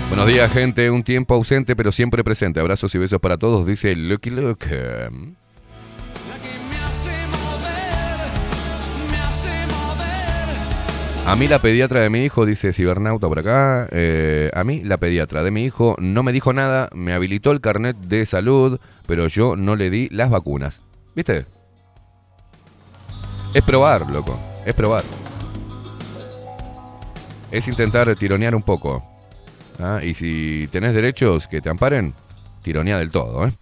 [0.10, 0.90] Buenos días, gente.
[0.90, 2.60] Un tiempo ausente, pero siempre presente.
[2.60, 5.10] Abrazos y besos para todos, dice Lucky Luke.
[11.28, 14.98] A mí la pediatra de mi hijo, dice Cibernauta por acá, eh, a mí la
[14.98, 19.26] pediatra de mi hijo no me dijo nada, me habilitó el carnet de salud, pero
[19.28, 20.84] yo no le di las vacunas.
[21.16, 21.48] ¿Viste?
[23.56, 25.04] Es probar, loco, es probar.
[27.50, 29.02] Es intentar tironear un poco.
[29.80, 30.02] ¿ah?
[30.04, 32.14] Y si tenés derechos que te amparen,
[32.62, 33.54] tironea del todo, ¿eh?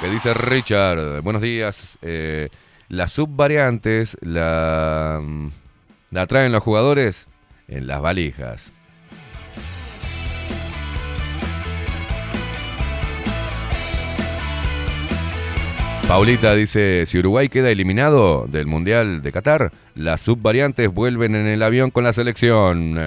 [0.00, 1.96] que dice Richard, buenos días.
[2.02, 2.48] eh,
[2.94, 5.22] las subvariantes la,
[6.10, 7.28] la traen los jugadores
[7.68, 8.72] en las valijas.
[16.08, 21.62] Paulita dice, si Uruguay queda eliminado del Mundial de Qatar, las subvariantes vuelven en el
[21.62, 22.98] avión con la selección.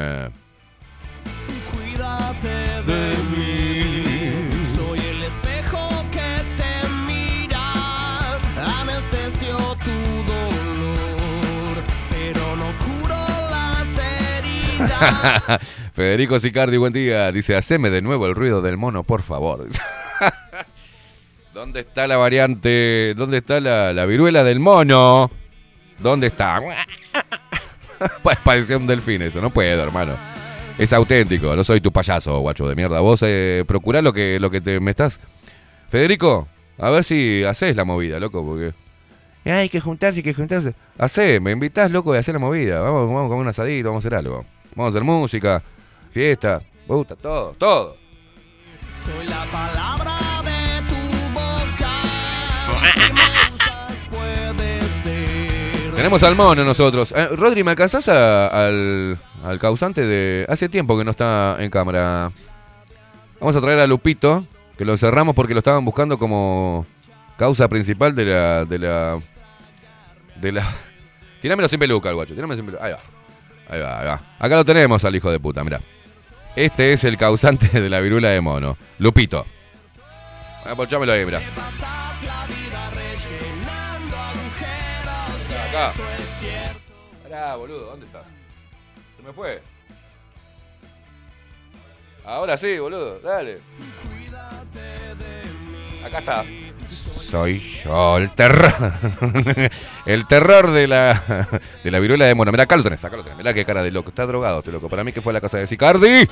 [15.93, 17.31] Federico Sicardi, buen día.
[17.31, 19.67] Dice, haceme de nuevo el ruido del mono, por favor.
[21.53, 23.13] ¿Dónde está la variante?
[23.15, 25.31] ¿Dónde está la, la viruela del mono?
[25.99, 26.61] ¿Dónde está?
[28.23, 30.15] Pa- Parecía un delfín eso, no puedo, hermano.
[30.77, 32.99] Es auténtico, no soy tu payaso, guacho de mierda.
[32.99, 35.19] Vos eh, procurá lo que, lo que te, me estás...
[35.89, 38.73] Federico, a ver si haces la movida, loco, porque...
[39.49, 40.75] Hay que juntarse, hay que juntarse.
[40.99, 42.81] Hacé, me invitás, loco, y hacer la movida.
[42.81, 44.45] Vamos, vamos a un asadito, vamos a hacer algo.
[44.75, 45.61] Vamos a hacer música,
[46.11, 47.97] fiesta, me gusta, todo, todo.
[48.93, 50.95] Soy la palabra de tu
[51.33, 51.91] boca.
[55.95, 57.11] Tenemos al mono nosotros.
[57.15, 60.45] Eh, Rodri, ¿me alcanzás a- al, al causante de...
[60.47, 62.31] Hace tiempo que no está en cámara.
[63.39, 64.45] Vamos a traer a Lupito,
[64.77, 66.85] que lo encerramos porque lo estaban buscando como
[67.37, 68.65] causa principal de la...
[68.65, 69.19] De la...
[70.39, 70.67] De la...
[71.41, 72.35] Tirámelo sin peluca, el guacho.
[72.35, 72.85] Tirámelo sin peluca.
[72.85, 72.99] Ahí va.
[73.69, 74.21] Ahí va, ahí va.
[74.39, 75.81] Acá lo tenemos al hijo de puta, mirá.
[76.55, 78.77] Este es el causante de la viruela de mono.
[78.97, 79.45] Lupito.
[80.65, 81.41] Apochámelo ahí, mirá.
[85.69, 85.93] Acá.
[87.23, 88.23] Pará, boludo, ¿dónde está?
[89.17, 89.61] Se me fue.
[92.25, 93.59] Ahora sí, boludo, dale.
[96.05, 96.45] Acá está.
[96.89, 98.73] Soy yo, el terror.
[100.05, 101.47] el terror de la,
[101.83, 102.51] de la viruela de mono.
[102.51, 102.83] Mirá, acá acá
[103.17, 103.37] lo tenés.
[103.37, 104.09] Mirá qué cara de loco.
[104.09, 104.89] Está drogado este loco.
[104.89, 106.27] Para mí que fue a la casa de Sicardi.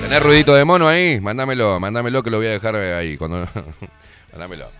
[0.00, 1.20] ¿Tenés ruidito de mono ahí?
[1.20, 3.16] Mándamelo, mándamelo que lo voy a dejar ahí.
[3.16, 3.46] Cuando...
[4.32, 4.70] mándamelo.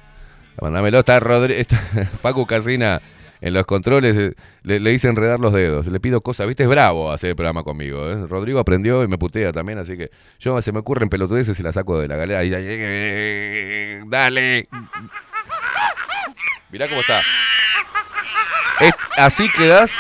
[0.61, 0.99] Mándamelo.
[1.01, 1.55] Está, Rodri...
[1.55, 1.77] está
[2.23, 3.01] Facu Casina
[3.41, 4.17] en los controles.
[4.17, 5.87] eh, Le, le hice enredar los dedos.
[5.87, 6.47] Le pido cosas.
[6.47, 8.11] Viste, es bravo hacer el programa conmigo.
[8.11, 8.27] ¿eh?
[8.27, 9.79] Rodrigo aprendió y me putea también.
[9.79, 12.45] Así que yo se me ocurren pelotudeces y la saco de la galera.
[12.45, 12.51] Y,
[14.09, 14.67] dale.
[16.71, 17.23] Mirá cómo está.
[18.81, 19.99] Es- así quedás.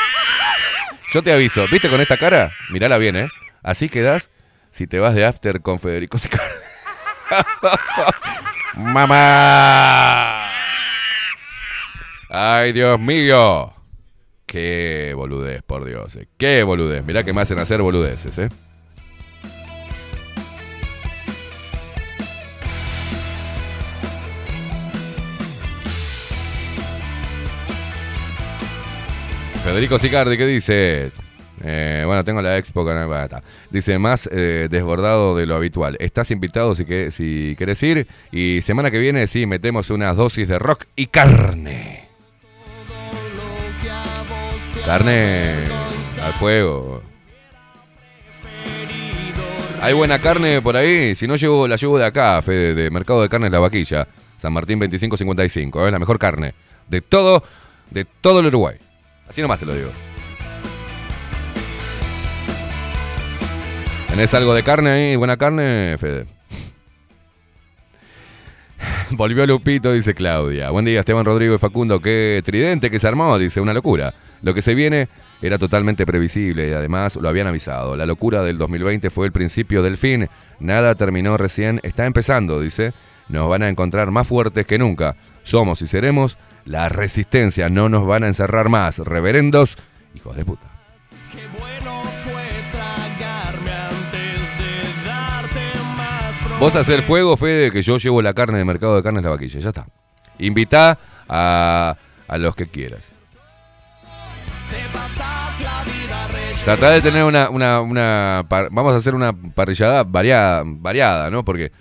[1.12, 1.66] Yo te aviso.
[1.70, 2.52] ¿Viste con esta cara?
[2.70, 3.28] Mirala bien, ¿eh?
[3.62, 4.30] Así quedás
[4.70, 6.44] si te vas de after con Federico Sicardi.
[8.74, 10.46] ¡Mamá!
[12.32, 13.72] ¡Ay, Dios mío!
[14.46, 16.14] ¡Qué boludez, por Dios!
[16.14, 16.28] eh.
[16.36, 17.04] ¡Qué boludez!
[17.04, 18.48] Mirá que me hacen hacer boludeces, ¿eh?
[29.64, 31.10] Federico Sicardi, ¿qué dice?
[31.64, 33.42] Eh, bueno, tengo la expo bueno.
[33.70, 35.96] Dice, más eh, desbordado de lo habitual.
[35.98, 38.06] Estás invitado si, que, si querés ir.
[38.30, 42.09] Y semana que viene, sí, metemos unas dosis de rock y carne.
[44.90, 45.54] Carne
[46.20, 47.00] al fuego.
[49.80, 51.14] ¿Hay buena carne por ahí?
[51.14, 54.08] Si no, llevo, la llevo de acá, Fede, de Mercado de Carnes La Vaquilla.
[54.36, 55.86] San Martín 2555.
[55.86, 56.54] Es la mejor carne
[56.88, 57.44] de todo,
[57.88, 58.78] de todo el Uruguay.
[59.28, 59.92] Así nomás te lo digo.
[64.08, 65.14] ¿Tenés algo de carne ahí?
[65.14, 66.26] ¿Buena carne, Fede?
[69.10, 70.70] Volvió Lupito, dice Claudia.
[70.70, 72.00] Buen día, Esteban Rodrigo y Facundo.
[72.00, 73.60] Qué tridente que se armó, dice.
[73.60, 74.14] Una locura.
[74.42, 75.08] Lo que se viene
[75.42, 77.96] era totalmente previsible y además lo habían avisado.
[77.96, 80.28] La locura del 2020 fue el principio del fin.
[80.58, 81.80] Nada terminó recién.
[81.82, 82.92] Está empezando, dice.
[83.28, 85.16] Nos van a encontrar más fuertes que nunca.
[85.42, 87.68] Somos y seremos la resistencia.
[87.68, 88.98] No nos van a encerrar más.
[88.98, 89.76] Reverendos,
[90.14, 90.69] hijos de puta.
[96.60, 99.58] Vos hacer fuego, Fede, que yo llevo la carne de mercado de carnes la vaquilla.
[99.60, 99.86] Ya está.
[100.38, 101.96] Invitá a,
[102.28, 103.12] a los que quieras.
[106.62, 111.42] Tratá de tener una, una, vamos a hacer una parrillada variada, variada, ¿no?
[111.42, 111.72] Porque,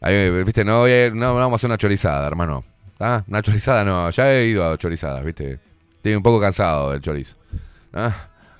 [0.00, 2.64] ahí, viste, no, no vamos a hacer una chorizada, hermano.
[2.98, 3.22] ¿Ah?
[3.28, 5.60] Una chorizada no, ya he ido a chorizadas, viste.
[5.96, 7.36] Estoy un poco cansado del chorizo.
[7.92, 8.10] ¿Ah?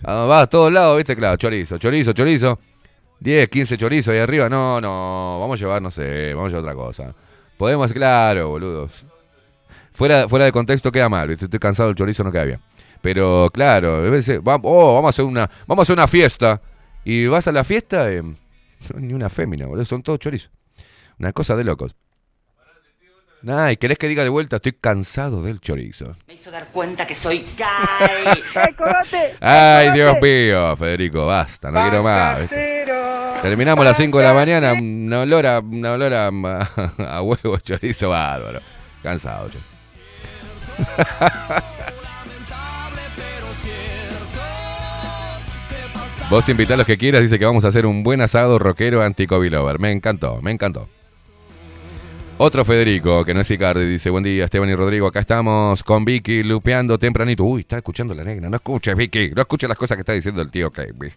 [0.02, 2.58] Ah, Vas a todos lados, viste, claro, chorizo, chorizo, chorizo.
[3.24, 4.50] 10, 15 chorizos ahí arriba.
[4.50, 7.14] No, no, vamos a llevar, no sé, vamos a llevar otra cosa.
[7.56, 9.06] Podemos, claro, boludos.
[9.92, 11.46] Fuera, fuera de contexto queda mal, ¿viste?
[11.46, 12.60] estoy cansado del chorizo, no queda bien.
[13.00, 16.60] Pero claro, a veces, oh, vamos a hacer una, vamos a hacer una fiesta.
[17.02, 18.22] Y vas a la fiesta, eh,
[18.94, 20.50] ni una fémina, boludo, son todos chorizos.
[21.18, 21.96] Una cosa de locos.
[23.40, 26.14] Nah, y querés que diga de vuelta, estoy cansado del chorizo.
[26.26, 28.42] Me hizo dar cuenta que soy gay.
[29.40, 32.40] Ay, Dios mío, Federico, basta, no quiero más.
[32.42, 33.03] ¿viste?
[33.44, 37.58] Terminamos a las 5 de la mañana, una olor a, una olor a, a huevo
[37.62, 38.60] chorizo bárbaro.
[39.02, 39.58] Cansado, che.
[46.30, 49.02] Vos invitá a los que quieras, dice que vamos a hacer un buen asado rockero
[49.02, 49.78] lover.
[49.78, 50.88] Me encantó, me encantó.
[52.38, 56.06] Otro Federico, que no es Icardi, dice, buen día Esteban y Rodrigo, acá estamos con
[56.06, 57.44] Vicky lupeando tempranito.
[57.44, 60.40] Uy, está escuchando la negra, no escuches Vicky, no escuches las cosas que está diciendo
[60.40, 61.12] el tío Kevin.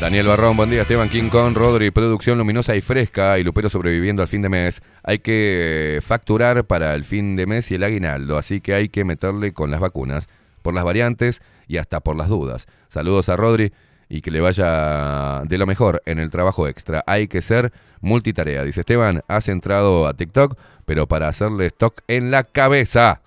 [0.00, 0.82] Daniel Barrón, buen día.
[0.82, 4.82] Esteban King Kong, Rodri, producción luminosa y fresca y Lupero sobreviviendo al fin de mes.
[5.02, 9.04] Hay que facturar para el fin de mes y el aguinaldo, así que hay que
[9.04, 10.28] meterle con las vacunas,
[10.60, 12.66] por las variantes y hasta por las dudas.
[12.88, 13.72] Saludos a Rodri
[14.10, 17.02] y que le vaya de lo mejor en el trabajo extra.
[17.06, 17.72] Hay que ser
[18.02, 18.64] multitarea.
[18.64, 23.22] Dice Esteban, has entrado a TikTok, pero para hacerle stock en la cabeza.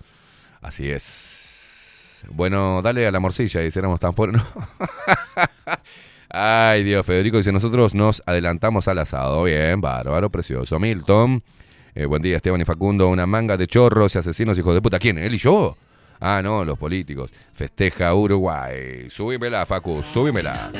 [0.62, 2.24] Así es.
[2.30, 4.40] Bueno, dale a la morcilla y éramos tan pobres.
[6.32, 9.42] Ay, Dios, Federico dice, nosotros nos adelantamos al asado.
[9.44, 10.78] Bien, bárbaro, precioso.
[10.78, 11.42] Milton,
[11.94, 13.08] eh, buen día, Esteban y Facundo.
[13.08, 15.00] Una manga de chorros y asesinos, hijos de puta.
[15.00, 15.18] ¿Quién?
[15.18, 15.76] ¿Él y yo?
[16.20, 17.32] Ah, no, los políticos.
[17.52, 19.10] Festeja Uruguay.
[19.10, 20.70] Subímela, Facu, subímela.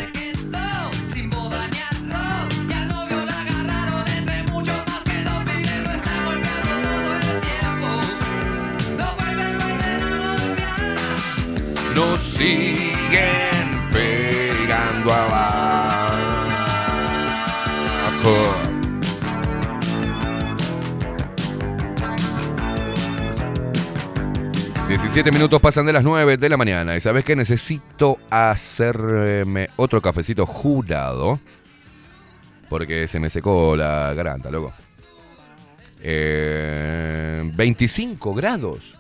[1.13, 5.83] Sin boda ni arroz, y al novio la agarraron entre muchos más que dos miles,
[5.83, 7.89] lo está golpeando todo el tiempo.
[8.99, 11.97] Lo vuelven, vuelven a golpear.
[11.97, 13.50] Nos siguen
[15.01, 16.11] pegando abajo.
[24.89, 26.97] 17 minutos pasan de las 9 de la mañana.
[26.97, 27.37] ¿Y sabes qué?
[27.37, 31.39] Necesito hacerme otro cafecito jurado.
[32.69, 34.73] Porque se me secó la garganta, loco.
[36.03, 38.97] Eh, 25 grados.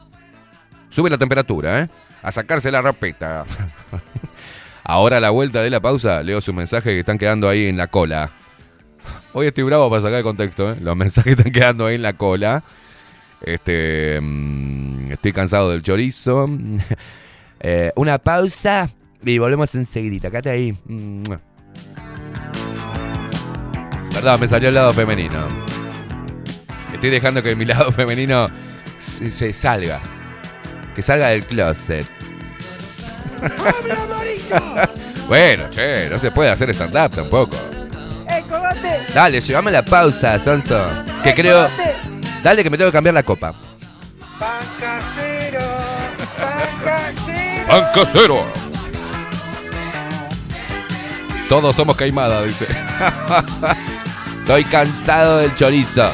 [0.90, 1.88] Sube la temperatura, ¿eh?
[2.22, 3.44] A sacarse la rapeta.
[4.90, 7.76] Ahora a la vuelta de la pausa, leo su mensaje que están quedando ahí en
[7.76, 8.28] la cola.
[9.32, 10.78] Hoy estoy bravo para sacar el contexto, ¿eh?
[10.80, 12.64] Los mensajes están quedando ahí en la cola.
[13.40, 16.48] Este, mm, estoy cansado del chorizo.
[17.62, 18.88] Eh, una pausa
[19.22, 20.28] y volvemos enseguida.
[20.28, 20.74] Acá ahí.
[24.14, 25.46] Perdón, me salió el lado femenino.
[26.94, 28.48] Estoy dejando que mi lado femenino
[28.96, 30.00] se salga.
[30.94, 32.06] Que salga del closet.
[35.28, 37.56] bueno, che, no se puede hacer stand-up tampoco.
[38.28, 39.00] ¡Eh, cogote!
[39.14, 40.80] Dale, llévame la pausa, Sonso.
[41.22, 41.68] Que creo.
[42.42, 43.52] Dale, que me tengo que cambiar la copa.
[44.38, 45.60] ¡Pan casero!
[46.38, 47.66] ¡Pan casero!
[47.68, 48.46] ¡Banco cero!
[51.48, 52.66] Todos somos caimada, dice.
[54.40, 56.12] Estoy cansado del chorizo.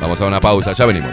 [0.00, 1.12] Vamos a una pausa, ya venimos.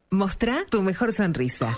[0.10, 1.78] Mostrá tu mejor sonrisa.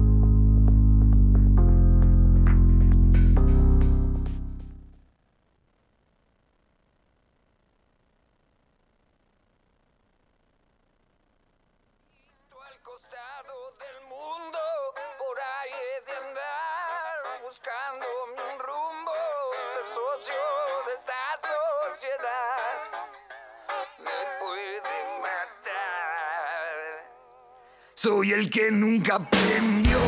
[28.03, 29.99] Soy el que nunca aprendió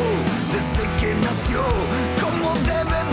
[0.51, 1.63] desde que nació
[2.19, 3.12] cómo debe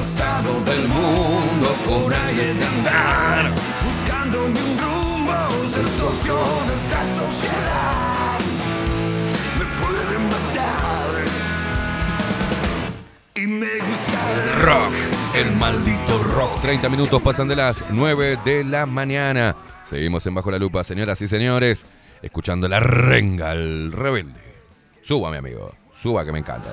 [0.00, 3.52] costado del mundo, por ahí he de andar,
[3.84, 6.36] buscándome un rumbo, ser socio
[6.66, 8.38] de esta sociedad.
[9.58, 11.10] Me pueden matar.
[13.34, 14.94] Y me gusta el rock,
[15.34, 16.62] el maldito rock.
[16.62, 19.54] 30 minutos pasan de las 9 de la mañana.
[19.84, 21.86] Seguimos en Bajo la Lupa, señoras y señores,
[22.22, 24.40] escuchando la renga, el rebelde.
[25.02, 26.70] Suba, mi amigo, suba que me encanta.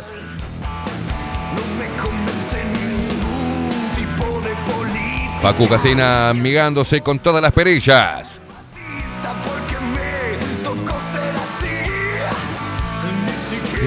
[1.53, 2.86] No me convence
[5.41, 8.39] Facu Casina amigándose con todas las perillas.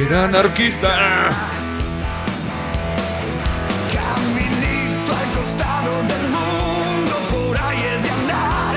[0.06, 1.30] Era anarquista.
[3.92, 8.76] Caminito al costado del mundo, por ahí he de andar,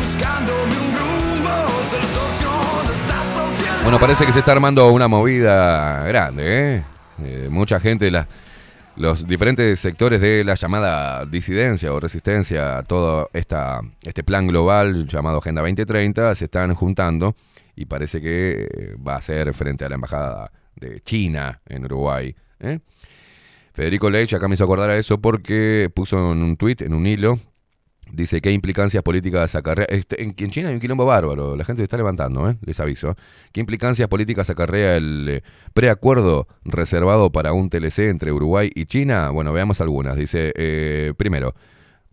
[0.00, 2.50] buscándome un rumbo, ser socio
[2.88, 3.82] de esta sociedad.
[3.82, 6.84] Bueno, parece que se está armando una movida grande, ¿eh?
[7.22, 8.26] Eh, mucha gente, la-
[8.96, 15.06] los diferentes sectores de la llamada disidencia o resistencia a todo esta, este plan global
[15.06, 17.34] llamado Agenda 2030 se están juntando
[17.74, 22.34] y parece que eh, va a ser frente a la Embajada de China en Uruguay.
[22.60, 22.78] ¿eh?
[23.72, 27.06] Federico Leich acá me hizo acordar a eso porque puso en un tuit, en un
[27.06, 27.38] hilo,
[28.12, 29.86] Dice qué implicancias políticas acarrea.
[29.88, 32.56] Este, en, China hay un quilombo bárbaro, la gente se está levantando, ¿eh?
[32.64, 33.16] les aviso.
[33.52, 39.30] ¿Qué implicancias políticas acarrea el eh, preacuerdo reservado para un TLC entre Uruguay y China?
[39.30, 40.16] Bueno, veamos algunas.
[40.16, 41.54] Dice, eh, primero,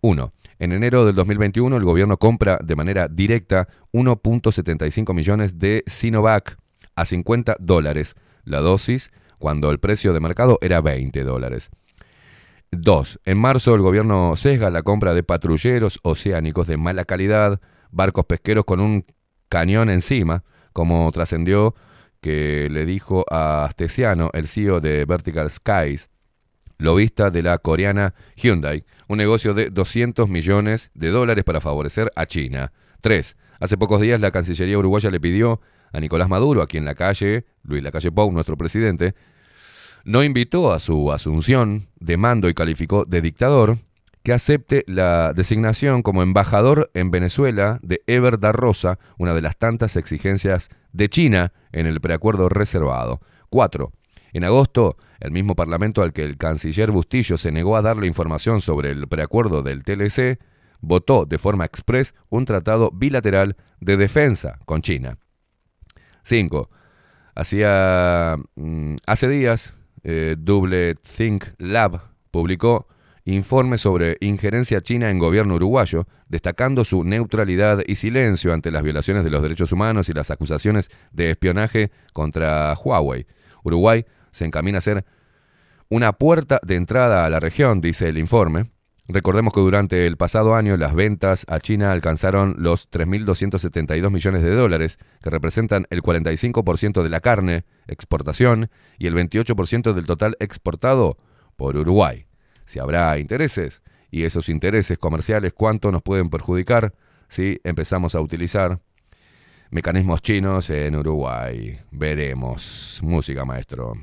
[0.00, 6.56] uno, en enero del 2021 el gobierno compra de manera directa 1.75 millones de Sinovac
[6.96, 11.70] a 50 dólares la dosis, cuando el precio de mercado era 20 dólares.
[12.72, 13.20] 2.
[13.24, 18.64] En marzo el gobierno sesga la compra de patrulleros oceánicos de mala calidad, barcos pesqueros
[18.64, 19.04] con un
[19.48, 20.42] cañón encima,
[20.72, 21.74] como trascendió
[22.20, 26.08] que le dijo a Astesiano, el CEO de Vertical Skies,
[26.78, 32.26] lobista de la coreana Hyundai, un negocio de 200 millones de dólares para favorecer a
[32.26, 32.72] China.
[33.02, 33.36] 3.
[33.60, 35.60] Hace pocos días la Cancillería uruguaya le pidió
[35.92, 39.14] a Nicolás Maduro, aquí en la calle, Luis Lacalle Pou, nuestro presidente,
[40.04, 43.78] no invitó a su asunción de mando y calificó de dictador
[44.22, 49.56] que acepte la designación como embajador en Venezuela de Ever da Rosa, una de las
[49.56, 53.20] tantas exigencias de China en el preacuerdo reservado.
[53.50, 53.92] 4.
[54.32, 58.60] En agosto, el mismo parlamento al que el canciller Bustillo se negó a darle información
[58.60, 60.38] sobre el preacuerdo del TLC,
[60.80, 65.18] votó de forma express un tratado bilateral de defensa con China.
[66.22, 66.70] 5.
[67.34, 72.00] Hacía mm, hace días, eh, Double Think Lab
[72.30, 72.86] publicó
[73.24, 79.22] informe sobre injerencia china en gobierno uruguayo, destacando su neutralidad y silencio ante las violaciones
[79.24, 83.26] de los derechos humanos y las acusaciones de espionaje contra Huawei.
[83.62, 85.04] Uruguay se encamina a ser
[85.88, 88.71] una puerta de entrada a la región, dice el informe.
[89.08, 94.54] Recordemos que durante el pasado año las ventas a China alcanzaron los 3.272 millones de
[94.54, 101.18] dólares, que representan el 45% de la carne, exportación, y el 28% del total exportado
[101.56, 102.26] por Uruguay.
[102.64, 106.94] Si habrá intereses, y esos intereses comerciales, ¿cuánto nos pueden perjudicar
[107.28, 108.78] si empezamos a utilizar
[109.70, 111.80] mecanismos chinos en Uruguay?
[111.90, 113.00] Veremos.
[113.02, 113.94] Música, maestro.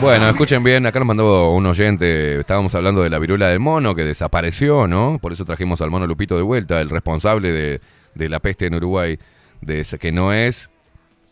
[0.00, 3.94] Bueno, escuchen bien, acá nos mandó un oyente, estábamos hablando de la viruela del mono
[3.94, 5.18] que desapareció, ¿no?
[5.20, 7.80] Por eso trajimos al mono Lupito de vuelta, el responsable
[8.14, 9.18] de, la peste en Uruguay,
[9.62, 10.70] de que no es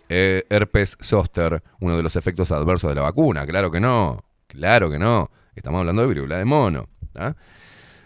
[0.08, 4.90] eh, herpes zoster, uno de los efectos adversos de la vacuna, claro que no, claro
[4.90, 6.88] que no, estamos hablando de viruela de mono.
[7.16, 7.34] ¿ah?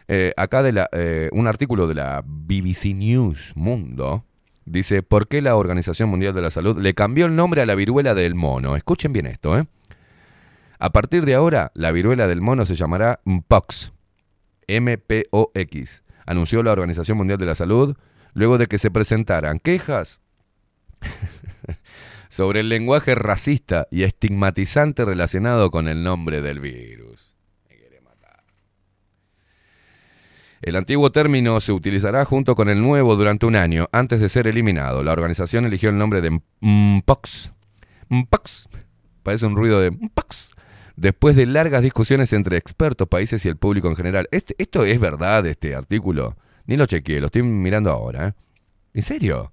[0.08, 4.24] Eh, acá de la, eh, un artículo de la BBC News Mundo
[4.64, 7.74] dice, ¿por qué la Organización Mundial de la Salud le cambió el nombre a la
[7.74, 8.74] viruela del mono?
[8.76, 9.66] Escuchen bien esto, ¿eh?
[10.78, 13.92] A partir de ahora, la viruela del mono se llamará Mpox.
[14.68, 16.02] M-P-O-X.
[16.26, 17.96] Anunció la Organización Mundial de la Salud
[18.34, 20.20] luego de que se presentaran quejas
[22.28, 27.34] sobre el lenguaje racista y estigmatizante relacionado con el nombre del virus.
[30.60, 34.48] El antiguo término se utilizará junto con el nuevo durante un año antes de ser
[34.48, 35.04] eliminado.
[35.04, 37.52] La organización eligió el nombre de Mpox.
[38.08, 38.68] Mpox.
[39.22, 40.56] Parece un ruido de Mpox.
[40.98, 44.26] Después de largas discusiones entre expertos, países y el público en general.
[44.32, 46.36] Este- esto es verdad, este artículo.
[46.66, 48.28] Ni lo chequeé, lo estoy mirando ahora.
[48.28, 48.32] ¿eh?
[48.94, 49.52] ¿En serio?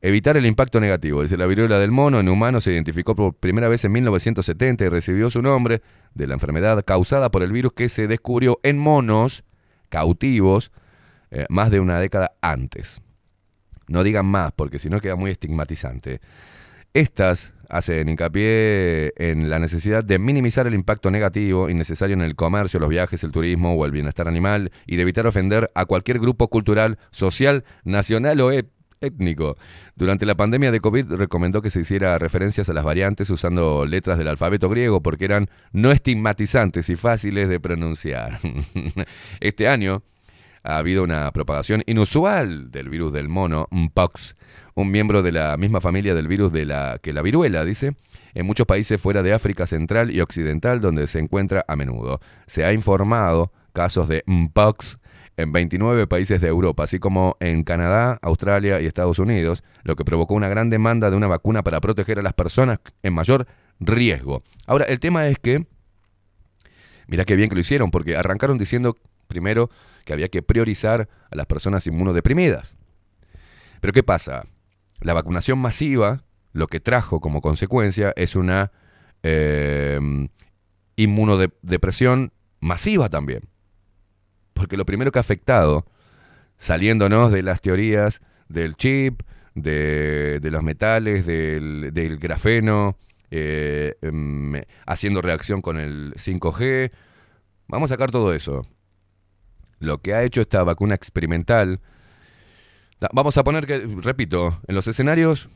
[0.00, 1.22] Evitar el impacto negativo.
[1.22, 4.88] Dice la viruela del mono en humanos se identificó por primera vez en 1970 y
[4.90, 5.82] recibió su nombre
[6.14, 9.42] de la enfermedad causada por el virus que se descubrió en monos
[9.88, 10.70] cautivos
[11.32, 13.02] eh, más de una década antes.
[13.88, 16.20] No digan más porque si no queda muy estigmatizante.
[16.92, 22.78] Estas hacen hincapié en la necesidad de minimizar el impacto negativo innecesario en el comercio,
[22.78, 26.48] los viajes, el turismo o el bienestar animal y de evitar ofender a cualquier grupo
[26.48, 28.52] cultural, social, nacional o
[29.00, 29.56] étnico.
[29.96, 34.18] Durante la pandemia de COVID recomendó que se hiciera referencias a las variantes usando letras
[34.18, 38.38] del alfabeto griego porque eran no estigmatizantes y fáciles de pronunciar.
[39.40, 40.04] este año
[40.64, 44.34] ha habido una propagación inusual del virus del mono, Mpox,
[44.74, 47.94] un miembro de la misma familia del virus de la que la viruela, dice,
[48.34, 52.20] en muchos países fuera de África Central y Occidental donde se encuentra a menudo.
[52.46, 54.98] Se ha informado casos de Mpox
[55.36, 60.04] en 29 países de Europa, así como en Canadá, Australia y Estados Unidos, lo que
[60.04, 63.46] provocó una gran demanda de una vacuna para proteger a las personas en mayor
[63.80, 64.42] riesgo.
[64.66, 65.66] Ahora, el tema es que
[67.06, 68.96] Mira qué bien que lo hicieron, porque arrancaron diciendo
[69.28, 69.70] primero
[70.04, 72.76] que había que priorizar a las personas inmunodeprimidas.
[73.80, 74.46] Pero ¿qué pasa?
[75.00, 78.70] La vacunación masiva lo que trajo como consecuencia es una
[79.22, 79.98] eh,
[80.96, 83.48] inmunodepresión masiva también.
[84.52, 85.84] Porque lo primero que ha afectado,
[86.56, 89.22] saliéndonos de las teorías del chip,
[89.54, 92.96] de, de los metales, del, del grafeno,
[93.30, 94.54] eh, em,
[94.86, 96.92] haciendo reacción con el 5G.
[97.66, 98.66] Vamos a sacar todo eso.
[99.84, 101.80] Lo que ha hecho esta vacuna experimental.
[103.12, 105.50] Vamos a poner que, repito, en los escenarios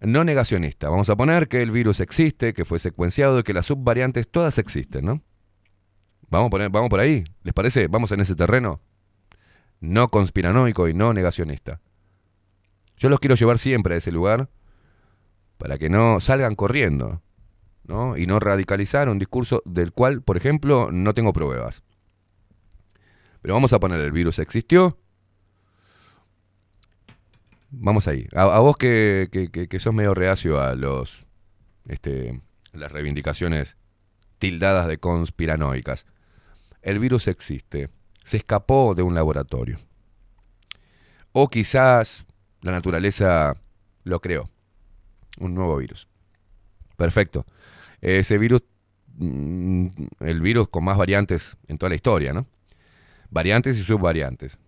[0.00, 3.66] no negacionistas, vamos a poner que el virus existe, que fue secuenciado y que las
[3.66, 5.22] subvariantes todas existen, ¿no?
[6.28, 7.88] Vamos, a poner, vamos por ahí, ¿les parece?
[7.88, 8.80] Vamos en ese terreno.
[9.80, 11.80] No conspiranoico y no negacionista.
[12.96, 14.48] Yo los quiero llevar siempre a ese lugar
[15.58, 17.22] para que no salgan corriendo,
[17.84, 18.16] ¿no?
[18.16, 21.82] Y no radicalizar un discurso del cual, por ejemplo, no tengo pruebas.
[23.44, 24.98] Pero vamos a poner el virus existió.
[27.68, 28.26] Vamos ahí.
[28.34, 31.26] A, vos que sos medio reacio a los
[31.86, 32.40] este,
[32.72, 33.76] las reivindicaciones
[34.38, 36.06] tildadas de conspiranoicas.
[36.80, 37.90] El virus existe.
[38.24, 39.76] Se escapó de un laboratorio.
[41.32, 42.24] O quizás
[42.62, 43.58] la naturaleza
[44.04, 44.48] lo creó.
[45.38, 46.08] Un nuevo virus.
[46.96, 47.44] Perfecto.
[48.00, 48.62] Ese virus,
[49.18, 49.88] mm,
[50.20, 52.46] el virus con más variantes en toda la historia, ¿no?
[53.30, 54.58] Variantes y subvariantes.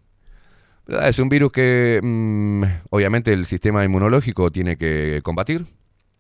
[0.89, 5.67] Es un virus que mm, obviamente el sistema inmunológico tiene que combatir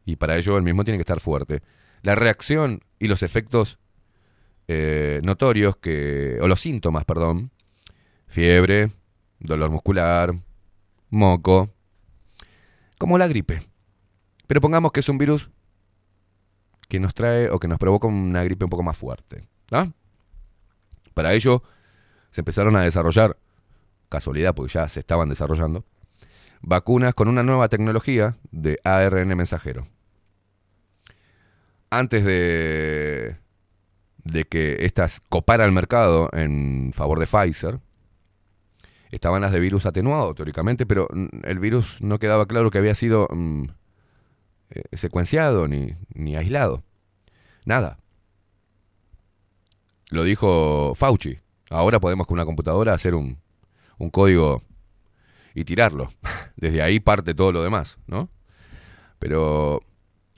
[0.04, 1.62] y para ello el mismo tiene que estar fuerte.
[2.02, 3.78] La reacción y los efectos
[4.68, 7.52] eh, notorios que, o los síntomas, perdón,
[8.26, 8.90] fiebre,
[9.38, 10.34] dolor muscular,
[11.10, 11.70] moco,
[12.98, 13.62] como la gripe.
[14.46, 15.50] Pero pongamos que es un virus
[16.88, 19.46] que nos trae o que nos provoca una gripe un poco más fuerte.
[19.70, 19.90] ¿ah?
[21.14, 21.62] Para ello
[22.36, 23.38] se empezaron a desarrollar,
[24.10, 25.86] casualidad porque ya se estaban desarrollando,
[26.60, 29.86] vacunas con una nueva tecnología de ARN mensajero.
[31.88, 33.38] Antes de,
[34.22, 37.80] de que estas copara el mercado en favor de Pfizer,
[39.10, 41.08] estaban las de virus atenuado, teóricamente, pero
[41.42, 43.64] el virus no quedaba claro que había sido mm,
[44.72, 46.82] eh, secuenciado ni, ni aislado.
[47.64, 47.98] Nada.
[50.10, 51.45] Lo dijo Fauci.
[51.70, 53.38] Ahora podemos con una computadora hacer un,
[53.98, 54.62] un código
[55.54, 56.08] y tirarlo.
[56.56, 58.28] Desde ahí parte todo lo demás, ¿no?
[59.18, 59.80] Pero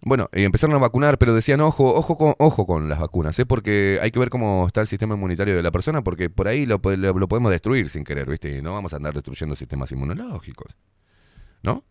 [0.03, 3.47] bueno, y empezaron a vacunar, pero decían, ojo, ojo con, ojo con las vacunas, ¿eh?
[3.47, 6.67] porque hay que ver cómo está el sistema inmunitario de la persona, porque por ahí
[6.67, 8.57] lo, lo- lo podemos destruir sin querer, ¿viste?
[8.59, 10.77] Y no vamos a andar destruyendo sistemas inmunológicos,
[11.65, 11.85] ¿no?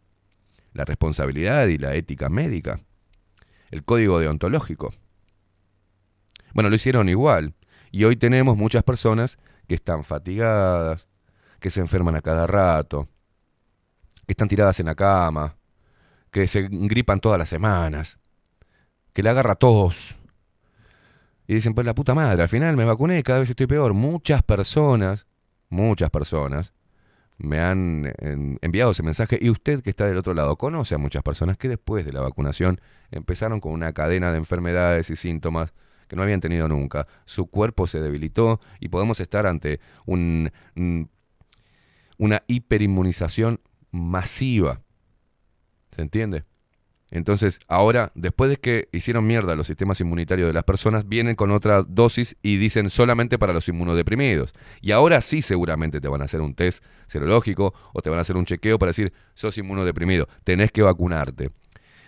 [0.73, 2.80] La responsabilidad y la ética médica,
[3.72, 4.93] el código deontológico.
[6.53, 7.53] Bueno, lo hicieron igual,
[7.98, 11.07] y hoy tenemos muchas personas que están fatigadas,
[11.60, 13.07] que se enferman a cada rato,
[14.28, 15.56] que están tiradas en la cama,
[16.30, 18.19] que se gripan todas las semanas,
[19.14, 20.15] que le agarra tos.
[21.48, 23.95] Y dicen, pues la puta madre, al final me vacuné y cada vez estoy peor.
[23.95, 25.26] Muchas personas,
[25.69, 26.74] muchas personas,
[27.40, 30.99] me han en- enviado ese mensaje y usted que está del otro lado conoce a
[30.99, 32.80] muchas personas que después de la vacunación
[33.10, 35.74] empezaron con una cadena de enfermedades y síntomas
[36.07, 37.07] que no habían tenido nunca.
[37.25, 40.51] Su cuerpo se debilitó y podemos estar ante un,
[42.17, 43.61] una hiperinmunización
[43.91, 44.81] masiva.
[45.91, 46.43] ¿Se entiende?
[47.09, 51.51] Entonces, ahora, después de que hicieron mierda los sistemas inmunitarios de las personas, vienen con
[51.51, 54.53] otra dosis y dicen solamente para los inmunodeprimidos.
[54.81, 58.23] Y ahora sí seguramente te van a hacer un test serológico o te van a
[58.23, 61.51] hacer un chequeo para decir, sos inmunodeprimido, tenés que vacunarte.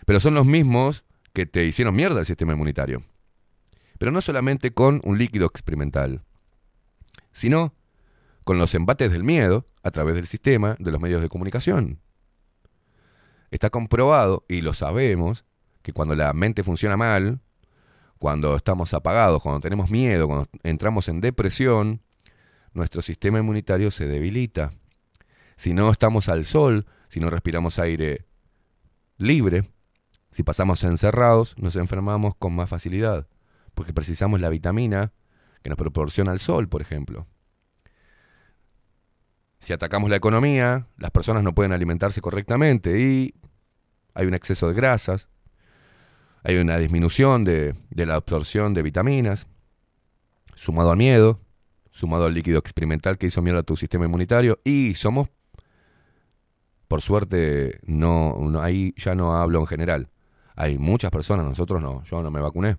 [0.05, 3.03] Pero son los mismos que te hicieron mierda el sistema inmunitario.
[3.99, 6.23] Pero no solamente con un líquido experimental,
[7.31, 7.75] sino
[8.43, 11.99] con los embates del miedo a través del sistema de los medios de comunicación.
[13.51, 15.45] Está comprobado, y lo sabemos,
[15.83, 17.41] que cuando la mente funciona mal,
[18.17, 22.01] cuando estamos apagados, cuando tenemos miedo, cuando entramos en depresión,
[22.73, 24.71] nuestro sistema inmunitario se debilita.
[25.55, 28.25] Si no estamos al sol, si no respiramos aire
[29.17, 29.63] libre,
[30.31, 33.27] si pasamos encerrados, nos enfermamos con más facilidad,
[33.79, 35.13] porque precisamos la vitamina
[35.63, 37.27] que nos proporciona el sol, por ejemplo.
[39.57, 43.33] Si atacamos la economía, las personas no pueden alimentarse correctamente y
[44.13, 45.29] hay un exceso de grasas,
[46.43, 49.47] hay una disminución de, la absorción de vitaminas,
[50.55, 51.39] sumado al miedo,
[51.89, 55.29] sumado al líquido experimental que hizo mierda a tu sistema inmunitario y somos,
[56.89, 60.09] por suerte, no, no ahí ya no hablo en general.
[60.57, 62.75] Hay muchas personas, nosotros no, yo no me vacuné.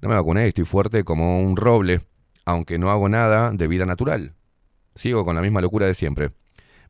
[0.00, 2.00] No me vacuné, estoy fuerte como un roble,
[2.44, 4.34] aunque no hago nada de vida natural.
[4.94, 6.30] Sigo con la misma locura de siempre.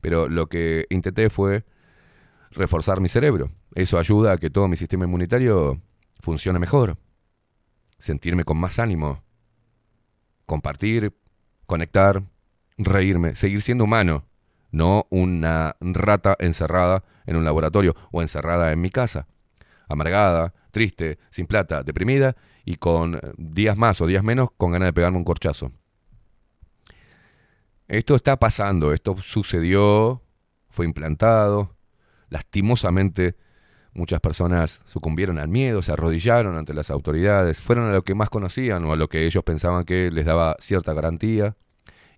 [0.01, 1.65] Pero lo que intenté fue
[2.51, 3.51] reforzar mi cerebro.
[3.75, 5.81] Eso ayuda a que todo mi sistema inmunitario
[6.21, 6.99] funcione mejor.
[7.99, 9.23] Sentirme con más ánimo.
[10.47, 11.17] Compartir,
[11.67, 12.23] conectar,
[12.77, 14.25] reírme, seguir siendo humano.
[14.71, 19.27] No una rata encerrada en un laboratorio o encerrada en mi casa.
[19.89, 24.89] Amargada, triste, sin plata, deprimida y con eh, días más o días menos con ganas
[24.89, 25.73] de pegarme un corchazo.
[27.89, 30.23] Esto está pasando, esto sucedió,
[30.69, 31.75] fue implantado.
[32.29, 33.37] Lastimosamente,
[33.95, 38.29] muchas personas sucumbieron al miedo, se arrodillaron ante las autoridades, fueron a lo que más
[38.29, 41.57] conocían o a lo que ellos pensaban que les daba cierta garantía.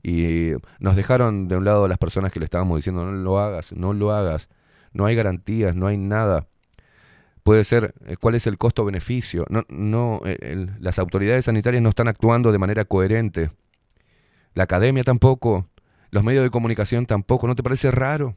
[0.02, 3.72] Y nos dejaron de un lado las personas que le estábamos diciendo, no lo hagas,
[3.72, 4.48] no lo hagas,
[4.92, 6.48] no hay garantías, no hay nada.
[7.42, 9.46] Puede ser, eh, ¿cuál es el costo-beneficio?
[9.48, 13.50] No, no, eh, las autoridades sanitarias no están actuando de manera coherente.
[14.54, 15.68] La academia tampoco,
[16.10, 17.46] los medios de comunicación tampoco.
[17.46, 18.36] ¿No te parece raro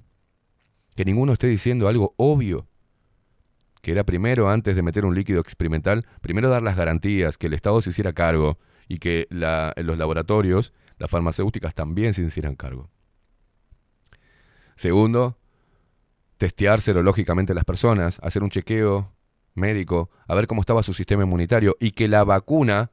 [0.95, 2.67] que ninguno esté diciendo algo obvio?
[3.81, 7.53] Que era primero, antes de meter un líquido experimental, primero dar las garantías, que el
[7.53, 8.57] Estado se hiciera cargo
[8.87, 12.89] y que los laboratorios, las farmacéuticas también se hicieran cargo.
[14.75, 15.37] Segundo,
[16.43, 19.13] testear serológicamente a las personas, hacer un chequeo
[19.53, 22.91] médico, a ver cómo estaba su sistema inmunitario y que la vacuna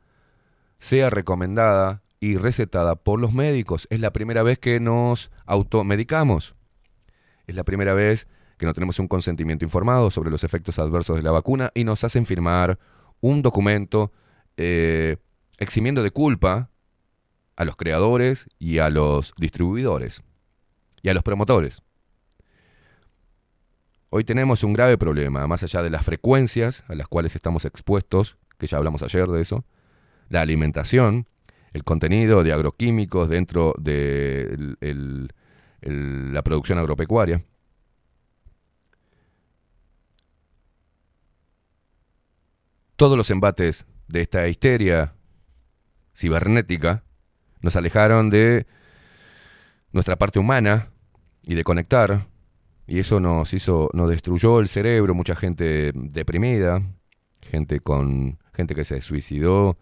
[0.79, 3.89] sea recomendada y recetada por los médicos.
[3.91, 6.55] Es la primera vez que nos automedicamos.
[7.49, 11.25] Es la primera vez que no tenemos un consentimiento informado sobre los efectos adversos de
[11.25, 12.79] la vacuna y nos hacen firmar
[13.21, 14.13] un documento
[14.59, 15.17] eh,
[15.59, 16.71] eximiendo de culpa
[17.57, 20.23] a los creadores y a los distribuidores
[21.03, 21.83] y a los promotores.
[24.13, 28.39] Hoy tenemos un grave problema, más allá de las frecuencias a las cuales estamos expuestos,
[28.59, 29.65] que ya hablamos ayer de eso,
[30.29, 31.29] la alimentación,
[31.73, 34.77] el contenido de agroquímicos dentro de
[35.81, 37.45] la producción agropecuaria.
[42.97, 45.15] Todos los embates de esta histeria
[46.17, 47.05] cibernética
[47.61, 48.67] nos alejaron de
[49.93, 50.91] nuestra parte humana
[51.43, 52.27] y de conectar.
[52.91, 56.83] Y eso nos hizo, nos destruyó el cerebro, mucha gente deprimida,
[57.41, 59.79] gente con, gente que se suicidó,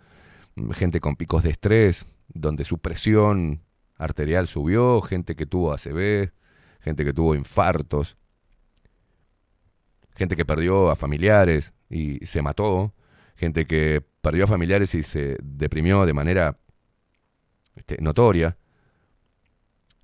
[0.56, 3.62] mm, gente con picos de estrés, donde su presión
[3.96, 6.34] arterial subió, gente que tuvo ACV,
[6.80, 8.18] gente que tuvo infartos,
[10.14, 12.92] gente que perdió a familiares y se mató,
[13.36, 16.58] gente que perdió a familiares y se deprimió de manera
[17.74, 18.58] este, notoria,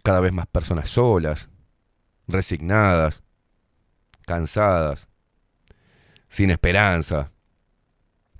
[0.02, 1.50] cada vez más personas solas,
[2.26, 3.22] resignadas,
[4.26, 5.08] cansadas,
[6.28, 7.32] sin esperanza,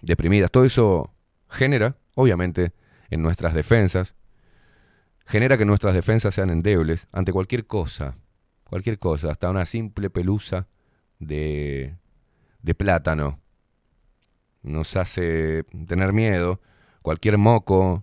[0.01, 0.51] deprimidas.
[0.51, 1.15] Todo eso
[1.49, 2.73] genera, obviamente,
[3.11, 4.15] en nuestras defensas,
[5.27, 8.17] genera que nuestras defensas sean endebles ante cualquier cosa,
[8.69, 10.67] cualquier cosa, hasta una simple pelusa
[11.19, 11.97] de,
[12.63, 13.41] de plátano.
[14.63, 16.61] Nos hace tener miedo.
[17.03, 18.03] Cualquier moco,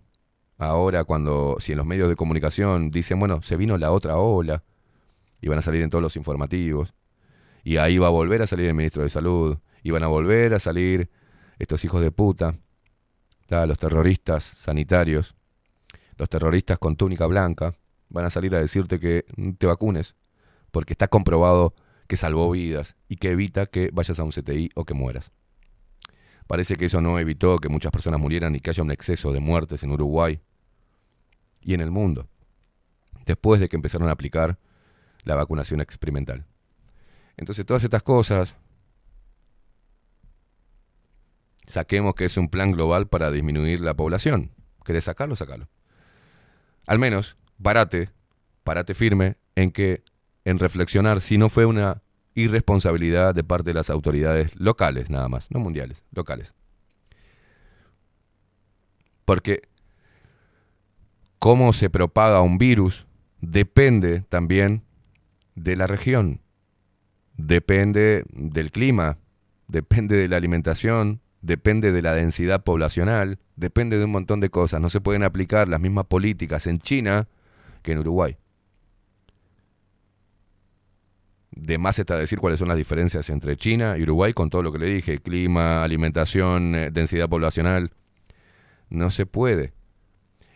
[0.60, 4.64] ahora cuando, si en los medios de comunicación dicen, bueno, se vino la otra ola,
[5.41, 6.93] y van a salir en todos los informativos,
[7.63, 10.53] y ahí va a volver a salir el ministro de Salud, y van a volver
[10.53, 11.09] a salir
[11.59, 12.55] estos hijos de puta,
[13.47, 15.35] ta, los terroristas sanitarios,
[16.18, 17.76] los terroristas con túnica blanca,
[18.09, 19.26] van a salir a decirte que
[19.57, 20.15] te vacunes,
[20.72, 21.73] porque está comprobado
[22.07, 25.31] que salvó vidas y que evita que vayas a un CTI o que mueras.
[26.47, 29.39] Parece que eso no evitó que muchas personas murieran y que haya un exceso de
[29.39, 30.41] muertes en Uruguay
[31.61, 32.27] y en el mundo,
[33.26, 34.59] después de que empezaron a aplicar
[35.23, 36.45] la vacunación experimental.
[37.38, 38.56] Entonces todas estas cosas,
[41.65, 44.52] saquemos que es un plan global para disminuir la población.
[44.84, 45.35] ¿Querés sacarlo?
[45.35, 45.69] Sacalo.
[46.88, 48.10] Al menos, parate,
[48.64, 50.03] parate firme en que,
[50.43, 52.02] en reflexionar si no fue una
[52.34, 56.56] irresponsabilidad de parte de las autoridades locales, nada más, no mundiales, locales.
[59.26, 59.61] Porque
[61.39, 63.06] cómo se propaga un virus
[63.39, 64.84] depende también
[65.63, 66.41] de la región,
[67.38, 69.17] depende del clima,
[69.67, 74.81] depende de la alimentación, depende de la densidad poblacional, depende de un montón de cosas.
[74.81, 77.27] No se pueden aplicar las mismas políticas en China
[77.81, 78.38] que en Uruguay.
[81.51, 84.71] De más está decir cuáles son las diferencias entre China y Uruguay con todo lo
[84.71, 87.91] que le dije, clima, alimentación, eh, densidad poblacional.
[88.89, 89.73] No se puede.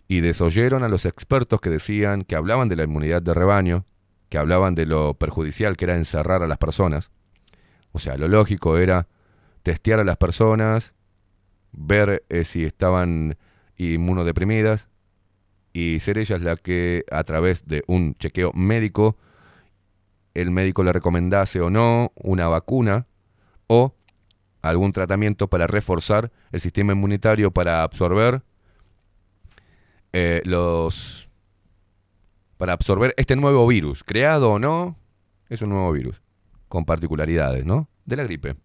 [0.08, 3.86] Y desoyeron a los expertos que decían, que hablaban de la inmunidad de rebaño,
[4.30, 7.12] que hablaban de lo perjudicial que era encerrar a las personas.
[7.92, 9.08] O sea, lo lógico era
[9.64, 10.94] testear a las personas,
[11.72, 13.38] ver eh, si estaban
[13.78, 14.90] inmunodeprimidas
[15.74, 19.18] y ser ellas la que a través de un chequeo médico
[20.34, 23.08] el médico le recomendase o no una vacuna
[23.68, 23.94] o
[24.62, 28.44] algún tratamiento para reforzar el sistema inmunitario para absorber
[30.14, 31.25] eh, los
[32.66, 34.98] para absorber este nuevo virus, creado o no,
[35.50, 36.24] es un nuevo virus,
[36.68, 37.92] con particularidades, ¿no?
[38.06, 38.56] De la gripe.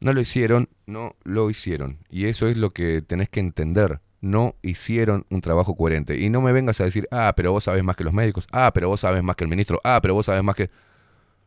[0.00, 2.00] No lo hicieron, no lo hicieron.
[2.10, 4.00] Y eso es lo que tenés que entender.
[4.20, 6.18] No hicieron un trabajo coherente.
[6.18, 8.72] Y no me vengas a decir, ah, pero vos sabés más que los médicos, ah,
[8.74, 10.68] pero vos sabés más que el ministro, ah, pero vos sabés más que...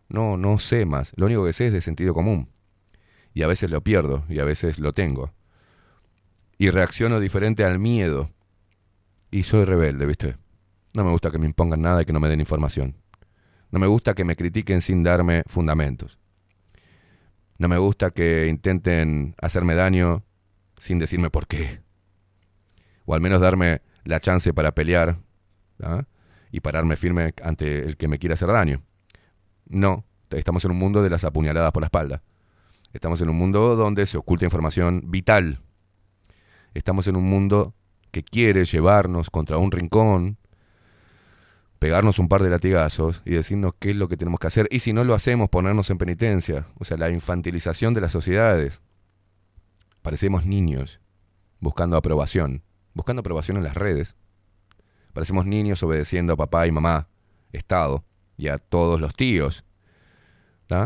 [0.07, 1.11] No, no sé más.
[1.17, 2.47] Lo único que sé es de sentido común.
[3.33, 5.33] Y a veces lo pierdo y a veces lo tengo.
[6.57, 8.31] Y reacciono diferente al miedo.
[9.31, 10.37] Y soy rebelde, ¿viste?
[10.93, 12.95] No me gusta que me impongan nada y que no me den información.
[13.71, 16.17] No me gusta que me critiquen sin darme fundamentos.
[17.59, 20.23] No me gusta que intenten hacerme daño
[20.77, 21.81] sin decirme por qué.
[23.05, 25.19] O al menos darme la chance para pelear
[25.83, 26.05] ¿ah?
[26.51, 28.81] y pararme firme ante el que me quiera hacer daño.
[29.67, 32.23] No, estamos en un mundo de las apuñaladas por la espalda.
[32.91, 35.59] Estamos en un mundo donde se oculta información vital.
[36.73, 37.75] Estamos en un mundo
[38.09, 40.38] que quiere llevarnos contra un rincón,
[41.79, 44.67] pegarnos un par de latigazos y decirnos qué es lo que tenemos que hacer.
[44.69, 46.67] Y si no lo hacemos, ponernos en penitencia.
[46.77, 48.81] O sea, la infantilización de las sociedades.
[50.01, 50.99] Parecemos niños
[51.59, 54.15] buscando aprobación, buscando aprobación en las redes.
[55.13, 57.07] Parecemos niños obedeciendo a papá y mamá,
[57.51, 58.03] Estado,
[58.37, 59.65] y a todos los tíos,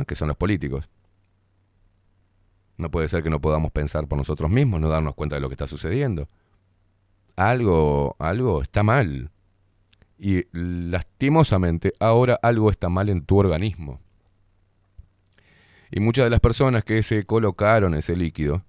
[0.07, 0.89] que son los políticos.
[2.77, 5.49] No puede ser que no podamos pensar por nosotros mismos, no darnos cuenta de lo
[5.49, 6.29] que está sucediendo.
[7.35, 9.29] Algo, algo está mal.
[10.17, 13.99] Y lastimosamente, ahora algo está mal en tu organismo.
[15.91, 18.63] Y muchas de las personas que se colocaron ese líquido,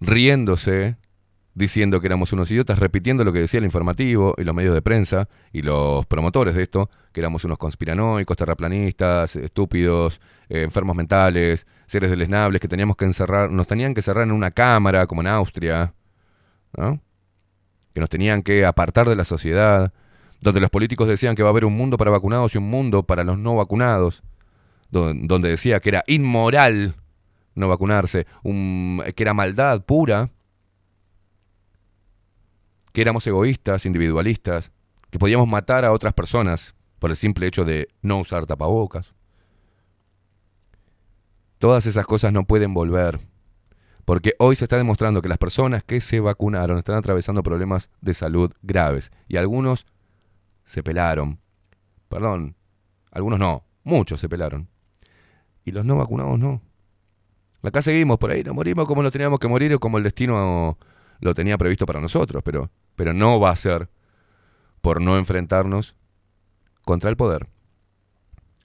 [0.00, 0.96] riéndose,
[1.54, 4.82] diciendo que éramos unos idiotas, repitiendo lo que decía el informativo y los medios de
[4.82, 11.66] prensa y los promotores de esto, que éramos unos conspiranoicos, terraplanistas, estúpidos, eh, enfermos mentales,
[11.86, 15.26] seres deleznables, que teníamos que encerrar, nos tenían que cerrar en una cámara, como en
[15.26, 15.92] Austria,
[16.76, 17.00] ¿no?
[17.92, 19.92] que nos tenían que apartar de la sociedad,
[20.40, 23.02] donde los políticos decían que va a haber un mundo para vacunados y un mundo
[23.02, 24.22] para los no vacunados,
[24.90, 26.94] don- donde decía que era inmoral
[27.54, 30.30] no vacunarse, un- que era maldad pura,
[32.92, 34.72] que éramos egoístas, individualistas,
[35.10, 39.14] que podíamos matar a otras personas por el simple hecho de no usar tapabocas.
[41.58, 43.20] Todas esas cosas no pueden volver,
[44.04, 48.14] porque hoy se está demostrando que las personas que se vacunaron están atravesando problemas de
[48.14, 49.86] salud graves y algunos
[50.70, 51.40] se pelaron.
[52.08, 52.54] Perdón,
[53.10, 54.68] algunos no, muchos se pelaron.
[55.64, 56.62] Y los no vacunados no.
[57.64, 60.78] Acá seguimos por ahí, nos morimos como lo teníamos que morir o como el destino
[61.18, 63.88] lo tenía previsto para nosotros, pero, pero no va a ser
[64.80, 65.96] por no enfrentarnos
[66.82, 67.48] contra el poder.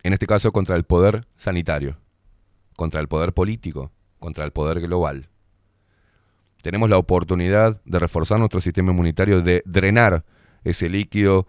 [0.03, 1.97] En este caso contra el poder sanitario,
[2.77, 5.27] contra el poder político, contra el poder global.
[6.61, 10.23] Tenemos la oportunidad de reforzar nuestro sistema inmunitario, de drenar
[10.63, 11.47] ese líquido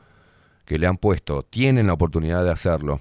[0.66, 1.43] que le han puesto.
[1.43, 3.01] Tienen la oportunidad de hacerlo.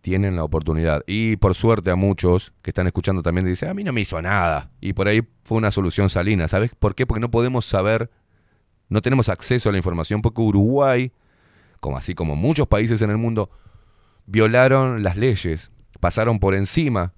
[0.00, 1.02] Tienen la oportunidad.
[1.06, 4.20] Y por suerte a muchos que están escuchando también dicen, a mí no me hizo
[4.22, 4.70] nada.
[4.80, 6.48] Y por ahí fue una solución salina.
[6.48, 7.06] ¿Sabes por qué?
[7.06, 8.10] Porque no podemos saber,
[8.88, 11.12] no tenemos acceso a la información, porque Uruguay,
[11.80, 13.50] como así como muchos países en el mundo,
[14.26, 17.12] violaron las leyes, pasaron por encima,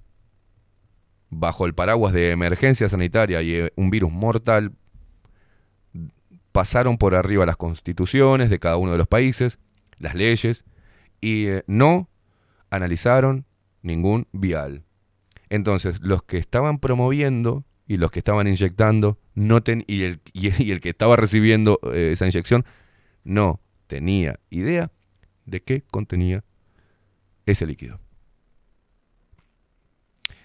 [1.29, 4.71] bajo el paraguas de emergencia sanitaria y eh, un virus mortal,
[6.51, 9.59] pasaron por arriba las constituciones de cada uno de los países,
[9.99, 10.63] las leyes,
[11.21, 12.09] y eh, no
[12.69, 13.45] analizaron
[13.81, 14.83] ningún vial.
[15.49, 20.71] Entonces, los que estaban promoviendo y los que estaban inyectando no ten- y, el, y,
[20.71, 22.65] el que estaba recibiendo eh, esa inyección
[23.23, 24.91] no tenía idea
[25.45, 26.43] de qué contenía
[27.45, 27.99] ese líquido.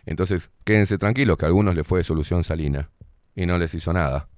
[0.05, 2.91] Entonces, quédense tranquilos que a algunos les fue solución salina
[3.35, 4.29] y no les hizo nada.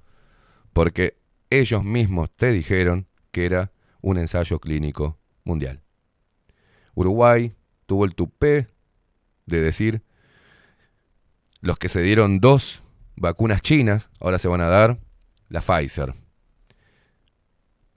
[0.73, 1.17] Porque
[1.51, 3.73] ellos mismos te dijeron que era
[4.05, 5.81] un ensayo clínico mundial.
[6.95, 7.55] Uruguay
[7.87, 8.69] tuvo el tupé
[9.47, 10.03] de decir,
[11.61, 12.83] los que se dieron dos
[13.17, 14.99] vacunas chinas, ahora se van a dar
[15.49, 16.15] la Pfizer.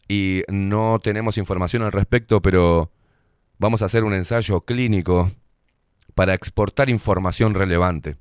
[0.07, 2.89] Y no tenemos información al respecto, pero
[3.59, 5.29] vamos a hacer un ensayo clínico
[6.15, 8.15] para exportar información relevante.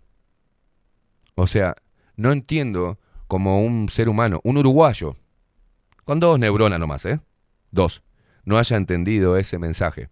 [1.36, 1.76] O sea,
[2.16, 2.98] no entiendo
[3.28, 5.16] como un ser humano, un uruguayo,
[6.04, 7.20] con dos neuronas nomás, ¿eh?
[7.70, 8.02] Dos,
[8.44, 10.08] no haya entendido ese mensaje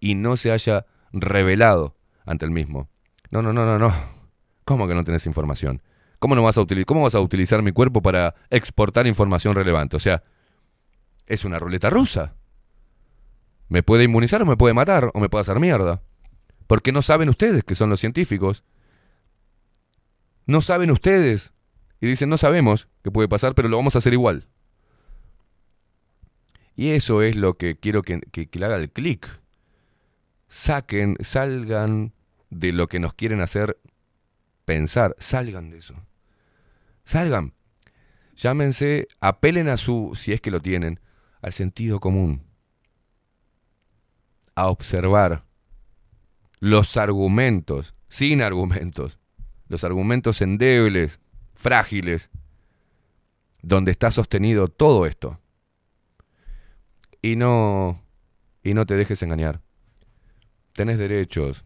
[0.00, 2.88] y no se haya revelado ante el mismo.
[3.30, 3.94] No, no, no, no, no.
[4.64, 5.82] ¿Cómo que no tenés información?
[6.18, 9.96] ¿Cómo, no vas a utilizar, ¿Cómo vas a utilizar mi cuerpo para exportar información relevante?
[9.96, 10.22] O sea,
[11.26, 12.34] es una ruleta rusa.
[13.68, 16.02] ¿Me puede inmunizar o me puede matar o me puede hacer mierda?
[16.66, 18.64] Porque no saben ustedes que son los científicos.
[20.46, 21.52] No saben ustedes.
[22.00, 24.48] Y dicen, no sabemos qué puede pasar, pero lo vamos a hacer igual.
[26.80, 29.28] Y eso es lo que quiero que, que, le haga el clic.
[30.48, 32.14] Saquen, salgan
[32.48, 33.78] de lo que nos quieren hacer
[34.64, 35.14] pensar.
[35.18, 35.94] Salgan de eso.
[37.04, 37.52] Salgan.
[38.34, 41.00] Llámense, apelen a su, si es que lo tienen,
[41.42, 42.46] al sentido común.
[44.54, 45.44] A observar
[46.60, 49.18] los argumentos, sin argumentos,
[49.68, 51.20] los argumentos endebles,
[51.52, 52.30] frágiles,
[53.60, 55.38] donde está sostenido todo esto.
[57.22, 58.02] Y no,
[58.62, 59.60] y no te dejes engañar.
[60.72, 61.64] Tenés derechos.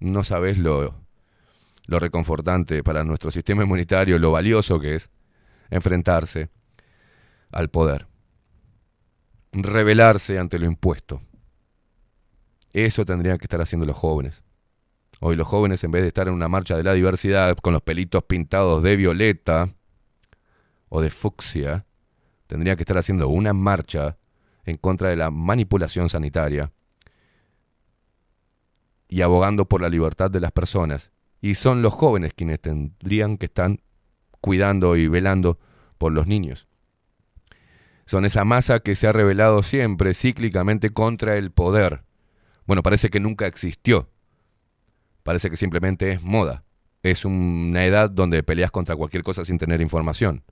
[0.00, 0.94] No sabés lo,
[1.86, 5.10] lo reconfortante para nuestro sistema inmunitario, lo valioso que es
[5.70, 6.50] enfrentarse
[7.50, 8.06] al poder.
[9.52, 11.22] Rebelarse ante lo impuesto.
[12.72, 14.42] Eso tendrían que estar haciendo los jóvenes.
[15.20, 17.82] Hoy los jóvenes, en vez de estar en una marcha de la diversidad con los
[17.82, 19.74] pelitos pintados de violeta
[20.88, 21.86] o de fucsia,
[22.46, 24.16] tendrían que estar haciendo una marcha
[24.68, 26.72] en contra de la manipulación sanitaria
[29.08, 31.10] y abogando por la libertad de las personas.
[31.40, 33.78] Y son los jóvenes quienes tendrían que estar
[34.40, 35.58] cuidando y velando
[35.96, 36.68] por los niños.
[38.04, 42.04] Son esa masa que se ha rebelado siempre cíclicamente contra el poder.
[42.66, 44.10] Bueno, parece que nunca existió.
[45.22, 46.64] Parece que simplemente es moda.
[47.02, 50.42] Es una edad donde peleas contra cualquier cosa sin tener información.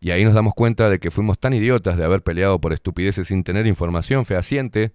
[0.00, 3.28] Y ahí nos damos cuenta de que fuimos tan idiotas de haber peleado por estupideces
[3.28, 4.92] sin tener información fehaciente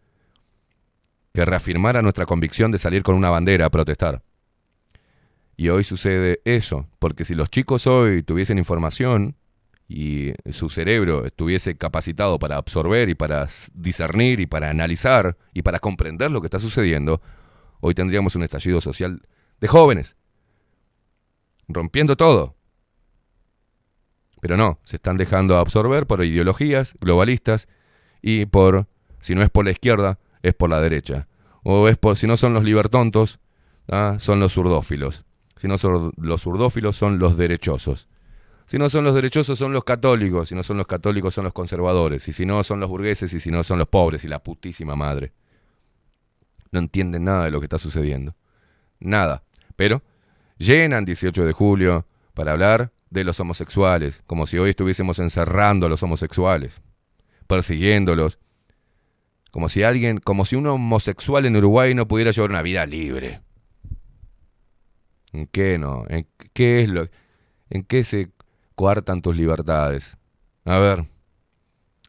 [1.33, 4.21] que reafirmara nuestra convicción de salir con una bandera a protestar.
[5.57, 9.35] Y hoy sucede eso, porque si los chicos hoy tuviesen información
[9.87, 15.79] y su cerebro estuviese capacitado para absorber y para discernir y para analizar y para
[15.79, 17.21] comprender lo que está sucediendo,
[17.81, 19.21] hoy tendríamos un estallido social
[19.59, 20.15] de jóvenes,
[21.67, 22.55] rompiendo todo.
[24.43, 27.69] Pero no, se están dejando absorber por ideologías globalistas
[28.21, 28.87] y por,
[29.21, 31.29] si no es por la izquierda, es por la derecha.
[31.63, 33.39] O es por, si no son los libertontos,
[33.89, 34.17] ¿ah?
[34.19, 35.23] son los zurdófilos.
[35.55, 38.09] Si no son los zurdófilos, son los derechosos.
[38.65, 40.49] Si no son los derechosos, son los católicos.
[40.49, 42.27] Si no son los católicos, son los conservadores.
[42.27, 43.33] Y si no, son los burgueses.
[43.33, 44.25] Y si no, son los pobres.
[44.25, 45.31] Y la putísima madre.
[46.73, 48.35] No entienden nada de lo que está sucediendo.
[48.99, 49.41] Nada.
[49.77, 50.01] Pero
[50.57, 55.89] llenan 18 de julio para hablar de los homosexuales, como si hoy estuviésemos encerrando a
[55.89, 56.81] los homosexuales,
[57.47, 58.39] persiguiéndolos,
[59.51, 63.41] como si alguien, como si un homosexual en Uruguay no pudiera llevar una vida libre.
[65.31, 66.05] ¿En qué no?
[66.09, 67.07] ¿En qué es lo
[67.69, 68.31] en qué se
[68.75, 70.17] coartan tus libertades?
[70.63, 71.07] A ver.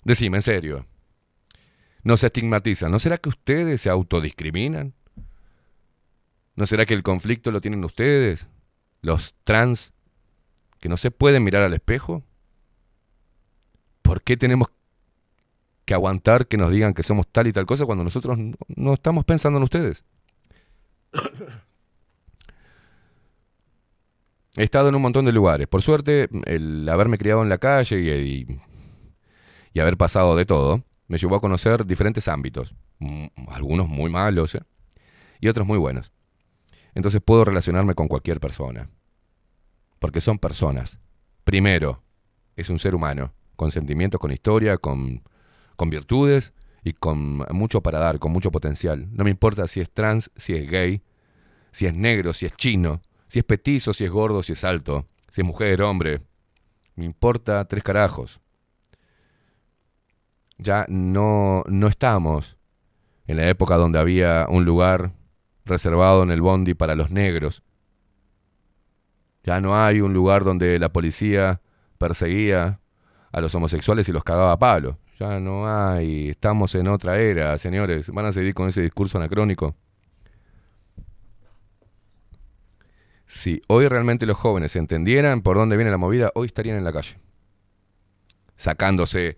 [0.04, 0.86] Decime en serio.
[2.02, 2.92] No se estigmatizan.
[2.92, 4.92] ¿No será que ustedes se autodiscriminan?
[6.54, 8.50] ¿No será que el conflicto lo tienen ustedes?
[9.00, 9.93] Los trans
[10.84, 12.22] que no se pueden mirar al espejo?
[14.02, 14.68] ¿Por qué tenemos
[15.86, 18.38] que aguantar que nos digan que somos tal y tal cosa cuando nosotros
[18.68, 20.04] no, estamos pensando en ustedes?
[24.56, 25.68] He estado en un montón de lugares.
[25.68, 28.46] Por suerte, el haberme criado en la calle
[29.72, 32.74] y haber pasado de todo me llevó a conocer diferentes ámbitos.
[32.98, 34.62] Mm, Algunos muy malos ¿eh?
[35.40, 36.12] y otros muy buenos.
[36.94, 38.90] Entonces puedo relacionarme con cualquier persona.
[39.98, 41.00] Porque son personas.
[41.44, 42.02] Primero,
[42.56, 45.22] es un ser humano, con sentimientos, con historia, con,
[45.76, 46.52] con virtudes
[46.82, 49.08] y con mucho para dar, con mucho potencial.
[49.12, 51.02] No me importa si es trans, si es gay,
[51.70, 55.06] si es negro, si es chino, si es petizo, si es gordo, si es alto,
[55.28, 56.22] si es mujer, hombre.
[56.94, 58.40] Me importa tres carajos.
[60.58, 62.56] Ya no, no estamos
[63.26, 65.12] en la época donde había un lugar
[65.64, 67.62] reservado en el bondi para los negros.
[69.44, 71.60] Ya no hay un lugar donde la policía
[71.98, 72.80] perseguía
[73.30, 74.98] a los homosexuales y los cagaba a palo.
[75.20, 76.30] Ya no hay.
[76.30, 78.10] Estamos en otra era, señores.
[78.10, 79.76] ¿Van a seguir con ese discurso anacrónico?
[83.26, 86.92] Si hoy realmente los jóvenes entendieran por dónde viene la movida, hoy estarían en la
[86.92, 87.16] calle.
[88.56, 89.36] Sacándose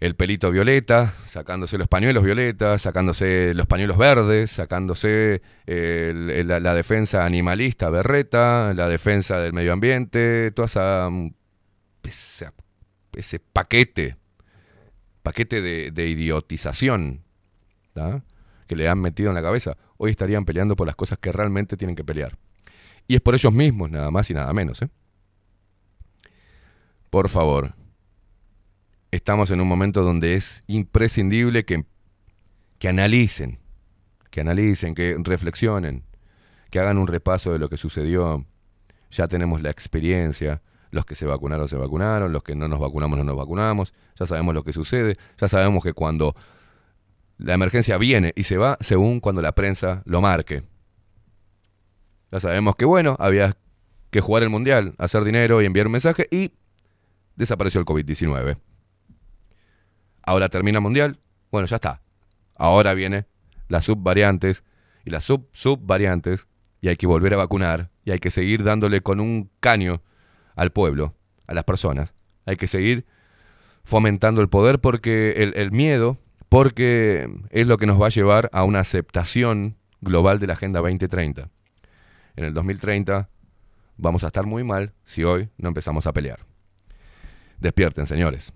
[0.00, 7.26] el pelito violeta, sacándose los pañuelos violetas, sacándose los pañuelos verdes, sacándose eh, la, defensa
[7.26, 11.34] animalista berreta, la defensa del medio ambiente, toda esa, mm,
[12.02, 14.16] ese paquete,
[15.22, 17.22] paquete de, de idiotización
[18.66, 19.76] que le han metido en la cabeza.
[19.98, 22.38] Hoy estarían peleando por las cosas que realmente tienen que pelear.
[23.06, 24.80] Y es por ellos mismos, nada más y nada menos.
[24.80, 24.88] ¿eh?
[27.10, 27.74] Por favor,
[29.10, 31.84] estamos en un momento donde es imprescindible que,
[32.78, 33.58] que analicen,
[34.30, 36.04] que analicen, que reflexionen,
[36.70, 38.46] que hagan un repaso de lo que sucedió.
[39.10, 43.18] Ya tenemos la experiencia, los que se vacunaron se vacunaron, los que no nos vacunamos
[43.18, 46.34] no nos vacunamos, ya sabemos lo que sucede, ya sabemos que cuando
[47.38, 50.62] la emergencia viene y se va según cuando la prensa lo marque.
[52.30, 53.56] Ya sabemos que bueno, había
[54.10, 56.52] que jugar el mundial, hacer dinero y enviar un mensaje y
[57.36, 58.58] desapareció el COVID-19.
[60.22, 61.20] Ahora termina mundial,
[61.50, 62.02] bueno, ya está.
[62.56, 63.26] Ahora viene
[63.68, 64.64] las subvariantes
[65.04, 66.46] y las sub-subvariantes
[66.80, 70.02] y hay que volver a vacunar y hay que seguir dándole con un caño
[70.56, 71.14] al pueblo,
[71.46, 72.14] a las personas.
[72.46, 73.06] Hay que seguir
[73.84, 76.18] fomentando el poder porque el, el miedo,
[76.48, 80.80] porque es lo que nos va a llevar a una aceptación global de la Agenda
[80.80, 81.50] 2030.
[82.36, 83.28] En el 2030
[83.96, 86.40] vamos a estar muy mal si hoy no empezamos a pelear.
[87.58, 88.52] Despierten, señores.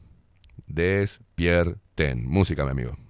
[0.67, 2.27] Despierten.
[2.27, 3.04] Música, mi amigo.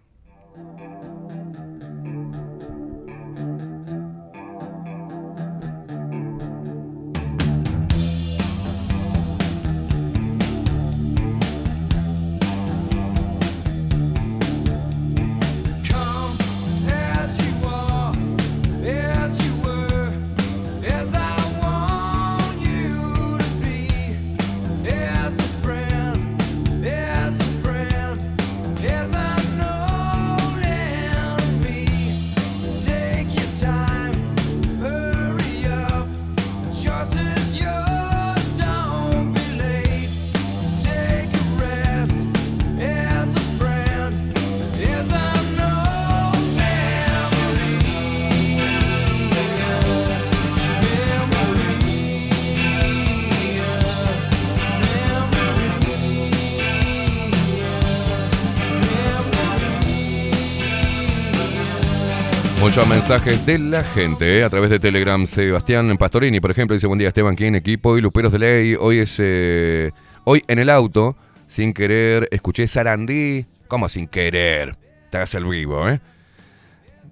[62.74, 65.24] Muchos mensajes de la gente eh, a través de Telegram.
[65.28, 67.96] Sebastián Pastorini, por ejemplo, dice: Buen día, Esteban, ¿quién equipo?
[67.96, 68.74] Y Luperos de Ley.
[68.76, 69.16] Hoy es.
[69.20, 69.92] eh,
[70.24, 73.46] hoy en el auto, sin querer, escuché Sarandí.
[73.68, 74.76] ¿Cómo sin querer?
[75.08, 76.00] Te hagas el vivo, ¿eh?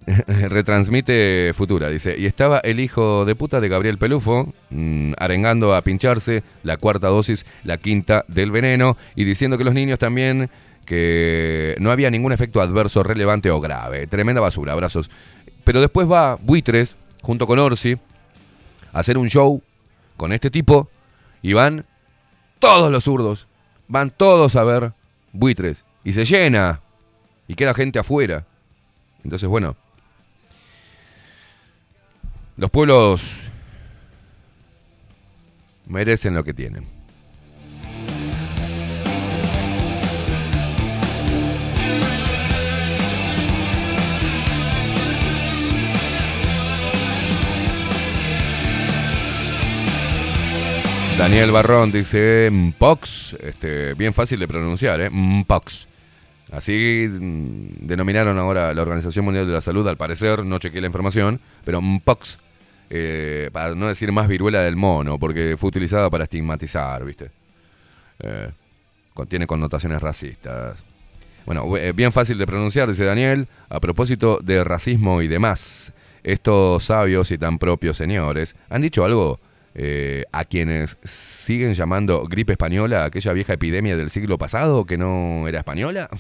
[0.49, 2.17] Retransmite Futura, dice.
[2.19, 7.07] Y estaba el hijo de puta de Gabriel Pelufo, mm, arengando a pincharse la cuarta
[7.07, 10.51] dosis, la quinta del veneno, y diciendo que los niños también,
[10.85, 14.09] que no había ningún efecto adverso relevante o grave.
[14.09, 15.09] Tremenda basura, abrazos.
[15.65, 17.99] Pero después va Buitres, junto con Orsi,
[18.93, 19.63] a hacer un show
[20.17, 20.89] con este tipo,
[21.41, 21.87] y van
[22.59, 23.49] todos los zurdos,
[23.89, 24.93] van todos a ver
[25.33, 26.81] Buitres, y se llena,
[27.49, 28.47] y queda gente afuera.
[29.25, 29.77] Entonces, bueno,
[32.57, 33.39] los pueblos
[35.87, 36.92] merecen lo que tienen.
[51.23, 55.09] Daniel Barrón dice Mpox, este, bien fácil de pronunciar, ¿eh?
[55.09, 55.87] Mpox.
[56.51, 60.89] Así mm, denominaron ahora la Organización Mundial de la Salud, al parecer, no chequeé la
[60.89, 62.39] información, pero Mpox,
[62.91, 67.31] eh, para no decir más viruela del mono, porque fue utilizada para estigmatizar, ¿viste?
[68.19, 68.51] Eh,
[69.47, 70.85] connotaciones racistas.
[71.47, 75.93] Bueno, eh, bien fácil de pronunciar, dice Daniel, a propósito de racismo y demás.
[76.25, 79.39] Estos sabios y tan propios señores han dicho algo
[79.75, 85.49] eh, a quienes siguen llamando gripe española, aquella vieja epidemia del siglo pasado que no
[85.49, 86.09] era española.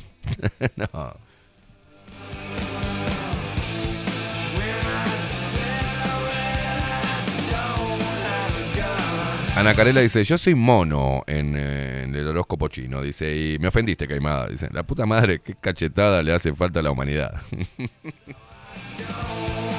[9.55, 14.09] Ana Carela dice, yo soy mono eh, en el horóscopo chino, dice, y me ofendiste,
[14.09, 17.39] Caimada, dice, la puta madre, qué cachetada le hace falta a la humanidad.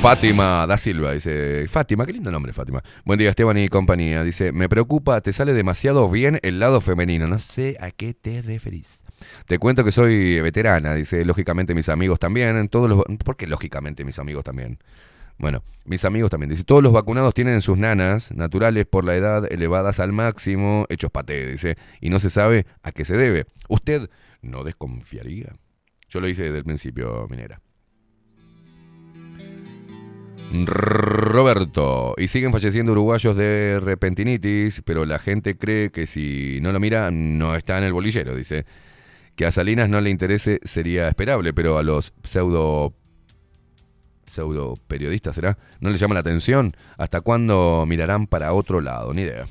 [0.00, 2.82] Fátima da Silva dice, Fátima, qué lindo nombre Fátima.
[3.04, 4.24] Buen día Esteban y compañía.
[4.24, 7.28] Dice, me preocupa, te sale demasiado bien el lado femenino.
[7.28, 9.04] No sé a qué te referís.
[9.46, 12.66] Te cuento que soy veterana, dice, lógicamente mis amigos también.
[12.70, 14.78] Todos los, ¿Por qué lógicamente mis amigos también?
[15.36, 16.48] Bueno, mis amigos también.
[16.48, 21.10] Dice, todos los vacunados tienen sus nanas naturales por la edad elevadas al máximo, hechos
[21.10, 23.44] paté, dice, y no se sabe a qué se debe.
[23.68, 24.08] ¿Usted
[24.40, 25.52] no desconfiaría?
[26.08, 27.60] Yo lo hice desde el principio, Minera.
[30.52, 32.14] Roberto.
[32.18, 37.10] Y siguen falleciendo uruguayos de repentinitis, pero la gente cree que si no lo mira,
[37.10, 38.66] no está en el bolillero, dice.
[39.36, 42.94] Que a Salinas no le interese sería esperable, pero a los pseudo
[44.26, 45.58] pseudo periodistas, ¿será?
[45.80, 46.76] ¿No les llama la atención?
[46.98, 49.12] ¿Hasta cuándo mirarán para otro lado?
[49.12, 49.46] Ni idea.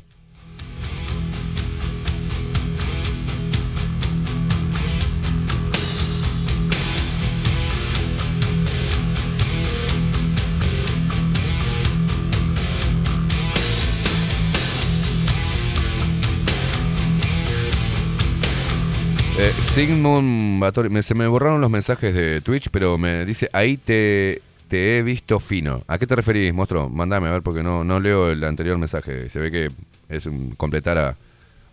[19.69, 24.97] Sigmund Batori- se me borraron los mensajes de Twitch, pero me dice, ahí te, te
[24.97, 25.83] he visto fino.
[25.87, 26.89] ¿A qué te referís, monstruo?
[26.89, 29.29] Mandame a ver, porque no, no leo el anterior mensaje.
[29.29, 29.69] Se ve que
[30.09, 31.15] es un, completar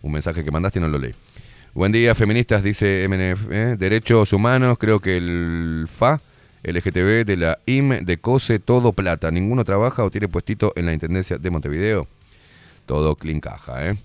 [0.03, 1.13] un mensaje que mandaste y no lo leí.
[1.73, 3.51] Buen día, feministas, dice MNF.
[3.51, 3.75] ¿eh?
[3.77, 6.21] Derechos humanos, creo que el FA,
[6.63, 9.31] LGTB de la IM, de COSE, todo plata.
[9.31, 12.07] Ninguno trabaja o tiene puestito en la Intendencia de Montevideo.
[12.85, 13.97] Todo clean caja, ¿eh?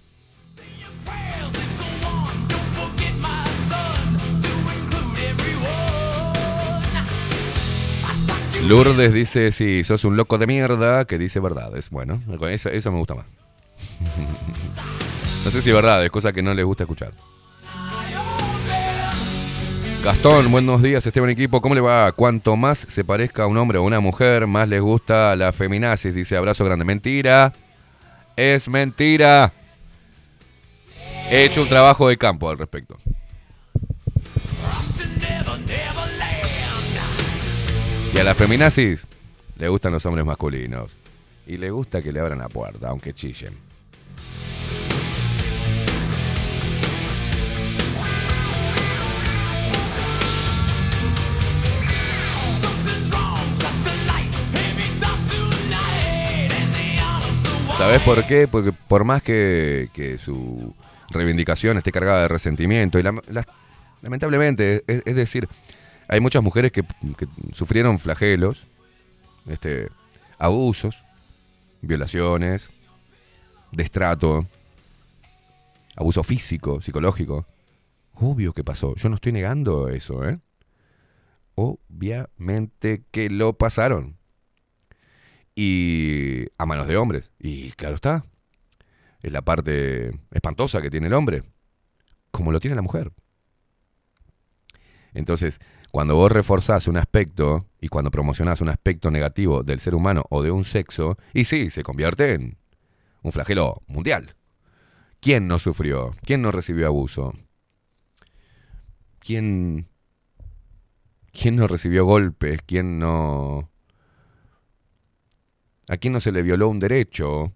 [8.68, 11.90] Lourdes dice, si sos un loco de mierda, que dice verdades.
[11.90, 13.26] Bueno, eso, eso me gusta más.
[15.44, 17.12] no sé si verdad, es cosa que no les gusta escuchar.
[20.04, 21.60] Gastón, buenos días, Esteban Equipo.
[21.60, 22.10] ¿Cómo le va?
[22.12, 26.14] Cuanto más se parezca a un hombre o una mujer, más les gusta la feminazis.
[26.14, 26.84] Dice, abrazo grande.
[26.84, 27.52] Mentira.
[28.36, 29.52] Es mentira.
[31.30, 32.96] He hecho un trabajo de campo al respecto.
[38.14, 39.06] Y a la feminazis
[39.58, 40.96] le gustan los hombres masculinos.
[41.46, 43.54] Y le gusta que le abran la puerta, aunque chillen.
[57.76, 58.46] ¿Sabes por qué?
[58.46, 59.88] Porque por más que,
[60.22, 60.74] su
[61.10, 63.46] reivindicación esté cargada de resentimiento, y la- las-
[64.02, 65.48] lamentablemente, es decir,
[66.12, 66.84] hay muchas mujeres que,
[67.52, 68.66] sufrieron flagelos,
[69.46, 69.88] este,
[70.38, 71.02] abusos,
[71.80, 72.68] violaciones,
[73.70, 74.46] destrato,
[75.96, 77.46] abuso físico, psicológico.
[78.12, 78.94] Obvio que pasó.
[78.96, 80.38] Yo no estoy negando eso, ¿eh?
[81.54, 84.18] Obviamente que lo pasaron.
[85.54, 87.30] Y a manos de hombres.
[87.38, 88.22] Y claro está.
[89.22, 91.42] Es la parte espantosa que tiene el hombre.
[92.30, 93.12] Como lo tiene la mujer.
[95.14, 95.60] Entonces,
[95.92, 100.42] cuando vos reforzás un aspecto y cuando promocionás un aspecto negativo del ser humano o
[100.42, 102.56] de un sexo, y sí, se convierte en
[103.22, 104.34] un flagelo mundial.
[105.20, 106.16] ¿Quién no sufrió?
[106.22, 107.34] ¿Quién no recibió abuso?
[109.18, 109.86] ¿Quién,
[111.30, 112.60] quién no recibió golpes?
[112.64, 113.70] ¿Quién no...
[115.88, 117.52] ¿A quién no se le violó un derecho?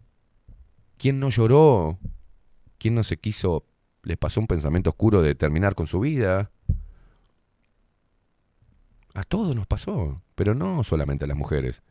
[0.98, 1.98] ¿Quién no lloró?
[2.76, 3.64] ¿Quién no se quiso,
[4.02, 6.50] les pasó un pensamiento oscuro de terminar con su vida?
[9.16, 11.82] A todos nos pasó, pero no solamente a las mujeres.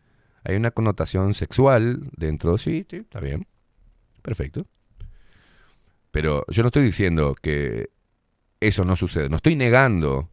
[0.44, 3.48] Hay una connotación sexual dentro, sí, sí, está bien.
[4.22, 4.68] Perfecto.
[6.12, 7.90] Pero yo no estoy diciendo que
[8.60, 9.28] eso no sucede.
[9.28, 10.30] No estoy negando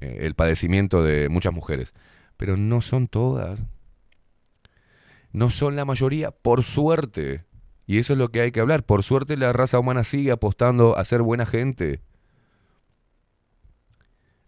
[0.00, 1.92] eh, el padecimiento de muchas mujeres.
[2.38, 3.62] Pero no son todas.
[5.32, 7.44] No son la mayoría, por suerte.
[7.86, 8.82] Y eso es lo que hay que hablar.
[8.82, 12.00] Por suerte la raza humana sigue apostando a ser buena gente.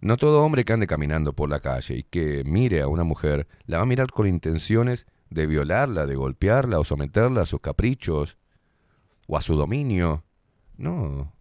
[0.00, 3.46] No todo hombre que ande caminando por la calle y que mire a una mujer
[3.66, 8.38] la va a mirar con intenciones de violarla, de golpearla o someterla a sus caprichos
[9.26, 10.24] o a su dominio.
[10.76, 11.32] No.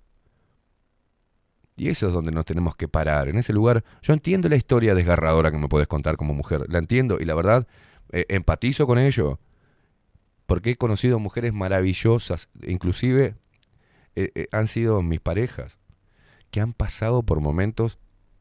[1.77, 3.29] Y eso es donde nos tenemos que parar.
[3.29, 6.65] En ese lugar, yo entiendo la historia desgarradora que me puedes contar como mujer.
[6.67, 7.67] La entiendo y la verdad,
[8.11, 9.39] eh, empatizo con ello.
[10.45, 13.35] Porque he conocido mujeres maravillosas, inclusive
[14.15, 15.77] eh, eh, han sido mis parejas,
[16.51, 17.97] que han pasado por momentos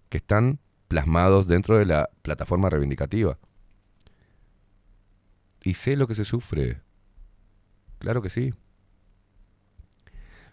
[0.08, 3.38] que están plasmados dentro de la plataforma reivindicativa.
[5.62, 6.80] Y sé lo que se sufre.
[7.98, 8.54] Claro que sí.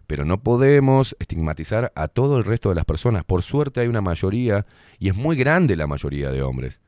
[0.07, 3.23] Pero no podemos estigmatizar a todo el resto de las personas.
[3.23, 4.65] Por suerte hay una mayoría,
[4.99, 6.81] y es muy grande la mayoría de hombres,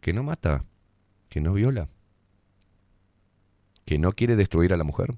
[0.00, 0.64] que no mata,
[1.28, 1.88] que no viola,
[3.84, 5.16] que no quiere destruir a la mujer.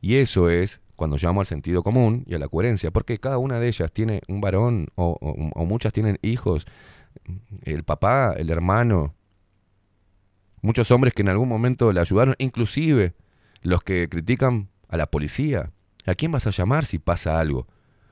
[0.00, 3.58] Y eso es cuando llamo al sentido común y a la coherencia, porque cada una
[3.58, 5.18] de ellas tiene un varón o,
[5.66, 6.64] muchas tienen hijos,
[7.62, 9.12] el papá, el hermano,
[10.60, 13.16] muchos hombres que en algún momento le ayudaron, inclusive
[13.62, 15.72] los que critican a la policía.
[16.06, 17.66] ¿A quién vas a llamar si pasa algo?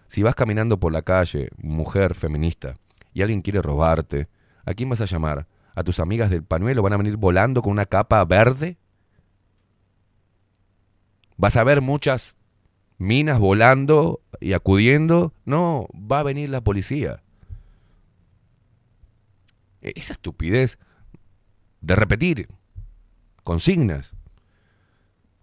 [0.08, 2.74] Si vas caminando por la calle, mujer feminista,
[3.14, 4.26] y alguien quiere robarte,
[4.64, 5.46] ¿a quién vas a llamar?
[5.76, 8.78] ¿A tus amigas del pañuelo van a venir volando con una capa verde?
[11.36, 12.34] ¿Vas a ver muchas
[13.00, 15.32] minas volando y acudiendo?
[15.46, 17.22] No, va a venir la policía.
[19.80, 20.78] E- Esa estupidez
[21.80, 22.48] de repetir
[23.42, 24.12] consignas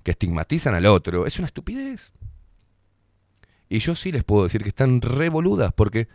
[0.04, 2.12] que estigmatizan al otro es una estupidez.
[3.70, 6.08] Y yo sí les puedo decir que están revoludas porque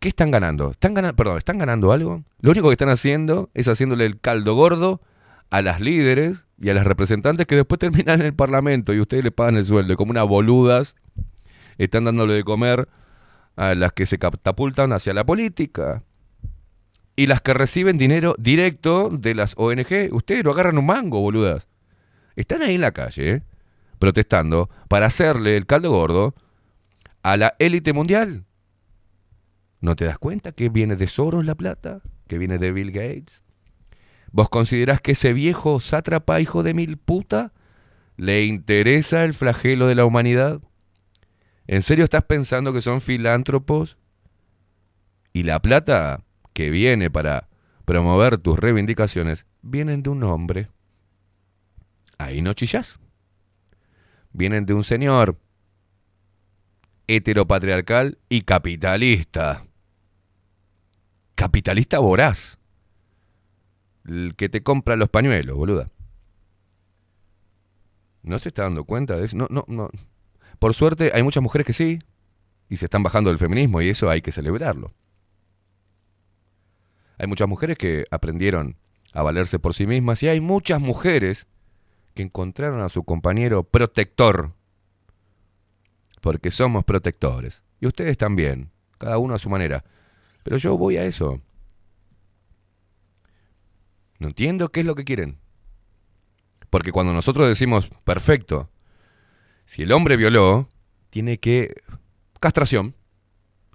[0.00, 0.70] ¿qué están ganando?
[0.70, 2.24] ¿Están ganando, perdón, están ganando algo?
[2.40, 5.02] Lo único que están haciendo es haciéndole el caldo gordo
[5.52, 9.22] a las líderes y a las representantes que después terminan en el parlamento y ustedes
[9.22, 10.96] le pagan el sueldo y como unas boludas
[11.76, 12.88] están dándole de comer
[13.56, 16.04] a las que se catapultan hacia la política.
[17.16, 21.68] Y las que reciben dinero directo de las ONG, ustedes lo agarran un mango, boludas.
[22.34, 23.42] Están ahí en la calle, ¿eh?
[23.98, 26.34] protestando para hacerle el caldo gordo
[27.22, 28.46] a la élite mundial.
[29.82, 32.00] ¿No te das cuenta que viene de Soros la plata?
[32.26, 33.42] ¿Que viene de Bill Gates?
[34.32, 37.52] ¿Vos considerás que ese viejo sátrapa hijo de mil puta
[38.16, 40.60] le interesa el flagelo de la humanidad?
[41.66, 43.98] ¿En serio estás pensando que son filántropos?
[45.34, 47.48] Y la plata que viene para
[47.84, 50.70] promover tus reivindicaciones vienen de un hombre.
[52.16, 52.98] Ahí no chillás.
[54.32, 55.38] Vienen de un señor
[57.06, 59.66] heteropatriarcal y capitalista.
[61.34, 62.58] Capitalista voraz.
[64.06, 65.90] El que te compra los pañuelos, boluda.
[68.22, 69.36] ¿No se está dando cuenta de eso?
[69.36, 69.90] No, no, no.
[70.58, 71.98] Por suerte hay muchas mujeres que sí,
[72.68, 74.92] y se están bajando del feminismo, y eso hay que celebrarlo.
[77.18, 78.76] Hay muchas mujeres que aprendieron
[79.12, 81.46] a valerse por sí mismas, y hay muchas mujeres
[82.14, 84.52] que encontraron a su compañero protector,
[86.20, 87.64] porque somos protectores.
[87.80, 89.84] Y ustedes también, cada uno a su manera.
[90.44, 91.40] Pero yo voy a eso.
[94.22, 95.40] No entiendo qué es lo que quieren.
[96.70, 98.70] Porque cuando nosotros decimos, perfecto,
[99.64, 100.68] si el hombre violó,
[101.10, 101.74] tiene que...
[102.38, 102.94] Castración.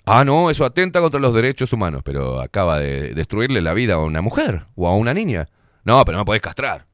[0.05, 3.99] Ah, no, eso atenta contra los derechos humanos, pero acaba de destruirle la vida a
[3.99, 5.47] una mujer o a una niña.
[5.83, 6.87] No, pero no podés castrar.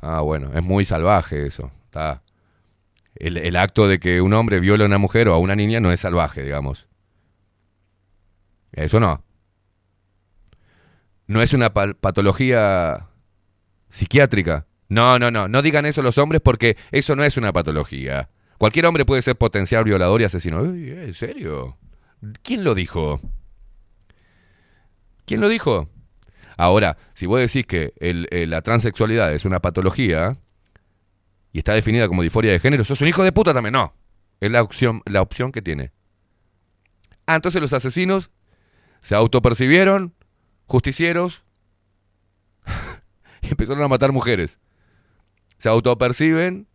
[0.00, 1.72] Ah, bueno, es muy salvaje eso.
[1.86, 2.22] Está.
[3.16, 5.80] El, el acto de que un hombre viole a una mujer o a una niña
[5.80, 6.86] no es salvaje, digamos.
[8.70, 9.24] Eso no.
[11.26, 13.08] No es una pa- patología
[13.88, 14.66] psiquiátrica.
[14.88, 15.48] No, no, no.
[15.48, 18.28] No digan eso los hombres porque eso no es una patología.
[18.58, 20.60] Cualquier hombre puede ser potencial violador y asesino.
[20.60, 21.78] ¿En serio?
[22.42, 23.20] ¿Quién lo dijo?
[25.26, 25.88] ¿Quién lo dijo?
[26.56, 30.36] Ahora, si vos decís que el- la transexualidad es una patología
[31.52, 33.72] y está definida como disforia de género, sos un hijo de puta también.
[33.72, 33.94] No.
[34.40, 35.92] Es la opción, la opción que tiene.
[37.26, 38.30] Ah, entonces los asesinos
[39.00, 40.14] se autopercibieron
[40.66, 41.44] justicieros
[43.42, 44.58] y empezaron a matar mujeres.
[45.58, 46.68] Se autoperciben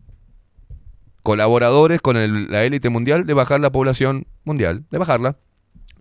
[1.23, 2.15] colaboradores con
[2.49, 5.37] la élite mundial de bajar la población mundial, de bajarla,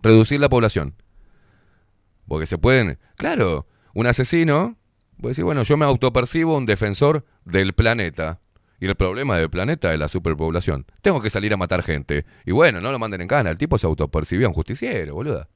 [0.01, 0.95] reducir la población.
[2.27, 4.77] Porque se pueden, claro, un asesino
[5.19, 8.39] puede decir, bueno, yo me autopercibo un defensor del planeta.
[8.79, 10.85] Y el problema del planeta es la superpoblación.
[11.01, 12.25] Tengo que salir a matar gente.
[12.45, 13.49] Y bueno, no lo manden en cana.
[13.49, 15.49] El tipo se autopercibía un justiciero, boluda.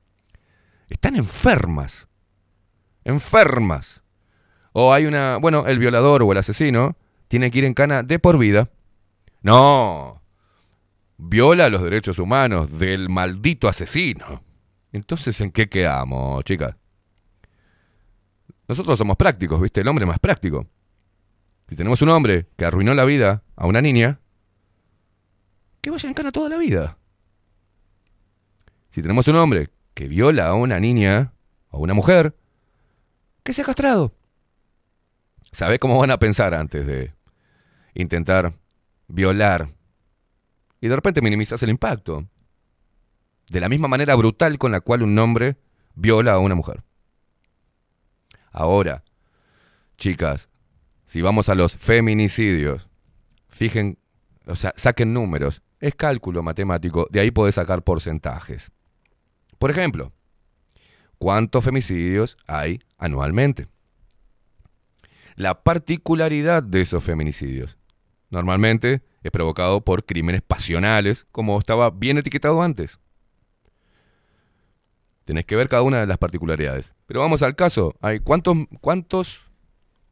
[0.89, 2.09] Están enfermas.
[3.03, 4.03] Enfermas.
[4.71, 6.97] O hay una, bueno, el violador o el asesino
[7.27, 8.69] tiene que ir en cana de por vida.
[9.41, 10.21] No.
[11.17, 14.41] Viola los derechos humanos del maldito asesino.
[14.91, 16.75] Entonces, ¿en qué quedamos, chicas?
[18.67, 19.81] Nosotros somos prácticos, ¿viste?
[19.81, 20.67] El hombre más práctico.
[21.67, 24.19] Si tenemos un hombre que arruinó la vida a una niña,
[25.81, 26.97] que vaya en cana toda la vida.
[28.89, 31.33] Si tenemos un hombre que viola a una niña
[31.69, 32.35] o a una mujer,
[33.43, 34.13] que sea castrado.
[35.51, 37.13] ¿Sabe cómo van a pensar antes de
[37.93, 38.53] intentar
[39.07, 39.69] violar?
[40.81, 42.27] Y de repente minimizas el impacto.
[43.49, 45.57] De la misma manera brutal con la cual un hombre
[45.95, 46.83] viola a una mujer.
[48.51, 49.03] Ahora,
[49.97, 50.49] chicas,
[51.05, 52.87] si vamos a los feminicidios,
[53.49, 53.99] fijen,
[54.45, 55.61] o sea, saquen números.
[55.79, 58.71] Es cálculo matemático, de ahí podés sacar porcentajes.
[59.59, 60.13] Por ejemplo,
[61.23, 63.69] ¿cuántos femicidios hay anualmente?
[65.37, 67.77] La particularidad de esos feminicidios
[68.29, 72.99] normalmente es provocado por crímenes pasionales, como estaba bien etiquetado antes.
[75.23, 76.93] Tenés que ver cada una de las particularidades.
[77.05, 77.95] Pero vamos al caso.
[78.01, 79.49] Hay ¿cuántos, cuántos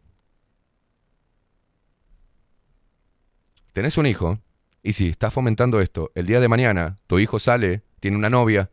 [3.74, 4.40] Tenés un hijo
[4.82, 8.70] y si estás fomentando esto, el día de mañana tu hijo sale, tiene una novia,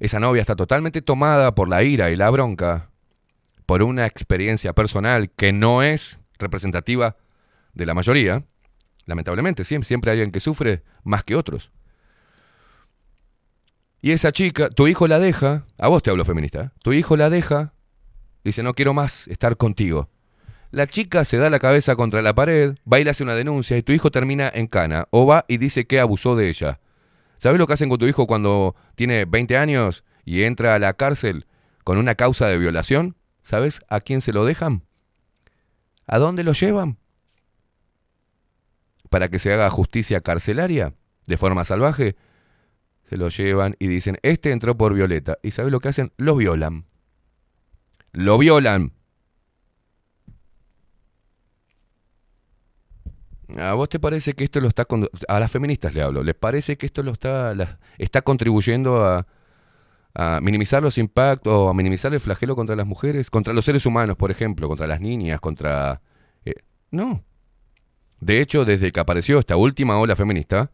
[0.00, 2.90] esa novia está totalmente tomada por la ira y la bronca,
[3.66, 7.16] por una experiencia personal que no es representativa
[7.74, 8.44] de la mayoría,
[9.04, 11.72] lamentablemente, siempre, siempre hay alguien que sufre más que otros.
[14.00, 16.70] Y esa chica, tu hijo la deja, a vos te hablo feminista, ¿eh?
[16.82, 17.74] tu hijo la deja,
[18.44, 20.10] dice no quiero más estar contigo.
[20.70, 23.76] La chica se da la cabeza contra la pared, va y le hace una denuncia
[23.76, 26.80] y tu hijo termina en cana, o va y dice que abusó de ella.
[27.38, 30.94] ¿Sabes lo que hacen con tu hijo cuando tiene 20 años y entra a la
[30.94, 31.46] cárcel
[31.84, 33.16] con una causa de violación?
[33.46, 34.82] ¿Sabes a quién se lo dejan?
[36.08, 36.98] ¿A dónde lo llevan?
[39.08, 40.94] Para que se haga justicia carcelaria
[41.28, 42.16] de forma salvaje.
[43.08, 45.38] Se lo llevan y dicen, este entró por Violeta.
[45.44, 46.12] ¿Y sabes lo que hacen?
[46.16, 46.86] Lo violan.
[48.10, 48.94] Lo violan.
[53.58, 54.88] ¿A vos te parece que esto lo está...
[55.28, 56.24] A las feministas le hablo.
[56.24, 59.28] ¿Les parece que esto lo está, la- está contribuyendo a,
[60.18, 63.28] a minimizar los impactos o a minimizar el flagelo contra las mujeres?
[63.30, 64.66] Contra los seres humanos, por ejemplo.
[64.66, 66.00] Contra las niñas, contra...
[66.46, 66.54] eh,
[66.90, 67.22] no.
[68.20, 70.70] De hecho, desde que apareció esta última ola feminista,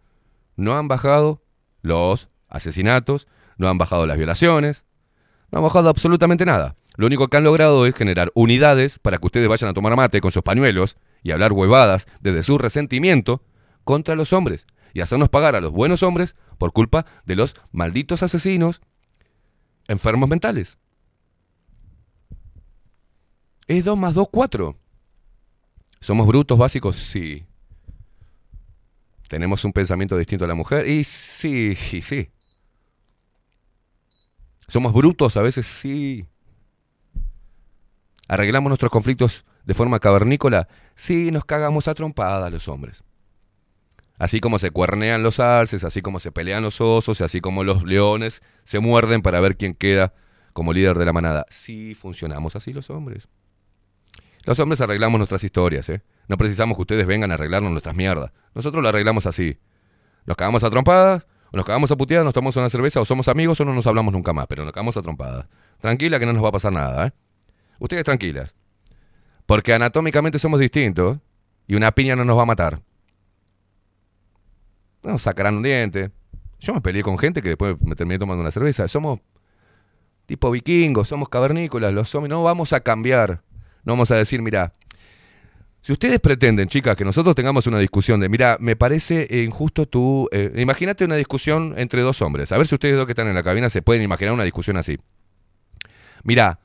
[0.56, 1.42] no han bajado
[1.82, 4.84] los asesinatos, no han bajado las violaciones,
[5.50, 6.76] no han bajado absolutamente nada.
[6.96, 10.20] Lo único que han logrado es generar unidades para que ustedes vayan a tomar mate
[10.20, 13.42] con sus pañuelos y hablar huevadas desde su resentimiento
[13.82, 18.22] contra los hombres y hacernos pagar a los buenos hombres por culpa de los malditos
[18.22, 18.80] asesinos
[19.88, 20.78] enfermos mentales.
[23.66, 24.76] Es 2 más 2, 4.
[26.00, 26.96] ¿Somos brutos básicos?
[26.96, 27.46] Sí.
[29.28, 30.88] ¿Tenemos un pensamiento distinto a la mujer?
[30.88, 32.30] Y sí, y sí.
[34.68, 35.66] ¿Somos brutos a veces?
[35.66, 36.26] Sí.
[38.28, 40.68] ¿Arreglamos nuestros conflictos de forma cavernícola?
[40.94, 43.04] Sí, nos cagamos a trompadas los hombres.
[44.22, 47.64] Así como se cuernean los alces, así como se pelean los osos, y así como
[47.64, 50.14] los leones se muerden para ver quién queda
[50.52, 51.44] como líder de la manada.
[51.48, 53.26] Sí funcionamos así los hombres.
[54.44, 56.04] Los hombres arreglamos nuestras historias, ¿eh?
[56.28, 58.30] No precisamos que ustedes vengan a arreglarnos nuestras mierdas.
[58.54, 59.58] Nosotros lo arreglamos así.
[60.24, 63.26] Nos cagamos a trompadas, o nos cagamos a puteadas, nos tomamos una cerveza, o somos
[63.26, 65.48] amigos o no nos hablamos nunca más, pero nos cagamos a trompadas.
[65.80, 67.12] Tranquila que no nos va a pasar nada, ¿eh?
[67.80, 68.54] Ustedes tranquilas.
[69.46, 71.18] Porque anatómicamente somos distintos
[71.66, 72.82] y una piña no nos va a matar.
[75.02, 76.10] Nos sacarán un diente.
[76.60, 78.86] Yo me peleé con gente que después me terminé tomando una cerveza.
[78.86, 79.20] Somos
[80.26, 82.28] tipo vikingos, somos cavernícolas, los somos.
[82.28, 83.42] No vamos a cambiar.
[83.84, 84.74] No vamos a decir, mira,
[85.80, 90.28] si ustedes pretenden, chicas, que nosotros tengamos una discusión de, mira, me parece injusto tú.
[90.30, 92.52] eh, imagínate una discusión entre dos hombres.
[92.52, 94.76] A ver si ustedes dos que están en la cabina se pueden imaginar una discusión
[94.76, 94.98] así.
[96.22, 96.60] Mira,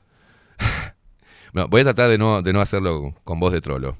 [1.52, 3.98] no, voy a tratar de no, de no hacerlo con voz de trolo.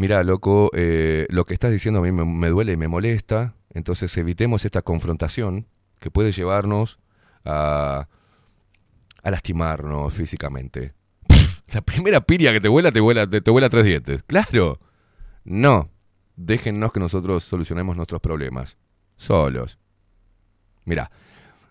[0.00, 3.54] Mira, loco, eh, lo que estás diciendo a mí me, duele y me molesta.
[3.74, 5.66] Entonces evitemos esta confrontación
[5.98, 7.00] que puede llevarnos
[7.44, 8.08] a,
[9.22, 10.94] a lastimarnos físicamente.
[11.74, 14.22] La primera piria que te vuela, te vuela, te, te vuela tres dientes.
[14.22, 14.80] Claro.
[15.44, 15.90] No.
[16.34, 18.78] Déjennos que nosotros solucionemos nuestros problemas.
[19.16, 19.78] Solos.
[20.86, 21.10] Mira,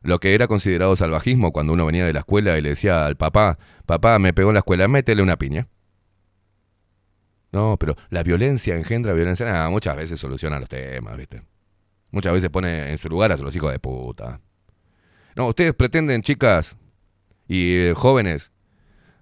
[0.03, 3.17] lo que era considerado salvajismo cuando uno venía de la escuela y le decía al
[3.17, 3.57] papá,
[3.87, 5.67] papá me pegó en la escuela, métele una piña.
[7.51, 9.45] No, pero la violencia engendra violencia.
[9.45, 11.41] Nada, muchas veces soluciona los temas, ¿viste?
[12.11, 14.39] Muchas veces pone en su lugar a los hijos de puta.
[15.35, 16.75] No, ustedes pretenden, chicas
[17.47, 18.51] y eh, jóvenes,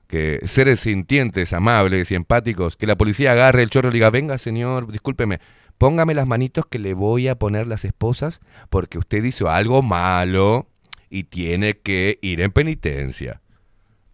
[0.07, 4.37] que seres sintientes, amables y empáticos, que la policía agarre el chorro y diga, venga
[4.37, 5.39] señor, discúlpeme,
[5.77, 10.67] póngame las manitos que le voy a poner las esposas porque usted hizo algo malo
[11.09, 13.41] y tiene que ir en penitencia.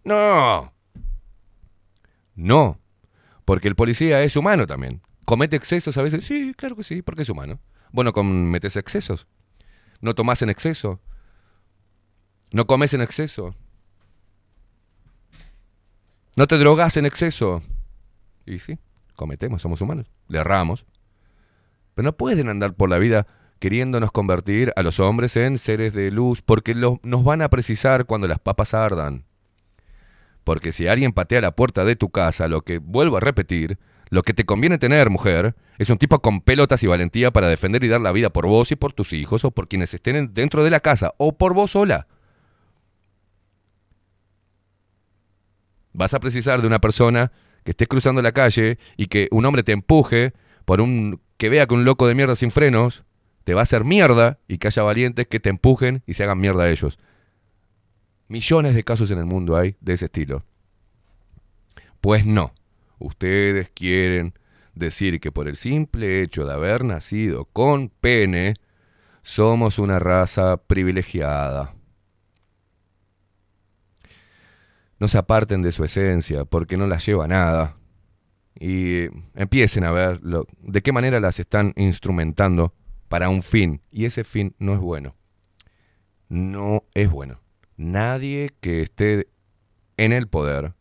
[0.04, 0.72] No.
[2.34, 2.80] No.
[3.44, 5.02] Porque el policía es humano también.
[5.24, 6.24] ¿Comete excesos a veces?
[6.24, 7.60] Sí, claro que sí, porque es humano.
[7.92, 9.26] Bueno, cometes excesos.
[10.00, 11.00] No tomás en exceso.
[12.52, 13.54] No comes en exceso.
[16.36, 17.62] No te drogas en exceso.
[18.44, 18.78] Y sí,
[19.14, 20.10] cometemos, somos humanos.
[20.28, 20.86] Le erramos.
[21.94, 23.26] Pero no pueden andar por la vida
[23.60, 28.28] queriéndonos convertir a los hombres en seres de luz, porque nos van a precisar cuando
[28.28, 29.24] las papas ardan.
[30.44, 33.78] Porque si alguien patea la puerta de tu casa, lo que vuelvo a repetir,
[34.10, 37.82] lo que te conviene tener, mujer, es un tipo con pelotas y valentía para defender
[37.82, 40.34] y dar la vida por vos y por tus hijos o por quienes estén en-
[40.34, 42.06] dentro de la casa o por vos sola.
[45.92, 47.32] Vas a precisar de una persona
[47.64, 50.32] que estés cruzando la calle y que un hombre te empuje
[50.64, 53.04] por un que vea que un loco de mierda sin frenos
[53.44, 56.38] te va a hacer mierda y que haya valientes que te empujen y se hagan
[56.38, 56.98] mierda a ellos.
[58.34, 60.42] Millones de casos en el mundo hay de ese estilo.
[62.00, 62.52] Pues no.
[62.98, 64.34] Ustedes quieren
[64.74, 68.54] decir que por el simple hecho de haber nacido con pene,
[69.22, 71.76] somos una raza privilegiada.
[74.98, 77.76] No se aparten de su esencia porque no las lleva a nada.
[78.58, 79.04] Y
[79.36, 82.74] empiecen a ver de qué manera las están instrumentando
[83.06, 83.80] para un fin.
[83.92, 85.14] Y ese fin no es bueno.
[86.28, 87.43] No es bueno.
[87.76, 89.28] Nadie que esté
[89.96, 90.74] en el poder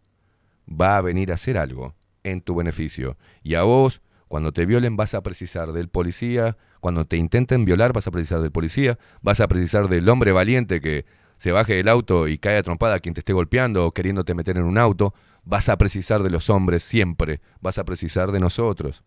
[0.70, 3.18] va a venir a hacer algo en tu beneficio.
[3.44, 6.58] Y a vos, cuando te violen, vas a precisar del policía.
[6.80, 8.98] Cuando te intenten violar, vas a precisar del policía.
[9.22, 11.06] Vas a precisar del hombre valiente que
[11.38, 14.36] se baje del auto y cae a trompada a quien te esté golpeando o queriéndote
[14.36, 15.14] meter en un auto.
[15.44, 17.42] Vas a precisar de los hombres siempre.
[17.60, 19.04] Vas a precisar de nosotros.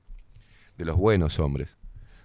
[0.76, 1.76] De los buenos hombres.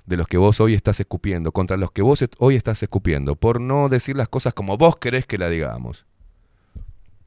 [0.06, 1.52] De los que vos hoy estás escupiendo.
[1.52, 3.36] Contra los que vos hoy estás escupiendo.
[3.36, 6.06] Por no decir las cosas como vos querés que la digamos.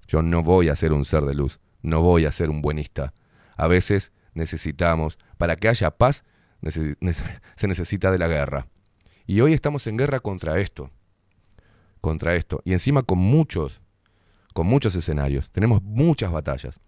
[0.07, 1.61] Yo no voy a ser un ser de luz.
[1.83, 3.13] No voy a ser un buenista.
[3.57, 6.25] A veces necesitamos, para que haya paz,
[7.57, 8.67] se necesita de la guerra.
[9.27, 10.91] Y hoy estamos en guerra contra esto.
[12.01, 12.61] Contra esto.
[12.65, 13.81] Y encima con muchos,
[14.53, 15.51] con muchos escenarios.
[15.51, 16.81] Tenemos muchas batallas.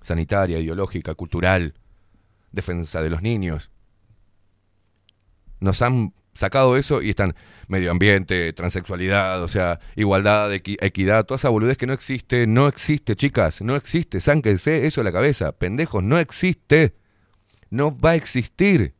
[0.00, 1.74] Sanitaria, ideológica, cultural,
[2.50, 3.70] defensa de los niños.
[5.60, 7.34] Nos han sacado eso y están
[7.66, 12.68] medio ambiente, transexualidad, o sea, igualdad, equi- equidad, toda esa boludez que no existe, no
[12.68, 16.94] existe, chicas, no existe, sánquense eso a la cabeza, pendejos, no existe,
[17.70, 18.94] no va a existir,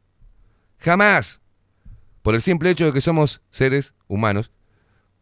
[0.78, 1.40] jamás,
[2.22, 4.50] por el simple hecho de que somos seres humanos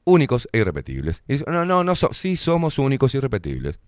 [0.04, 1.22] únicos e irrepetibles.
[1.28, 3.78] Y no, no, no, sí somos únicos e irrepetibles.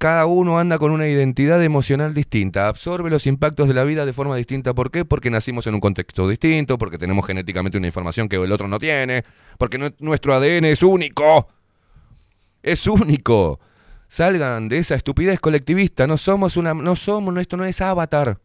[0.00, 4.14] Cada uno anda con una identidad emocional distinta, absorbe los impactos de la vida de
[4.14, 4.72] forma distinta.
[4.72, 5.04] ¿Por qué?
[5.04, 8.78] Porque nacimos en un contexto distinto, porque tenemos genéticamente una información que el otro no
[8.78, 9.24] tiene,
[9.58, 11.48] porque nue- nuestro ADN es único.
[12.62, 13.60] Es único.
[14.08, 16.06] Salgan de esa estupidez colectivista.
[16.06, 16.72] No somos una.
[16.72, 17.36] No somos.
[17.36, 18.38] Esto no es Avatar.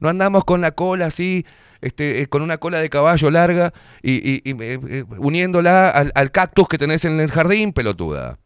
[0.00, 1.44] No andamos con la cola así,
[1.82, 6.12] este, eh, con una cola de caballo larga y, y- y, eh, eh, uniéndola al,
[6.14, 8.38] al cactus que tenés en el jardín, pelotuda.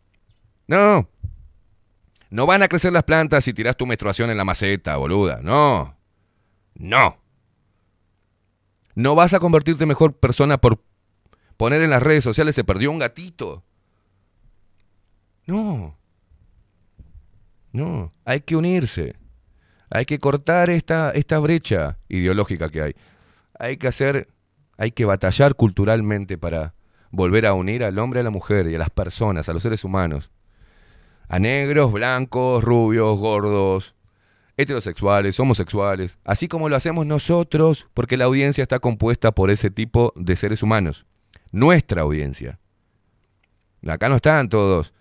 [0.67, 1.09] No.
[2.31, 5.41] No van a crecer las plantas si tirás tu menstruación en la maceta, boluda.
[5.43, 5.97] No.
[6.75, 7.17] No.
[8.95, 10.83] No vas a convertirte en mejor persona por
[11.57, 13.65] poner en las redes sociales se perdió un gatito.
[15.47, 15.99] No.
[17.73, 18.13] No.
[18.25, 19.17] Hay que unirse.
[19.91, 22.95] Hay que cortar esta, esta brecha ideológica que hay.
[23.59, 24.29] Hay que hacer,
[24.77, 26.75] hay que batallar culturalmente para
[27.11, 29.85] volver a unir al hombre a la mujer y a las personas, a los seres
[29.85, 30.31] humanos.
[31.29, 33.95] A negros, blancos, rubios, gordos,
[34.57, 40.13] heterosexuales, homosexuales, así como lo hacemos nosotros, porque la audiencia está compuesta por ese tipo
[40.17, 41.07] de seres humanos.
[41.53, 42.59] Nuestra audiencia.
[43.87, 44.93] Acá no están todos.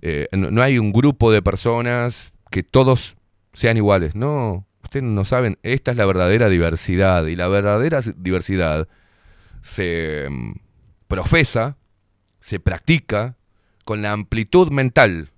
[0.00, 3.16] eh, no, hay un grupo de personas que todos
[3.52, 4.14] sean iguales.
[4.14, 7.26] No, ustedes no saben, esta es la verdadera diversidad.
[7.26, 8.86] Y la verdadera diversidad
[9.60, 10.52] se mm,
[11.08, 11.76] profesa,
[12.38, 13.36] se practica
[13.84, 15.32] con la amplitud mental,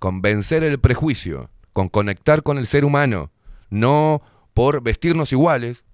[0.00, 3.30] con vencer el prejuicio, con conectar con el ser humano,
[3.68, 4.22] no
[4.54, 5.84] por vestirnos iguales,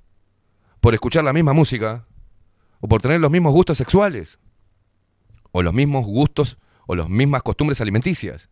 [0.80, 2.06] por escuchar la misma música,
[2.80, 4.38] o por tener los mismos gustos sexuales,
[5.50, 6.56] o los mismos gustos,
[6.86, 8.48] o las mismas costumbres alimenticias,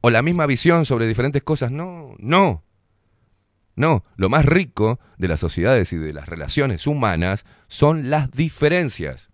[0.00, 1.70] o la misma visión sobre diferentes cosas.
[1.70, 2.64] No, no.
[3.76, 9.30] No, lo más rico de las sociedades y de las relaciones humanas son las diferencias.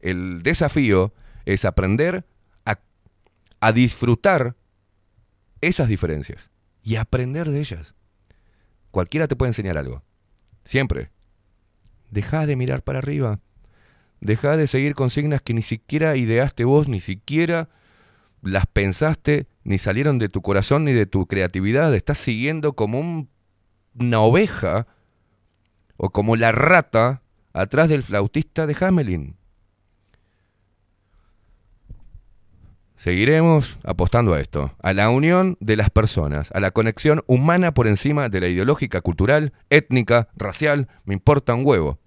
[0.00, 1.12] El desafío
[1.44, 2.26] es aprender
[2.64, 2.80] a,
[3.60, 4.56] a disfrutar
[5.62, 6.50] esas diferencias
[6.82, 7.94] y aprender de ellas.
[8.90, 10.02] Cualquiera te puede enseñar algo.
[10.64, 11.10] Siempre.
[12.10, 13.40] Deja de mirar para arriba.
[14.20, 17.70] Deja de seguir consignas que ni siquiera ideaste vos, ni siquiera
[18.42, 21.94] las pensaste, ni salieron de tu corazón ni de tu creatividad.
[21.94, 23.30] Estás siguiendo como un-
[23.94, 24.86] una oveja
[25.96, 27.22] o como la rata
[27.52, 29.36] atrás del flautista de Hamelin.
[33.02, 37.88] Seguiremos apostando a esto, a la unión de las personas, a la conexión humana por
[37.88, 40.86] encima de la ideológica, cultural, étnica, racial.
[41.04, 41.98] Me importa un huevo.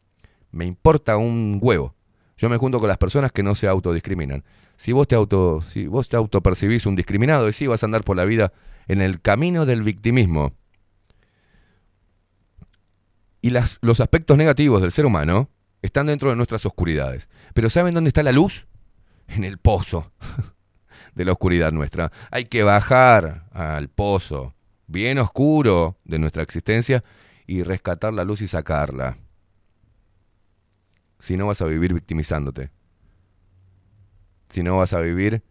[0.51, 1.95] Me importa un huevo.
[2.37, 4.45] Yo me junto con las personas que no se autodiscriminan.
[4.77, 8.05] Si vos te auto, si vos te autopercibís un discriminado, y sí vas a andar
[8.05, 8.53] por la vida
[8.87, 10.53] en el camino del victimismo.
[13.41, 15.49] Y los aspectos negativos del ser humano
[15.81, 17.27] están dentro de nuestras oscuridades.
[17.53, 18.69] Pero ¿saben dónde está la luz?
[19.27, 20.13] En el pozo
[21.15, 22.11] de la oscuridad nuestra.
[22.29, 24.53] Hay que bajar al pozo
[24.87, 27.03] bien oscuro de nuestra existencia
[27.47, 29.17] y rescatar la luz y sacarla.
[31.19, 32.69] Si no vas a vivir victimizándote.
[34.49, 35.41] Si no vas a vivir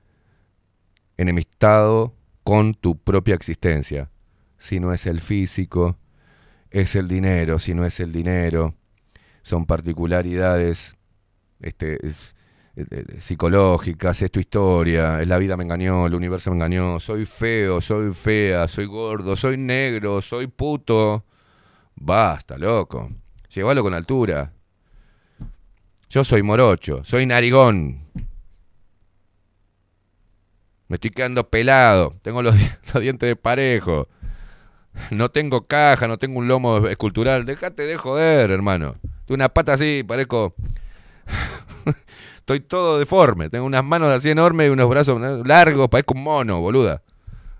[1.16, 2.14] enemistado
[2.44, 4.10] con tu propia existencia.
[4.58, 5.96] Si no es el físico,
[6.70, 7.58] es el dinero.
[7.58, 8.74] Si no es el dinero,
[9.42, 10.96] son particularidades
[11.60, 12.36] este, es-
[13.18, 17.80] psicológicas, es tu historia, es la vida me engañó, el universo me engañó, soy feo,
[17.80, 21.24] soy fea, soy gordo, soy negro, soy puto.
[21.94, 23.10] Basta, loco.
[23.48, 24.52] Llévalo con altura.
[26.10, 28.08] Yo soy morocho, soy narigón.
[30.88, 32.54] Me estoy quedando pelado, tengo los
[33.00, 34.08] dientes de parejo.
[35.10, 37.46] No tengo caja, no tengo un lomo escultural.
[37.46, 38.96] Déjate de joder, hermano.
[39.26, 40.54] Tengo una pata así, parezco.
[42.44, 43.48] Estoy todo deforme.
[43.48, 47.02] Tengo unas manos así enormes y unos brazos largos, parezco un mono, boluda.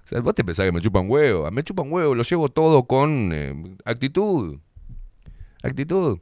[0.05, 1.51] O sea, vos te pensás que me chupa un huevo.
[1.51, 4.59] Me chupa un huevo, lo llevo todo con eh, actitud.
[5.63, 6.19] Actitud.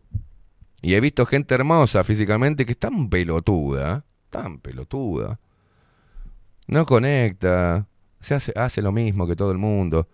[0.80, 5.40] Y he visto gente hermosa físicamente que es tan pelotuda, tan pelotuda.
[6.68, 7.89] No conecta,
[8.20, 10.06] se hace, hace lo mismo que todo el mundo.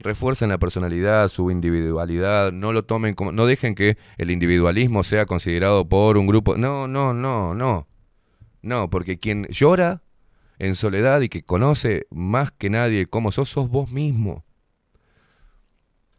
[0.00, 5.26] Refuercen la personalidad, su individualidad, no lo tomen como, no dejen que el individualismo sea
[5.26, 6.56] considerado por un grupo.
[6.56, 7.88] No, no, no, no.
[8.62, 10.02] No, porque quien llora
[10.58, 14.44] en soledad y que conoce más que nadie cómo sos, sos vos mismo.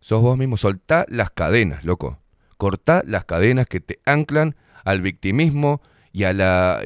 [0.02, 0.58] Sos vos mismo.
[0.58, 2.20] Soltá las cadenas, loco.
[2.58, 5.82] Cortá las cadenas que te anclan al victimismo
[6.12, 6.82] y a la.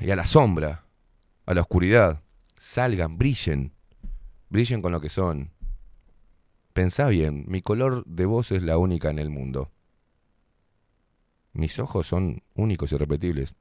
[0.00, 0.84] y a la sombra,
[1.46, 2.22] a la oscuridad.
[2.56, 3.72] Salgan, brillen.
[4.54, 5.50] Brillen con lo que son.
[6.74, 9.72] Pensá bien, mi color de voz es la única en el mundo.
[11.54, 13.56] Mis ojos son únicos y repetibles.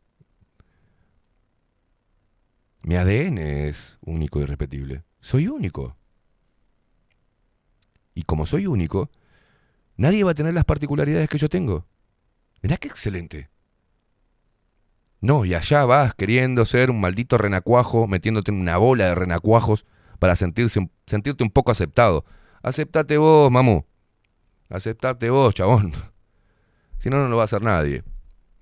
[2.83, 5.03] Mi ADN es único y repetible.
[5.19, 5.97] Soy único.
[8.13, 9.09] Y como soy único,
[9.97, 11.87] nadie va a tener las particularidades que yo tengo.
[12.61, 13.49] Mirá qué excelente.
[15.21, 19.87] No, y allá vas queriendo ser un maldito renacuajo, metiéndote en una bola de renacuajos
[20.23, 22.23] para sentirse, sentirte un poco aceptado.
[22.61, 23.85] Aceptate vos, mamú.
[24.69, 25.91] Aceptate vos, chabón.
[26.97, 28.05] Si no, no lo va a hacer nadie.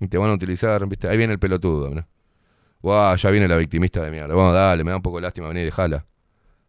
[0.00, 1.06] Y te van a utilizar, ¿viste?
[1.06, 3.14] Ahí viene el pelotudo, ¿no?
[3.14, 4.34] Ya viene la victimista de mierda.
[4.34, 6.04] Vamos, dale, me da un poco de lástima venir y dejala.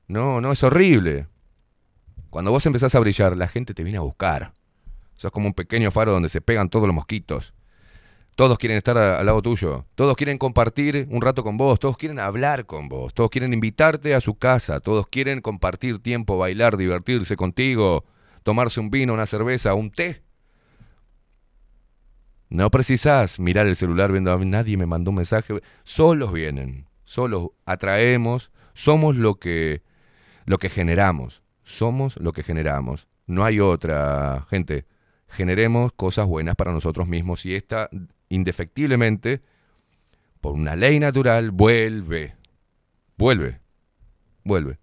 [0.08, 1.26] No, no, es horrible.
[2.30, 4.54] Cuando vos empezás a brillar, la gente te viene a buscar.
[5.16, 7.56] Sos como un pequeño faro donde se pegan todos los mosquitos.
[8.36, 9.86] Todos quieren estar al lado tuyo.
[9.94, 11.80] Todos quieren compartir un rato con vos.
[11.80, 13.14] Todos quieren hablar con vos.
[13.14, 14.80] Todos quieren invitarte a su casa.
[14.80, 18.06] Todos quieren compartir tiempo, bailar, divertirse contigo.
[18.42, 20.24] Tomarse un vino, una cerveza, un té.
[22.50, 25.62] No precisás mirar el celular viendo a nadie me mandó un mensaje.
[25.84, 26.88] Solos vienen.
[27.06, 28.52] Solos atraemos.
[28.74, 29.84] Somos lo que,
[30.46, 31.44] lo que generamos.
[31.62, 33.08] Somos lo que generamos.
[33.28, 34.46] No hay otra.
[34.50, 34.86] Gente,
[35.34, 37.90] generemos cosas buenas para nosotros mismos y esta,
[38.30, 39.42] indefectiblemente,
[40.40, 42.36] por una ley natural, vuelve.
[43.18, 43.60] Vuelve.
[44.44, 44.80] Vuelve.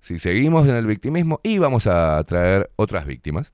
[0.00, 3.52] Si seguimos en el victimismo, y vamos a traer otras víctimas.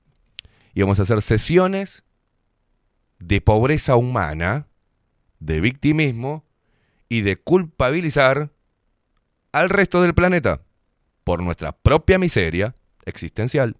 [0.73, 2.03] Y vamos a hacer sesiones
[3.19, 4.67] de pobreza humana,
[5.39, 6.45] de victimismo
[7.09, 8.51] y de culpabilizar
[9.51, 10.61] al resto del planeta
[11.23, 12.75] por nuestra propia miseria
[13.05, 13.77] existencial.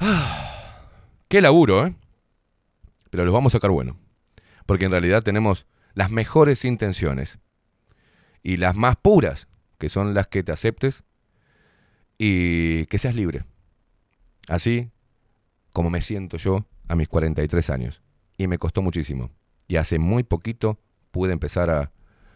[1.28, 1.94] Qué laburo, ¿eh?
[3.10, 3.96] Pero los vamos a sacar bueno.
[4.66, 7.38] Porque en realidad tenemos las mejores intenciones
[8.42, 9.48] y las más puras,
[9.78, 11.04] que son las que te aceptes
[12.18, 13.44] y que seas libre.
[14.48, 14.90] Así
[15.72, 18.02] como me siento yo a mis 43 años.
[18.36, 19.30] Y me costó muchísimo.
[19.68, 21.92] Y hace muy poquito pude empezar a,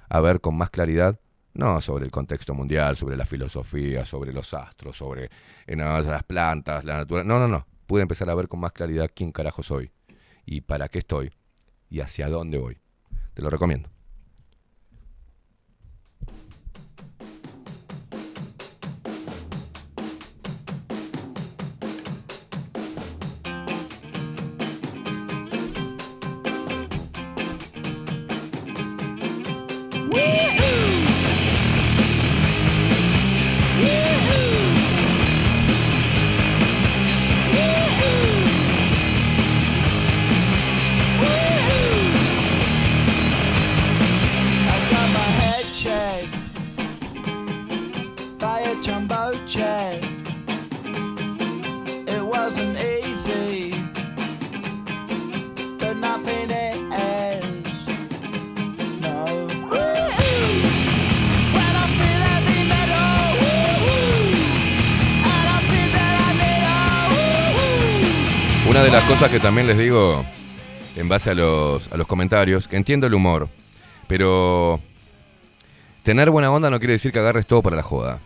[0.09, 1.19] a ver con más claridad,
[1.55, 5.31] no sobre el contexto mundial, sobre la filosofía, sobre los astros, sobre
[5.67, 7.29] eh, no, las plantas, la naturaleza.
[7.29, 7.67] No, no, no.
[7.87, 9.91] Pude empezar a ver con más claridad quién carajo soy
[10.45, 11.31] y para qué estoy
[11.89, 12.79] y hacia dónde voy.
[13.35, 13.94] Te lo recomiendo.
[69.45, 70.25] También les digo
[70.97, 73.51] en base a los, a los comentarios, que entiendo el humor,
[74.09, 74.81] pero
[76.03, 78.21] tener buena onda no quiere decir que agarres todo para la joda.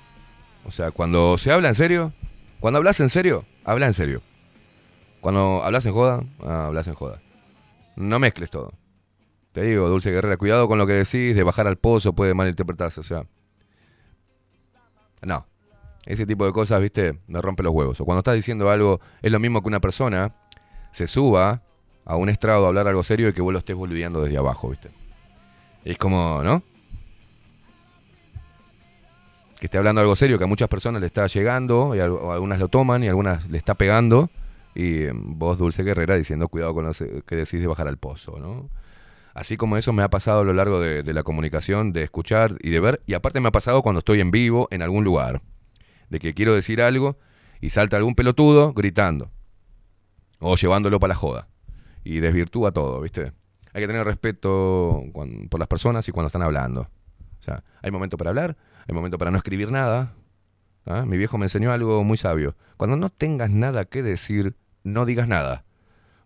[0.64, 2.12] O sea, cuando se habla en serio,
[2.60, 4.22] cuando hablas en serio, habla en serio.
[5.20, 7.20] Cuando hablas en joda, ah, hablas en joda.
[7.96, 8.72] No mezcles todo.
[9.50, 13.00] Te digo, Dulce Guerrera, cuidado con lo que decís, de bajar al pozo puede malinterpretarse,
[13.00, 13.26] o sea.
[15.22, 15.48] No.
[16.06, 18.00] Ese tipo de cosas, viste, me rompe los huevos.
[18.00, 20.32] O cuando estás diciendo algo, es lo mismo que una persona
[20.90, 21.62] se suba
[22.04, 24.70] a un estrado a hablar algo serio y que vos lo estés boludeando desde abajo,
[24.70, 24.90] viste.
[25.84, 26.62] Es como, ¿no?
[29.60, 32.58] Que esté hablando algo serio que a muchas personas le está llegando, y a, algunas
[32.58, 34.30] lo toman y a algunas le está pegando.
[34.74, 38.38] Y eh, vos, Dulce Guerrera, diciendo cuidado con lo que decís de bajar al pozo,
[38.38, 38.70] ¿no?
[39.34, 42.56] Así como eso me ha pasado a lo largo de, de la comunicación, de escuchar
[42.60, 43.02] y de ver.
[43.06, 45.42] Y aparte me ha pasado cuando estoy en vivo en algún lugar.
[46.08, 47.18] De que quiero decir algo
[47.60, 49.30] y salta algún pelotudo gritando.
[50.40, 51.48] O llevándolo para la joda.
[52.04, 53.32] Y desvirtúa todo, ¿viste?
[53.72, 55.02] Hay que tener respeto
[55.50, 56.82] por las personas y cuando están hablando.
[57.38, 60.14] O sea, hay momento para hablar, hay momento para no escribir nada.
[60.86, 61.04] ¿ah?
[61.06, 62.56] Mi viejo me enseñó algo muy sabio.
[62.76, 65.64] Cuando no tengas nada que decir, no digas nada.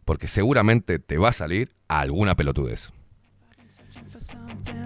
[0.04, 2.92] Porque seguramente te va a salir alguna pelotudez.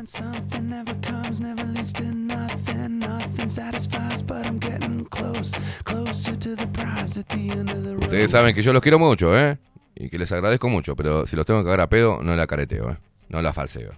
[0.01, 5.55] For something, something never comes, never leads to nothing, nothing satisfies, but I'm getting close,
[5.85, 8.05] closer to the prize at the end of the road.
[8.05, 9.59] Ustedes saben que yo los quiero mucho, ¿eh?
[9.95, 12.47] Y que les agradezco mucho, pero si los tengo que cagar a pedo, no la
[12.47, 12.99] careteo, ¿eh?
[13.29, 13.93] No la falseo.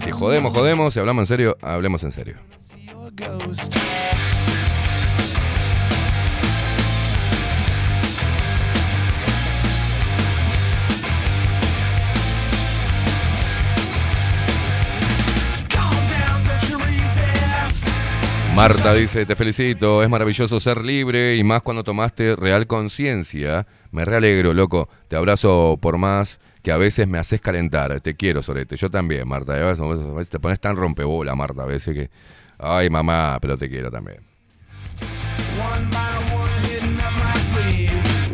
[0.00, 0.92] Si jodemos, jodemos.
[0.92, 2.36] Si hablamos en serio, hablemos en serio.
[18.54, 23.66] Marta dice, te felicito, es maravilloso ser libre y más cuando tomaste real conciencia.
[23.90, 24.88] Me realegro, loco.
[25.08, 28.00] Te abrazo por más que a veces me haces calentar.
[28.00, 28.76] Te quiero, Sorete.
[28.76, 29.54] Yo también, Marta.
[29.54, 32.10] A veces, a veces te pones tan rompebola, Marta, a veces que...
[32.58, 34.18] Ay, mamá, pero te quiero también.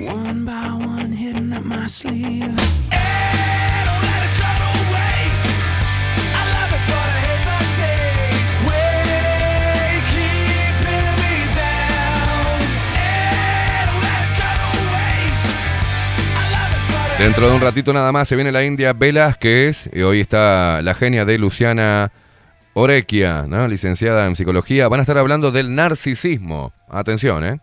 [0.08, 1.08] one by one
[17.18, 20.94] Dentro de un ratito nada más se viene la India Velázquez y hoy está la
[20.94, 22.12] genia de Luciana
[22.74, 23.66] Orequia, ¿no?
[23.66, 24.86] licenciada en psicología.
[24.86, 26.72] Van a estar hablando del narcisismo.
[26.88, 27.60] Atención, ¿eh?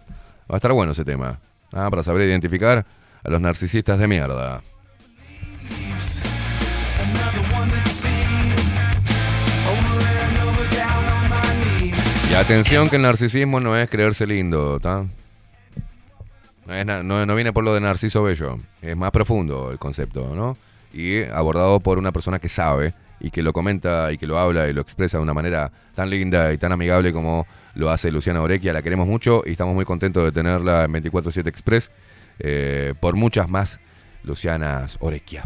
[0.51, 1.39] Va a estar bueno ese tema.
[1.71, 2.85] Ah, para saber identificar
[3.23, 4.61] a los narcisistas de mierda.
[12.29, 15.05] Y atención que el narcisismo no es creerse lindo, ¿tá?
[16.65, 18.57] No, no- viene por lo de Narciso Bello.
[18.81, 20.57] Es más profundo el concepto, ¿no?
[20.93, 24.67] Y abordado por una persona que sabe y que lo comenta y que lo habla
[24.67, 27.45] y lo expresa de una manera tan linda y tan amigable como
[27.75, 28.73] lo hace Luciana Orequia.
[28.73, 31.91] La queremos mucho y estamos muy contentos de tenerla en 24-7 Express.
[32.39, 33.79] eh, por muchas más
[34.23, 35.43] Lucianas Orequia.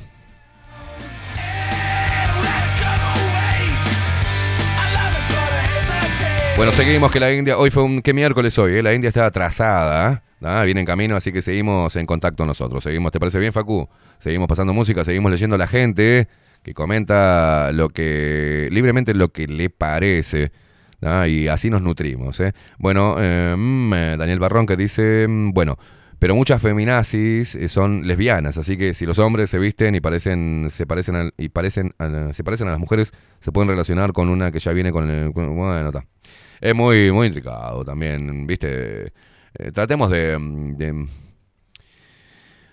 [6.58, 8.76] Bueno, seguimos que la India, hoy fue un, ¿qué miércoles hoy?
[8.76, 8.84] eh?
[8.84, 12.84] La India está atrasada, viene en camino, así que seguimos en contacto nosotros.
[12.84, 13.88] Seguimos, ¿te parece bien, Facu?
[14.18, 16.28] Seguimos pasando música, seguimos leyendo a la gente
[16.64, 20.52] que comenta lo que, libremente lo que le parece.
[21.28, 22.40] Y así nos nutrimos.
[22.42, 22.54] ¿eh?
[22.78, 25.78] Bueno, eh, eh, Daniel Barrón que dice, mm, bueno,
[26.20, 30.68] pero muchas feminazis eh, son lesbianas, así que si los hombres se visten y parecen,
[30.70, 31.94] se parecen a, y parecen
[32.34, 35.30] se parecen a las mujeres, se pueden relacionar con una que ya viene con el,
[35.30, 36.06] bueno, está.
[36.60, 39.14] Es muy, muy intricado también, viste.
[39.58, 41.08] Eh, tratemos de, mm, de-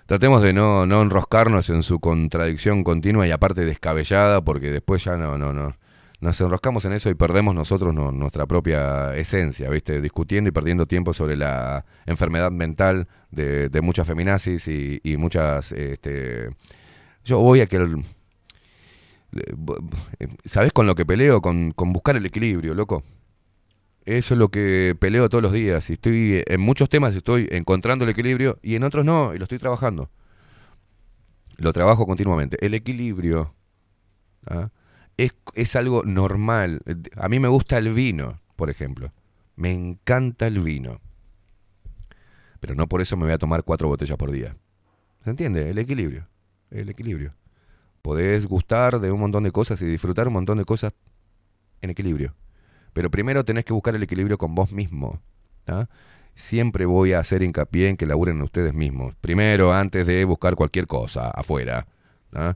[0.07, 5.17] tratemos de no, no enroscarnos en su contradicción continua y aparte descabellada, porque después ya
[5.17, 5.77] no, no, no.
[6.19, 10.01] Nos enroscamos en eso y perdemos nosotros no- nuestra propia esencia, ¿viste?
[10.01, 15.73] Discutiendo y perdiendo tiempo sobre la enfermedad mental de, de muchas feminazis y, y muchas.
[15.73, 16.49] Este,
[17.25, 17.77] yo voy a que.
[17.77, 18.03] el-
[20.45, 21.43] ¿Sabés con lo que peleo?
[21.43, 23.03] Con, con buscar el equilibrio, loco.
[24.07, 25.91] Eso es lo que peleo todos los días.
[25.91, 29.43] Y estoy en muchos temas estoy encontrando el equilibrio y en otros no, y lo
[29.43, 30.11] estoy trabajando.
[31.57, 32.57] Lo trabajo continuamente.
[32.65, 33.55] El equilibrio
[34.47, 34.71] ¿ah?
[35.17, 36.83] es, es algo normal.
[37.17, 39.13] A mí me gusta el vino, por ejemplo.
[39.57, 41.01] Me encanta el vino.
[42.61, 44.57] Pero no por eso me voy a tomar cuatro botellas por día.
[45.25, 45.69] ¿Se entiende?
[45.69, 46.29] El equilibrio.
[46.71, 47.35] El equilibrio.
[48.03, 50.95] Podés gustar de un montón de cosas y disfrutar un montón de cosas
[51.81, 52.35] en equilibrio.
[52.97, 55.21] Pero primero tenés que buscar el equilibrio con vos mismo.
[56.35, 59.15] Siempre voy a hacer hincapié en que laburen ustedes mismos.
[59.21, 61.87] Primero, antes de buscar cualquier cosa afuera.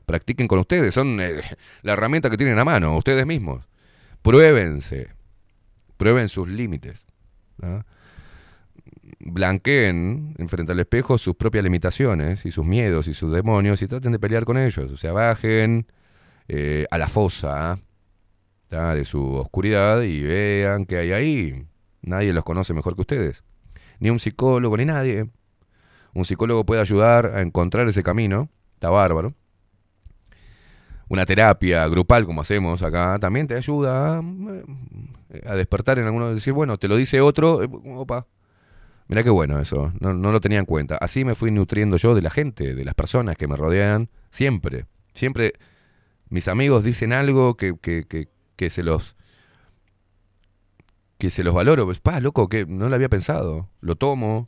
[0.07, 0.95] Practiquen con ustedes.
[0.95, 1.41] Son eh,
[1.83, 3.69] la herramienta que tienen a mano, ustedes mismos.
[4.23, 5.09] Pruébense.
[5.97, 7.05] Prueben sus límites.
[9.19, 13.87] Blanqueen en frente al espejo sus propias limitaciones y sus miedos y sus demonios y
[13.87, 14.91] traten de pelear con ellos.
[14.91, 15.85] O sea, bajen
[16.47, 17.77] eh, a la fosa
[18.71, 21.65] de su oscuridad y vean que hay ahí.
[22.01, 23.43] Nadie los conoce mejor que ustedes.
[23.99, 25.29] Ni un psicólogo, ni nadie.
[26.13, 28.49] Un psicólogo puede ayudar a encontrar ese camino.
[28.75, 29.33] Está bárbaro.
[31.09, 34.21] Una terapia grupal, como hacemos acá, también te ayuda a,
[35.29, 36.33] eh, despertar en alguno.
[36.33, 37.61] Decir, bueno, te lo dice otro.
[37.63, 38.25] eh, Opa.
[39.09, 39.91] Mirá qué bueno eso.
[39.99, 40.95] No, no lo tenía en cuenta.
[40.95, 44.09] Así me fui nutriendo yo de la gente, de las personas que me rodean.
[44.29, 44.85] Siempre.
[45.13, 45.53] Siempre
[46.29, 48.29] mis amigos dicen algo que, que,
[48.61, 49.15] que se los
[51.17, 51.85] que se los valoro.
[51.85, 53.69] Pues, pa, loco, que no lo había pensado.
[53.79, 54.45] Lo tomo.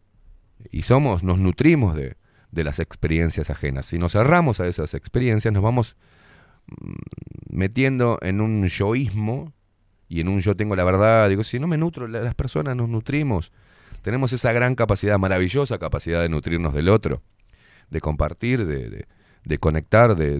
[0.72, 2.16] Y somos, nos nutrimos de,
[2.52, 3.88] de las experiencias ajenas.
[3.88, 5.98] Si nos cerramos a esas experiencias, nos vamos
[6.68, 6.94] mm,
[7.50, 9.52] metiendo en un yoísmo
[10.08, 11.28] y en un yo tengo la verdad.
[11.28, 13.52] Digo, si no me nutro, la- las personas nos nutrimos.
[14.04, 17.24] Tenemos esa gran capacidad, maravillosa capacidad de nutrirnos del otro,
[17.90, 19.08] de compartir, de-
[19.44, 20.38] de conectar, de,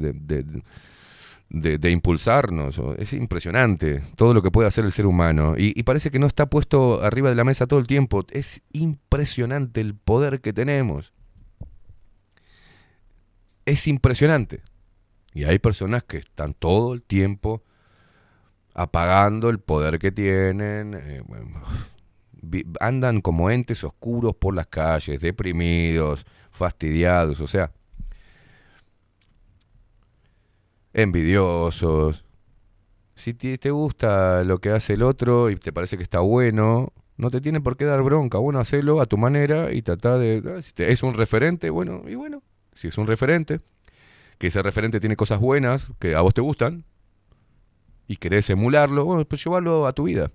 [1.50, 2.82] de- impulsarnos.
[2.98, 5.56] Es impresionante todo lo que puede hacer el ser humano.
[5.58, 8.26] Y, parece que no está puesto arriba de la mesa todo el tiempo.
[8.32, 11.14] Es impresionante el poder que tenemos.
[13.66, 14.62] Es impresionante.
[15.34, 17.64] Y hay personas que están todo el tiempo
[18.74, 20.94] apagando el poder que tienen.
[20.96, 21.22] eh,
[22.80, 27.72] andan como entes oscuros por las calles, deprimidos, fastidiados, o sea,
[30.94, 32.26] envidiosos.
[33.16, 37.30] Si te gusta lo que hace el otro y te parece que está bueno, no
[37.32, 38.40] te tiene por qué dar bronca.
[38.40, 40.42] Bueno, hacelo a tu manera y trata de...
[40.58, 42.42] ah, Si te- es un referente, bueno, y bueno,
[42.74, 43.60] si es un referente,
[44.40, 46.86] que ese referente tiene cosas buenas que a vos te gustan
[48.08, 50.32] y querés emularlo, bueno, pues llévalo a tu vida.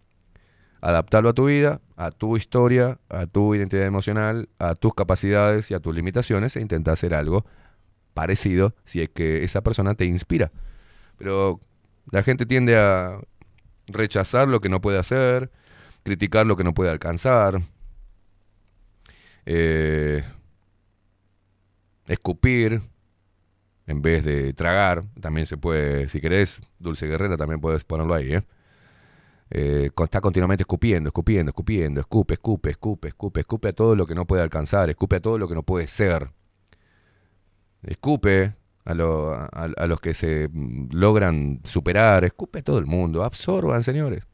[0.81, 5.75] adaptarlo a tu vida, a tu historia, a tu identidad emocional, a tus capacidades y
[5.75, 7.45] a tus limitaciones e intenta hacer algo
[8.19, 10.51] parecido si es que esa persona te inspira.
[11.19, 11.61] Pero
[12.11, 13.21] la gente tiende a
[13.87, 15.53] rechazar lo que no puede hacer,
[16.03, 17.63] criticar lo que no puede alcanzar,
[19.47, 20.25] eh,
[22.09, 22.83] escupir
[23.87, 25.05] en vez de tragar.
[25.21, 28.43] También se puede, si querés, Dulce Guerrera también puedes ponerlo ahí, ¿eh?
[29.51, 34.17] Eh, está continuamente escupiendo, escupiendo, escupiendo, escupe, escupe, escupe, escupe, escupe a todo lo que
[34.17, 36.33] no puede alcanzar, escupe a todo lo que no puede ser.
[37.83, 42.87] Escupe a, lo- a- a los que se mm, logran superar, escupe a todo el
[42.87, 44.27] mundo, absorban, señores.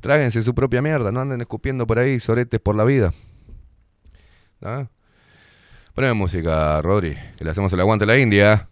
[0.00, 3.12] Tráguense su propia mierda, no anden escupiendo por ahí soretes por la vida.
[4.62, 4.86] ¿Ah?
[6.14, 8.68] Música, Rodri, que le hacemos el aguante a la India,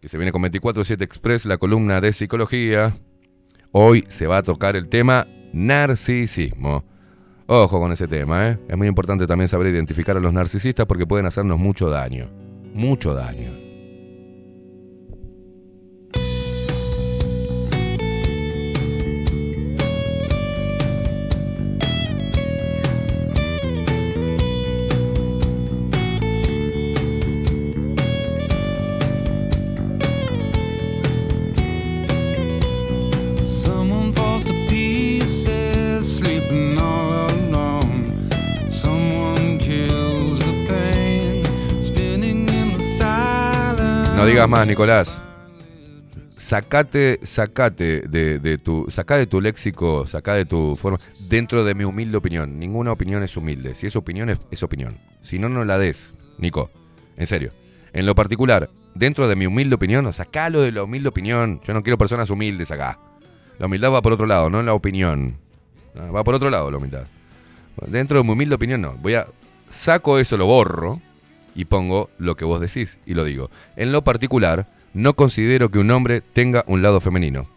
[0.00, 2.94] que se viene con 24-7 Express, la columna de psicología.
[3.72, 6.84] Hoy se va a tocar el tema narcisismo.
[7.46, 8.58] Ojo con ese tema, ¿eh?
[8.68, 12.30] Es muy importante también saber identificar a los narcisistas porque pueden hacernos mucho daño.
[12.72, 13.69] Mucho daño.
[44.40, 45.22] Digas más, Nicolás.
[46.36, 51.74] Sacate, sacate de, de tu, sacá de tu léxico, sacá de tu forma, dentro de
[51.74, 52.58] mi humilde opinión.
[52.58, 53.74] Ninguna opinión es humilde.
[53.74, 54.98] Si es opinión, es, es opinión.
[55.20, 56.70] Si no, no la des, Nico.
[57.16, 57.52] En serio.
[57.92, 61.60] En lo particular, dentro de mi humilde opinión, sacalo de la humilde opinión.
[61.62, 62.98] Yo no quiero personas humildes acá.
[63.58, 65.36] La humildad va por otro lado, no en la opinión.
[65.94, 67.06] Ah, Va por otro lado la humildad.
[67.86, 68.94] Dentro de mi humilde opinión, no.
[68.94, 69.26] Voy a.
[69.68, 71.00] Saco eso, lo borro
[71.54, 73.50] y pongo lo que vos decís y lo digo.
[73.76, 77.48] En lo particular, no considero que un hombre tenga un lado femenino.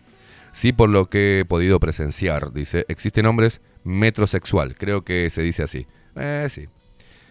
[0.51, 5.63] Sí, por lo que he podido presenciar, dice, existen hombres metrosexual, creo que se dice
[5.63, 5.87] así.
[6.15, 6.67] Eh, sí.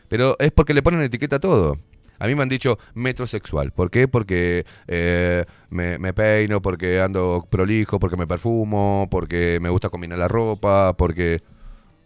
[0.09, 1.79] Pero es porque le ponen etiqueta a todo.
[2.19, 3.73] A mí me han dicho metrosexual.
[3.73, 4.07] ¿Por qué?
[4.07, 10.19] Porque eh, me, me peino, porque ando prolijo, porque me perfumo, porque me gusta combinar
[10.19, 11.41] la ropa, porque...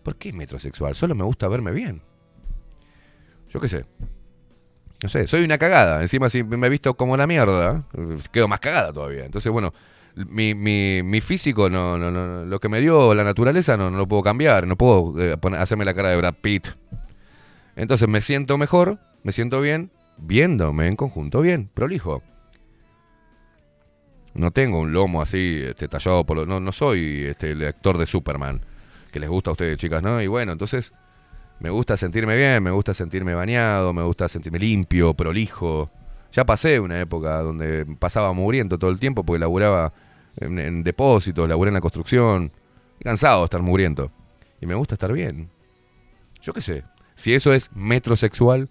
[0.03, 0.95] ¿Por qué metrosexual?
[0.95, 2.01] Solo me gusta verme bien.
[3.51, 3.85] Yo qué sé.
[5.07, 6.03] No sé, soy una cagada.
[6.03, 7.85] Encima si me he visto como la mierda,
[8.33, 9.25] quedo más cagada todavía.
[9.25, 9.73] Entonces, bueno,
[10.17, 13.99] mi, mi, mi físico, no, no, no, lo que me dio la naturaleza no, no
[13.99, 14.67] lo puedo cambiar.
[14.67, 16.67] No puedo eh, poner- hacerme la cara de Brad Pitt.
[17.77, 22.25] Entonces me siento mejor, me siento bien, viéndome en conjunto bien, prolijo.
[24.35, 26.37] No tengo un lomo así, este, tallado por...
[26.39, 28.61] lo- No, no soy este, el actor de Superman,
[29.13, 30.21] que les gusta a ustedes, chicas, ¿no?
[30.21, 30.93] Y bueno, entonces
[31.61, 35.91] me gusta sentirme bien, me gusta sentirme bañado, me gusta sentirme limpio, prolijo.
[36.33, 39.93] Ya pasé una época donde pasaba mugriento todo el tiempo porque laburaba
[40.37, 42.53] en, depósitos, laburé en la construcción.
[43.03, 44.11] Cansado de estar mugriento.
[44.61, 45.51] Y me gusta estar bien.
[46.43, 46.85] Yo qué sé.
[47.15, 48.69] Si eso es metrosexual.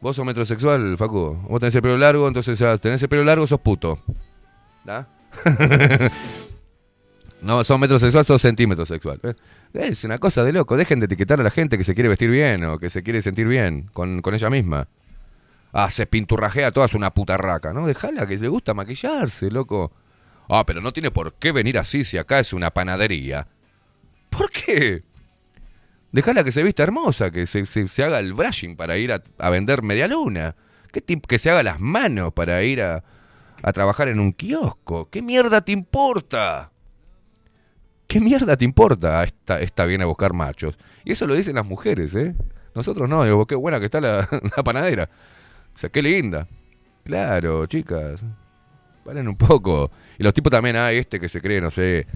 [0.00, 1.38] Vos sos metrosexual, Facu.
[1.48, 3.98] Vos tenés el pelo largo, entonces tenés el pelo largo, sos puto.
[4.84, 5.08] ¿Da?
[7.44, 9.20] no, sos metrosexual, sos centímetro sexual.
[9.22, 9.34] ¿eh?
[9.74, 10.76] Es una cosa de loco.
[10.76, 13.22] Dejen de etiquetar a la gente que se quiere vestir bien o que se quiere
[13.22, 14.88] sentir bien con, con ella misma.
[15.72, 17.86] Ah, se pinturrajea toda, es una puta raca, ¿no?
[17.86, 19.92] Dejala que le gusta maquillarse, loco.
[20.48, 23.48] Ah, pero no tiene por qué venir así si acá es una panadería.
[24.30, 25.02] ¿Por qué?
[26.12, 29.82] Dejala que se vista hermosa, que se, se- haga el brushing para ir a, vender
[29.82, 30.54] media luna.
[30.92, 33.02] ¿Qué que se haga las manos para ir a,
[33.64, 35.08] a trabajar en un kiosco.
[35.10, 36.70] ¿Qué mierda te importa?
[38.06, 39.24] ¿Qué mierda te importa?
[39.24, 40.78] Está, está bien a buscar machos.
[41.04, 42.34] Y eso lo dicen las mujeres, ¿eh?
[42.74, 44.26] Nosotros no, digo, qué buena que está la,
[44.64, 45.08] panadera.
[45.74, 46.46] O sea, qué linda.
[47.04, 48.24] Claro, chicas.
[49.04, 49.90] Valen un poco.
[50.18, 52.06] Y los tipos también, ah, este que se cree, no sé.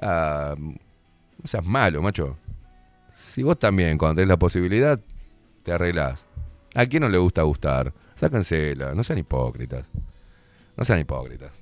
[0.00, 2.36] Ah, no seas malo, macho.
[3.14, 5.00] Si vos también, cuando tenés la posibilidad,
[5.62, 6.26] te arreglás.
[6.74, 7.92] ¿A quién no le gusta gustar?
[8.14, 9.86] Sáquensela, no sean hipócritas.
[10.76, 11.59] No sean hipócritas.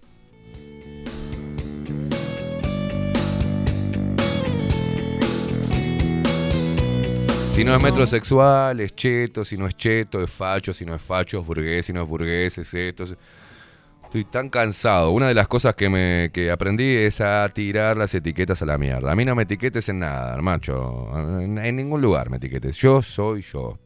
[7.58, 11.02] Si no es metrosexual, es cheto, si no es cheto, es facho, si no es
[11.02, 13.02] facho, es burgués, si no es burgués, es esto.
[13.02, 13.16] es-
[14.04, 15.10] Estoy tan cansado.
[15.10, 18.78] Una de las cosas que, me, que aprendí es a tirar las etiquetas a la
[18.78, 19.10] mierda.
[19.10, 21.10] A mí no me etiquetes en nada, macho.
[21.40, 22.76] En, en ningún lugar me etiquetes.
[22.76, 23.76] Yo soy yo.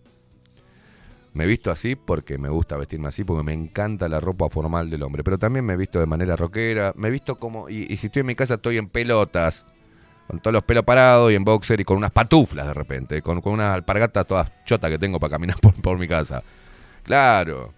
[1.33, 4.91] Me he visto así porque me gusta vestirme así, porque me encanta la ropa formal
[4.91, 5.25] del hombre.
[5.25, 6.93] Pero también me he visto de manera rockera.
[6.95, 7.69] Me he visto como.
[7.71, 9.65] Y, y si estoy en mi casa, estoy en pelotas.
[10.33, 13.43] Con todos los pelos parados y en boxer y con unas patuflas de repente, con,
[13.43, 16.43] con unas alpargatas todas chotas que tengo para caminar por, por mi casa.
[17.03, 17.75] Claro.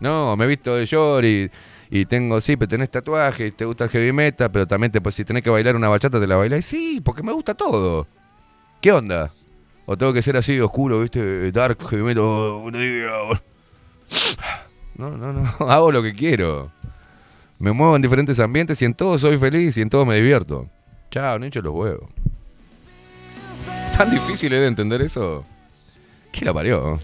[0.00, 3.84] No, me he visto de short y, tengo, sí, pero tenés tatuaje y te gusta
[3.84, 6.36] el heavy metal, pero también te, pues, si tenés que bailar una bachata te la
[6.36, 6.66] bailás.
[6.66, 8.06] Sí, porque me gusta todo.
[8.82, 9.30] ¿Qué onda?
[9.86, 12.22] O tengo que ser así oscuro, viste, dark heavy metal.
[12.22, 12.70] oh,
[14.96, 16.70] No, no, no, hago lo que quiero.
[17.58, 20.68] Me muevo en diferentes ambientes y en todos soy feliz y en todos me divierto.
[21.10, 22.10] Chao, no hincho los huevos.
[23.96, 25.44] ¿Tan difícil es de entender eso?
[26.32, 26.98] ¿Qué la parió?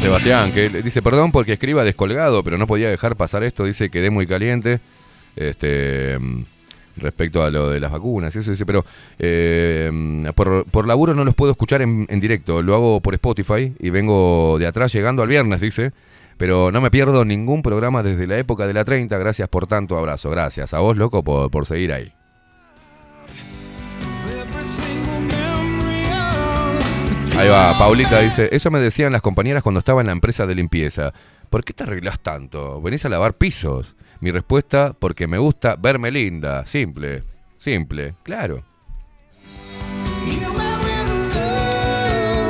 [0.00, 4.08] Sebastián, que dice, perdón porque escriba descolgado, pero no podía dejar pasar esto, dice quedé
[4.08, 4.80] muy caliente.
[5.36, 6.42] Este mm,
[6.96, 8.82] respecto a lo de las vacunas, eso dice, pero
[9.18, 9.90] eh,
[10.34, 13.90] por, por laburo no los puedo escuchar en, en directo, lo hago por Spotify y
[13.90, 15.92] vengo de atrás llegando al viernes, dice.
[16.38, 19.18] Pero no me pierdo ningún programa desde la época de la 30.
[19.18, 20.30] Gracias por tanto abrazo.
[20.30, 22.14] Gracias a vos, loco, por, por seguir ahí.
[27.40, 30.54] Ahí va, Paulita dice, eso me decían las compañeras cuando estaba en la empresa de
[30.54, 31.14] limpieza.
[31.48, 32.82] ¿Por qué te arreglas tanto?
[32.82, 33.96] ¿Venís a lavar pisos?
[34.20, 36.66] Mi respuesta, porque me gusta verme linda.
[36.66, 37.22] Simple,
[37.56, 38.62] simple, claro.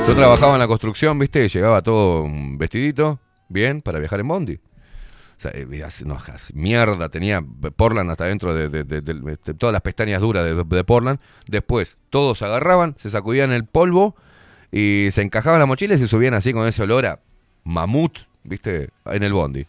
[0.09, 4.55] Yo trabajaba en la construcción, viste, llegaba todo vestidito, bien, para viajar en Bondi.
[4.55, 4.60] O
[5.36, 5.69] sea, eh,
[6.55, 7.41] mierda, tenía
[7.77, 11.20] Portland hasta dentro de, de todas las pestañas duras de, Portland.
[11.47, 14.17] Después, todos agarraban, se sacudían el polvo
[14.73, 17.20] y se encajaban las mochilas y subían así con ese olor a
[17.65, 19.66] mamut, viste, en el Bondi.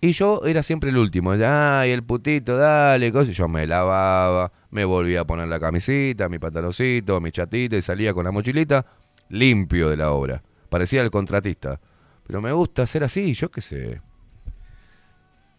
[0.00, 1.32] Y yo era siempre el último.
[1.32, 3.34] Ay, el putito, dale, cosas.
[3.34, 8.12] Yo me lavaba, me volvía a poner la camisita, mi pantaloncito, mi chatita y salía
[8.12, 8.84] con la mochilita
[9.30, 10.42] limpio de la obra.
[10.68, 11.80] Parecía el contratista.
[12.26, 14.00] Pero me gusta ser así, yo qué sé.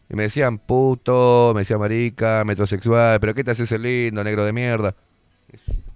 [0.09, 4.45] Y me decían puto, me decían marica, metrosexual, pero ¿qué te haces el lindo, negro
[4.45, 4.95] de mierda?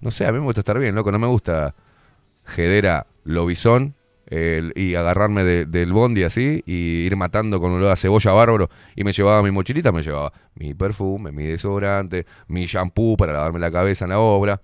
[0.00, 1.74] No sé, a mí me gusta estar bien, loco, no me gusta
[2.44, 3.94] jedera lobizón
[4.74, 8.70] y agarrarme de- del bondi así y ir matando con olor a cebolla bárbaro.
[8.96, 13.58] Y me llevaba mi mochilita, me llevaba mi perfume, mi desodorante, mi shampoo para lavarme
[13.60, 14.62] la cabeza en la obra.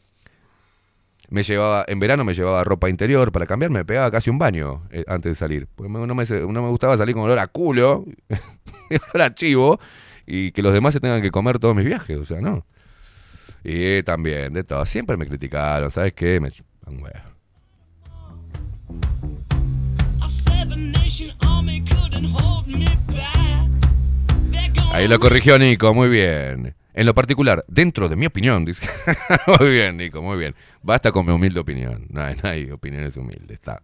[1.31, 4.85] Me llevaba, en verano me llevaba ropa interior para cambiarme, me pegaba casi un baño
[4.91, 5.67] eh, antes de salir.
[5.75, 8.07] Porque no, me, gustaba salir con olor a culo,
[9.15, 9.79] olor a chivo,
[10.27, 12.65] y que los demás se tengan que comer todos mis viajes, o sea, no.
[13.63, 14.87] Y también, de todo.
[14.87, 16.41] Siempre me criticaron, ¿sabes qué?
[16.41, 16.51] Me
[16.87, 17.28] huevo.
[24.93, 26.75] Ahí lo corrigió Nico, muy bien.
[26.93, 28.89] En lo particular, dentro de mi opinión, dice.
[29.61, 30.57] muy bien, Nico, muy bien.
[30.83, 32.07] Basta con mi humilde opinión.
[32.11, 33.81] No hay, no hay opiniones humildes, está.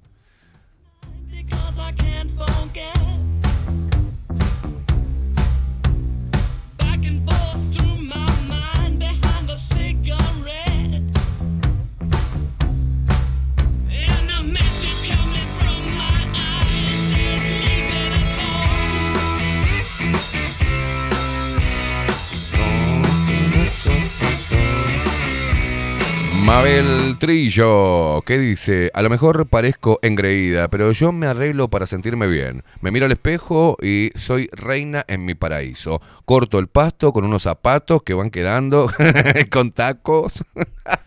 [26.45, 28.91] Mabel Trillo, ¿qué dice?
[28.93, 32.65] A lo mejor parezco engreída, pero yo me arreglo para sentirme bien.
[32.83, 36.03] Me miro al espejo y soy reina en mi paraíso.
[36.27, 38.91] Corto el pasto con unos zapatos que van quedando
[39.51, 40.45] con tacos.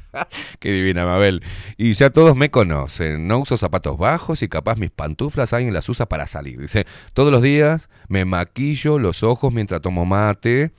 [0.59, 1.43] Qué divina, Mabel.
[1.77, 3.27] Y ya todos me conocen.
[3.27, 6.59] No uso zapatos bajos y capaz mis pantuflas alguien las usa para salir.
[6.59, 10.71] Dice, todos los días me maquillo los ojos mientras tomo mate.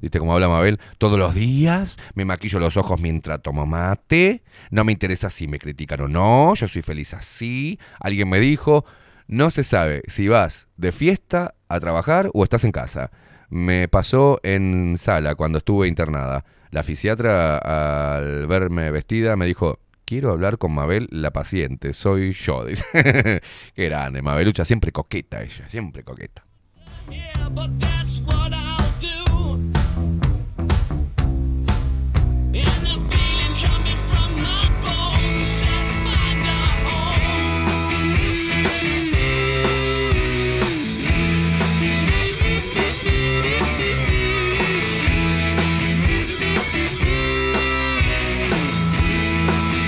[0.00, 0.78] ¿Viste cómo habla Mabel?
[0.98, 4.42] Todos los días me maquillo los ojos mientras tomo mate.
[4.70, 6.54] No me interesa si me critican o no.
[6.54, 7.78] Yo soy feliz así.
[8.00, 8.84] Alguien me dijo,
[9.26, 13.10] no se sabe si vas de fiesta a trabajar o estás en casa.
[13.48, 16.44] Me pasó en sala cuando estuve internada.
[16.70, 21.92] La fisiatra al verme vestida me dijo, quiero hablar con Mabel, la paciente.
[21.92, 22.64] Soy yo.
[22.92, 23.40] Qué
[23.74, 24.64] grande, Mabelucha.
[24.64, 26.44] Siempre coqueta ella, siempre coqueta.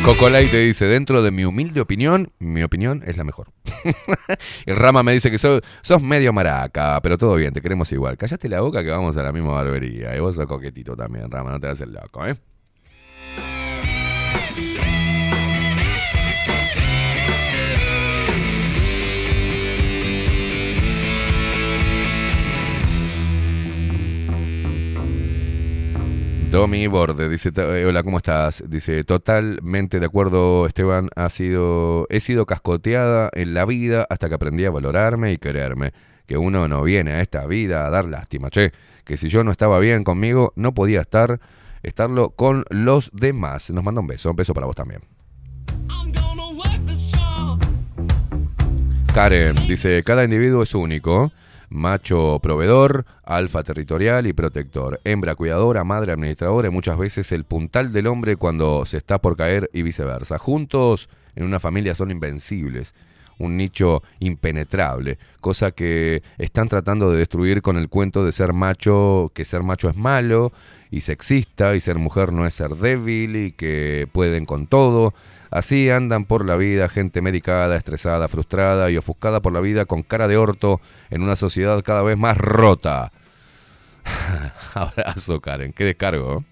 [0.08, 3.52] Cocolay te dice, dentro de mi humilde opinión, mi opinión es la mejor.
[4.66, 8.16] y Rama me dice que sos, sos medio maraca, pero todo bien, te queremos igual.
[8.16, 10.16] Cállate la boca que vamos a la misma barbería.
[10.16, 12.34] Y vos sos coquetito también, Rama, no te hagas el loco, ¿eh?
[26.50, 28.64] Domi Borde dice, "Ta- eh, hola, ¿cómo estás?
[28.66, 34.34] Dice, totalmente de acuerdo, Esteban, ha sido, he sido cascoteada en la vida hasta que
[34.34, 35.92] aprendí a valorarme y quererme.
[36.26, 38.72] Que uno no viene a esta vida a dar lástima, che.
[39.04, 41.38] Que si yo no estaba bien conmigo, no podía estar,
[41.82, 43.70] estarlo con los demás.
[43.70, 45.02] Nos manda un beso, un beso para vos también.
[49.14, 51.30] Karen dice, cada individuo es único.
[51.70, 57.92] Macho proveedor, alfa territorial y protector, hembra cuidadora, madre administradora y muchas veces el puntal
[57.92, 60.38] del hombre cuando se está por caer y viceversa.
[60.38, 62.94] Juntos en una familia son invencibles,
[63.38, 69.30] un nicho impenetrable, cosa que están tratando de destruir con el cuento de ser macho,
[69.34, 70.52] que ser macho es malo
[70.90, 75.12] y sexista y ser mujer no es ser débil y que pueden con todo.
[75.50, 80.02] Así andan por la vida gente medicada, estresada, frustrada y ofuscada por la vida con
[80.02, 83.12] cara de orto en una sociedad cada vez más rota.
[84.74, 85.72] Abrazo, Karen.
[85.72, 86.40] Qué descargo.
[86.40, 86.44] ¿eh?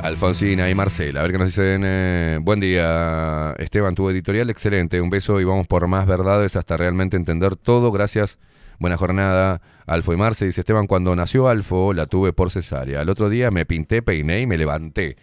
[0.00, 1.82] Alfonsina y Marcela, a ver qué nos dicen.
[1.84, 5.00] eh, buen día, Esteban, tu editorial excelente.
[5.00, 7.90] Un beso y vamos por más verdades hasta realmente entender todo.
[7.90, 8.38] Gracias.
[8.78, 9.60] Buena jornada.
[9.86, 13.00] Alfo y Marce dice Esteban, cuando nació Alfo la tuve por cesárea.
[13.00, 15.16] Al otro día me pinté, peiné y me levanté.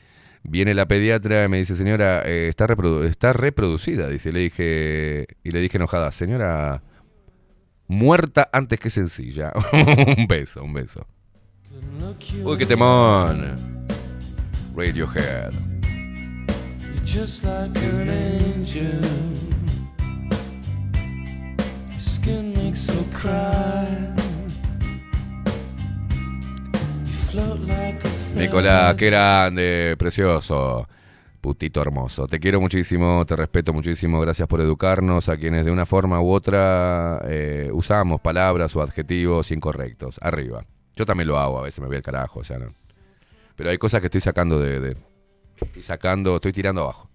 [0.43, 2.67] Viene la pediatra y me dice, señora, eh, está,
[3.03, 4.09] está reproducida.
[4.09, 6.83] Dice, le dije, y le dije enojada, señora,
[7.87, 9.51] muerta antes que sencilla.
[10.17, 11.07] un beso, un beso.
[12.43, 13.55] Uy, qué temón.
[14.75, 15.53] Radiohead.
[16.79, 19.44] You're just like an angel.
[22.75, 22.87] Makes
[23.21, 23.95] cry.
[28.35, 30.87] Nicolás, qué grande, precioso.
[31.41, 32.27] Putito hermoso.
[32.27, 34.19] Te quiero muchísimo, te respeto muchísimo.
[34.19, 39.51] Gracias por educarnos a quienes de una forma u otra eh, usamos palabras o adjetivos
[39.51, 40.17] incorrectos.
[40.21, 40.65] Arriba.
[40.95, 42.67] Yo también lo hago, a veces me voy al carajo, o sea, no.
[43.55, 44.79] Pero hay cosas que estoy sacando de.
[44.79, 44.97] de-
[45.61, 47.09] estoy sacando, estoy tirando abajo.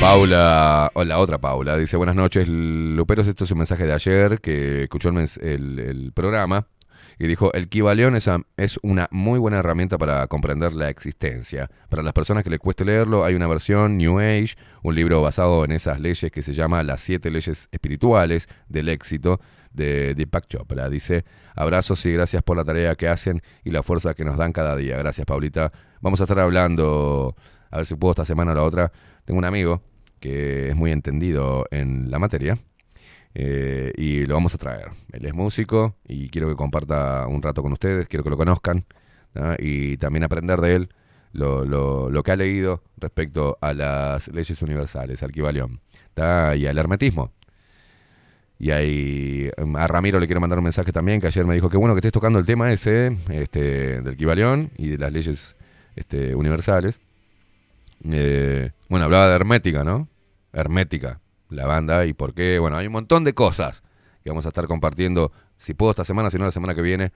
[0.00, 4.40] Paula, o la otra Paula, dice buenas noches, Luperos, esto es un mensaje de ayer
[4.40, 6.66] que escuchó el- el programa
[7.22, 11.70] y dijo, el Kibaleón es, es una muy buena herramienta para comprender la existencia.
[11.88, 15.64] Para las personas que les cueste leerlo, hay una versión New Age, un libro basado
[15.64, 19.40] en esas leyes que se llama Las siete leyes espirituales del éxito
[19.72, 20.88] de Deepak Chopra.
[20.88, 24.52] Dice, abrazos y gracias por la tarea que hacen y la fuerza que nos dan
[24.52, 24.96] cada día.
[24.96, 25.70] Gracias, Paulita.
[26.00, 27.36] Vamos a estar hablando,
[27.70, 28.92] a ver si puedo esta semana o la otra.
[29.24, 29.80] Tengo un amigo
[30.18, 32.58] que es muy entendido en la materia
[33.34, 34.88] eh, y lo vamos a traer.
[35.12, 38.84] Él es músico y quiero que comparta un rato con ustedes, quiero que lo conozcan
[39.58, 40.88] y también aprender de él
[41.32, 45.80] lo, lo- lo que ha leído respecto a las leyes universales, al Kibalión
[46.14, 47.32] y al hermetismo.
[48.58, 51.68] Y ahí em, a Ramiro le quiero mandar un mensaje también, que ayer me dijo
[51.70, 55.56] que bueno que estés tocando el tema ese este, del Kibalión y de las leyes
[55.96, 57.00] este, universales.
[58.04, 60.08] Eh, bueno, hablaba de Hermética, ¿no?
[60.52, 61.20] Hermética,
[61.52, 62.58] la banda y por qué.
[62.58, 63.82] Bueno, hay un montón de cosas
[64.22, 67.12] que vamos a estar compartiendo, si puedo esta semana, si no la semana que viene,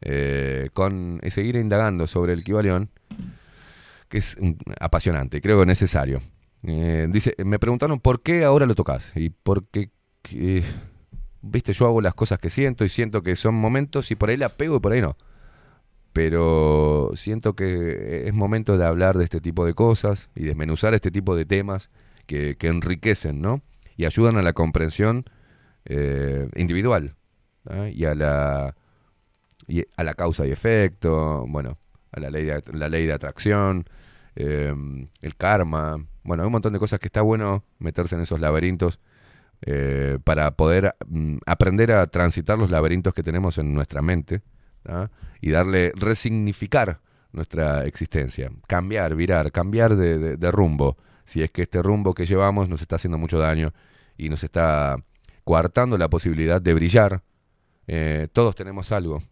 [0.00, 2.90] eh, con y seguir indagando sobre el Kibalión,
[4.08, 4.36] que es
[4.80, 6.20] apasionante, creo necesario.
[6.62, 9.90] Eh, dice, me preguntaron por qué ahora lo tocas y por qué,
[10.22, 10.62] que,
[11.42, 14.36] viste, yo hago las cosas que siento y siento que son momentos y por ahí
[14.36, 15.16] la pego y por ahí no
[16.14, 21.10] pero siento que es momento de hablar de este tipo de cosas y desmenuzar este
[21.10, 21.90] tipo de temas
[22.26, 23.62] que, que enriquecen, ¿no?
[23.96, 25.24] Y ayudan a la comprensión
[25.84, 27.14] eh, individual
[27.92, 28.74] y a la
[29.96, 31.78] a la causa y efecto, bueno,
[32.12, 33.88] a la ley de, la ley de atracción,
[34.36, 34.74] eh,
[35.20, 39.00] el karma, bueno, hay un montón de cosas que está bueno meterse en esos laberintos
[39.62, 44.42] eh, para poder mm, aprender a transitar los laberintos que tenemos en nuestra mente
[45.40, 47.00] y darle, resignificar
[47.32, 52.82] nuestra existencia, cambiar, virar, cambiar de rumbo, si es que este rumbo que llevamos nos
[52.82, 53.72] está haciendo mucho daño
[54.16, 54.96] y nos está
[55.44, 57.22] coartando la posibilidad de brillar.
[57.86, 59.22] Eh, todos tenemos algo.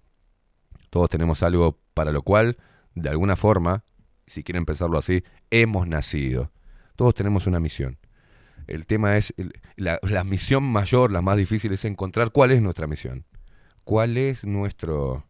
[0.91, 2.59] Todos tenemos algo para lo cual,
[2.95, 3.85] de alguna forma,
[4.27, 6.53] si quieren pensarlo así, hemos nacido.
[6.97, 7.99] Todos tenemos una misión.
[8.67, 9.35] El tema es,
[9.77, 13.27] la misión mayor, la más difícil, es encontrar cuál es nuestra misión.
[13.85, 15.27] ¿Cuál es nuestro...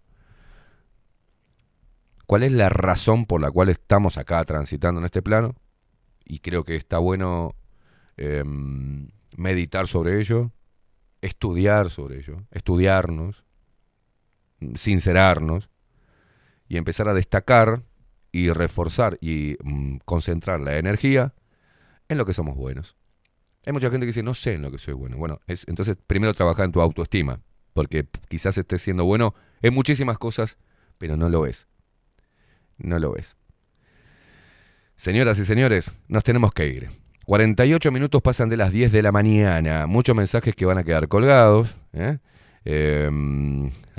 [2.27, 5.55] ¿Cuál es la razón por la cual estamos acá transitando en este plano?
[6.25, 7.55] Y creo que está bueno
[8.17, 10.53] em, meditar sobre ello,
[11.21, 13.45] estudiar sobre ello, estudiarnos,
[14.75, 15.71] sincerarnos
[16.69, 17.83] y empezar a destacar
[18.33, 21.35] y reforzar y mm, concentrar la energía
[22.09, 22.97] en lo que somos buenos.
[23.65, 25.17] Hay mucha gente que dice, no sé en lo que soy bueno.
[25.17, 27.41] Bueno, es, entonces primero trabaja en tu autoestima,
[27.73, 30.59] porque quizás estés siendo bueno en muchísimas cosas,
[30.99, 31.69] pero no lo es.
[32.79, 33.37] No lo es.
[34.97, 36.91] Señoras y señores, nos tenemos que ir.
[37.27, 39.87] 48 minutos pasan de las 10 de la mañana.
[39.87, 41.77] Muchos mensajes que van a quedar colgados.
[41.93, 42.19] ¿eh?
[42.65, 43.11] Eh,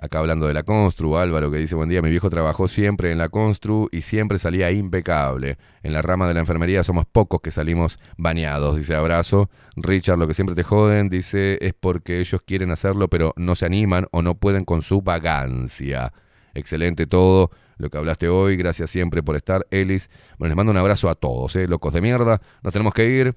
[0.01, 3.17] acá hablando de la Constru, Álvaro que dice, buen día, mi viejo trabajó siempre en
[3.17, 5.57] la Constru y siempre salía impecable.
[5.81, 9.49] En la rama de la enfermería somos pocos que salimos bañados, dice abrazo.
[9.75, 13.65] Richard, lo que siempre te joden, dice, es porque ellos quieren hacerlo pero no se
[13.65, 16.11] animan o no pueden con su vagancia.
[16.53, 20.09] Excelente todo lo que hablaste hoy, gracias siempre por estar, Elis.
[20.37, 21.67] Bueno, les mando un abrazo a todos, ¿eh?
[21.67, 22.41] locos de mierda.
[22.61, 23.35] Nos tenemos que ir.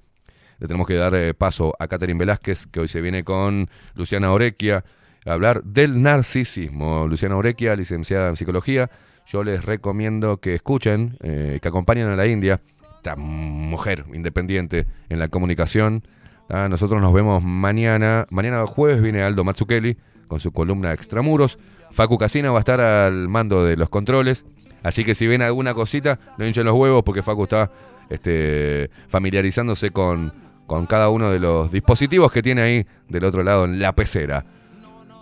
[0.59, 4.33] Le tenemos que dar eh, paso a Catherine Velázquez, que hoy se viene con Luciana
[4.33, 4.85] Orequia
[5.27, 7.07] a hablar del narcisismo.
[7.07, 8.91] Luciana Orequia, licenciada en psicología.
[9.27, 12.61] Yo les recomiendo que escuchen, eh, que acompañen a la India,
[12.97, 16.07] esta mujer independiente en la comunicación.
[16.49, 18.27] Ah, Nosotros nos vemos mañana.
[18.31, 19.99] Mañana jueves viene Aldo Matsukeli
[20.29, 21.59] con su columna Extramuros.
[21.91, 24.47] Facu Casina va a estar al mando de los controles.
[24.83, 27.71] Así que si ven alguna cosita, no hinchen los huevos porque Facu está
[28.09, 30.33] este, familiarizándose con,
[30.67, 34.45] con cada uno de los dispositivos que tiene ahí del otro lado en la pecera,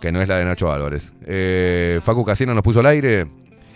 [0.00, 1.12] que no es la de Nacho Álvarez.
[1.24, 3.26] Eh, Facu Casina nos puso al aire.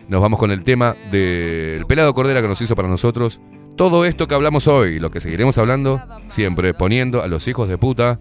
[0.08, 3.41] Nos vamos con el tema del pelado Cordera que nos hizo para nosotros.
[3.76, 7.78] Todo esto que hablamos hoy, lo que seguiremos hablando, siempre poniendo a los hijos de
[7.78, 8.18] puta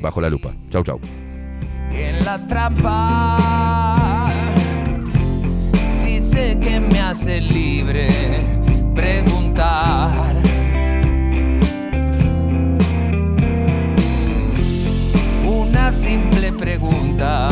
[0.00, 0.54] bajo la lupa.
[0.70, 1.21] Chau, chau.
[1.94, 4.30] En la trampa.
[5.86, 8.08] Si sé que me hace libre
[8.94, 10.10] preguntar.
[15.44, 17.51] Una simple pregunta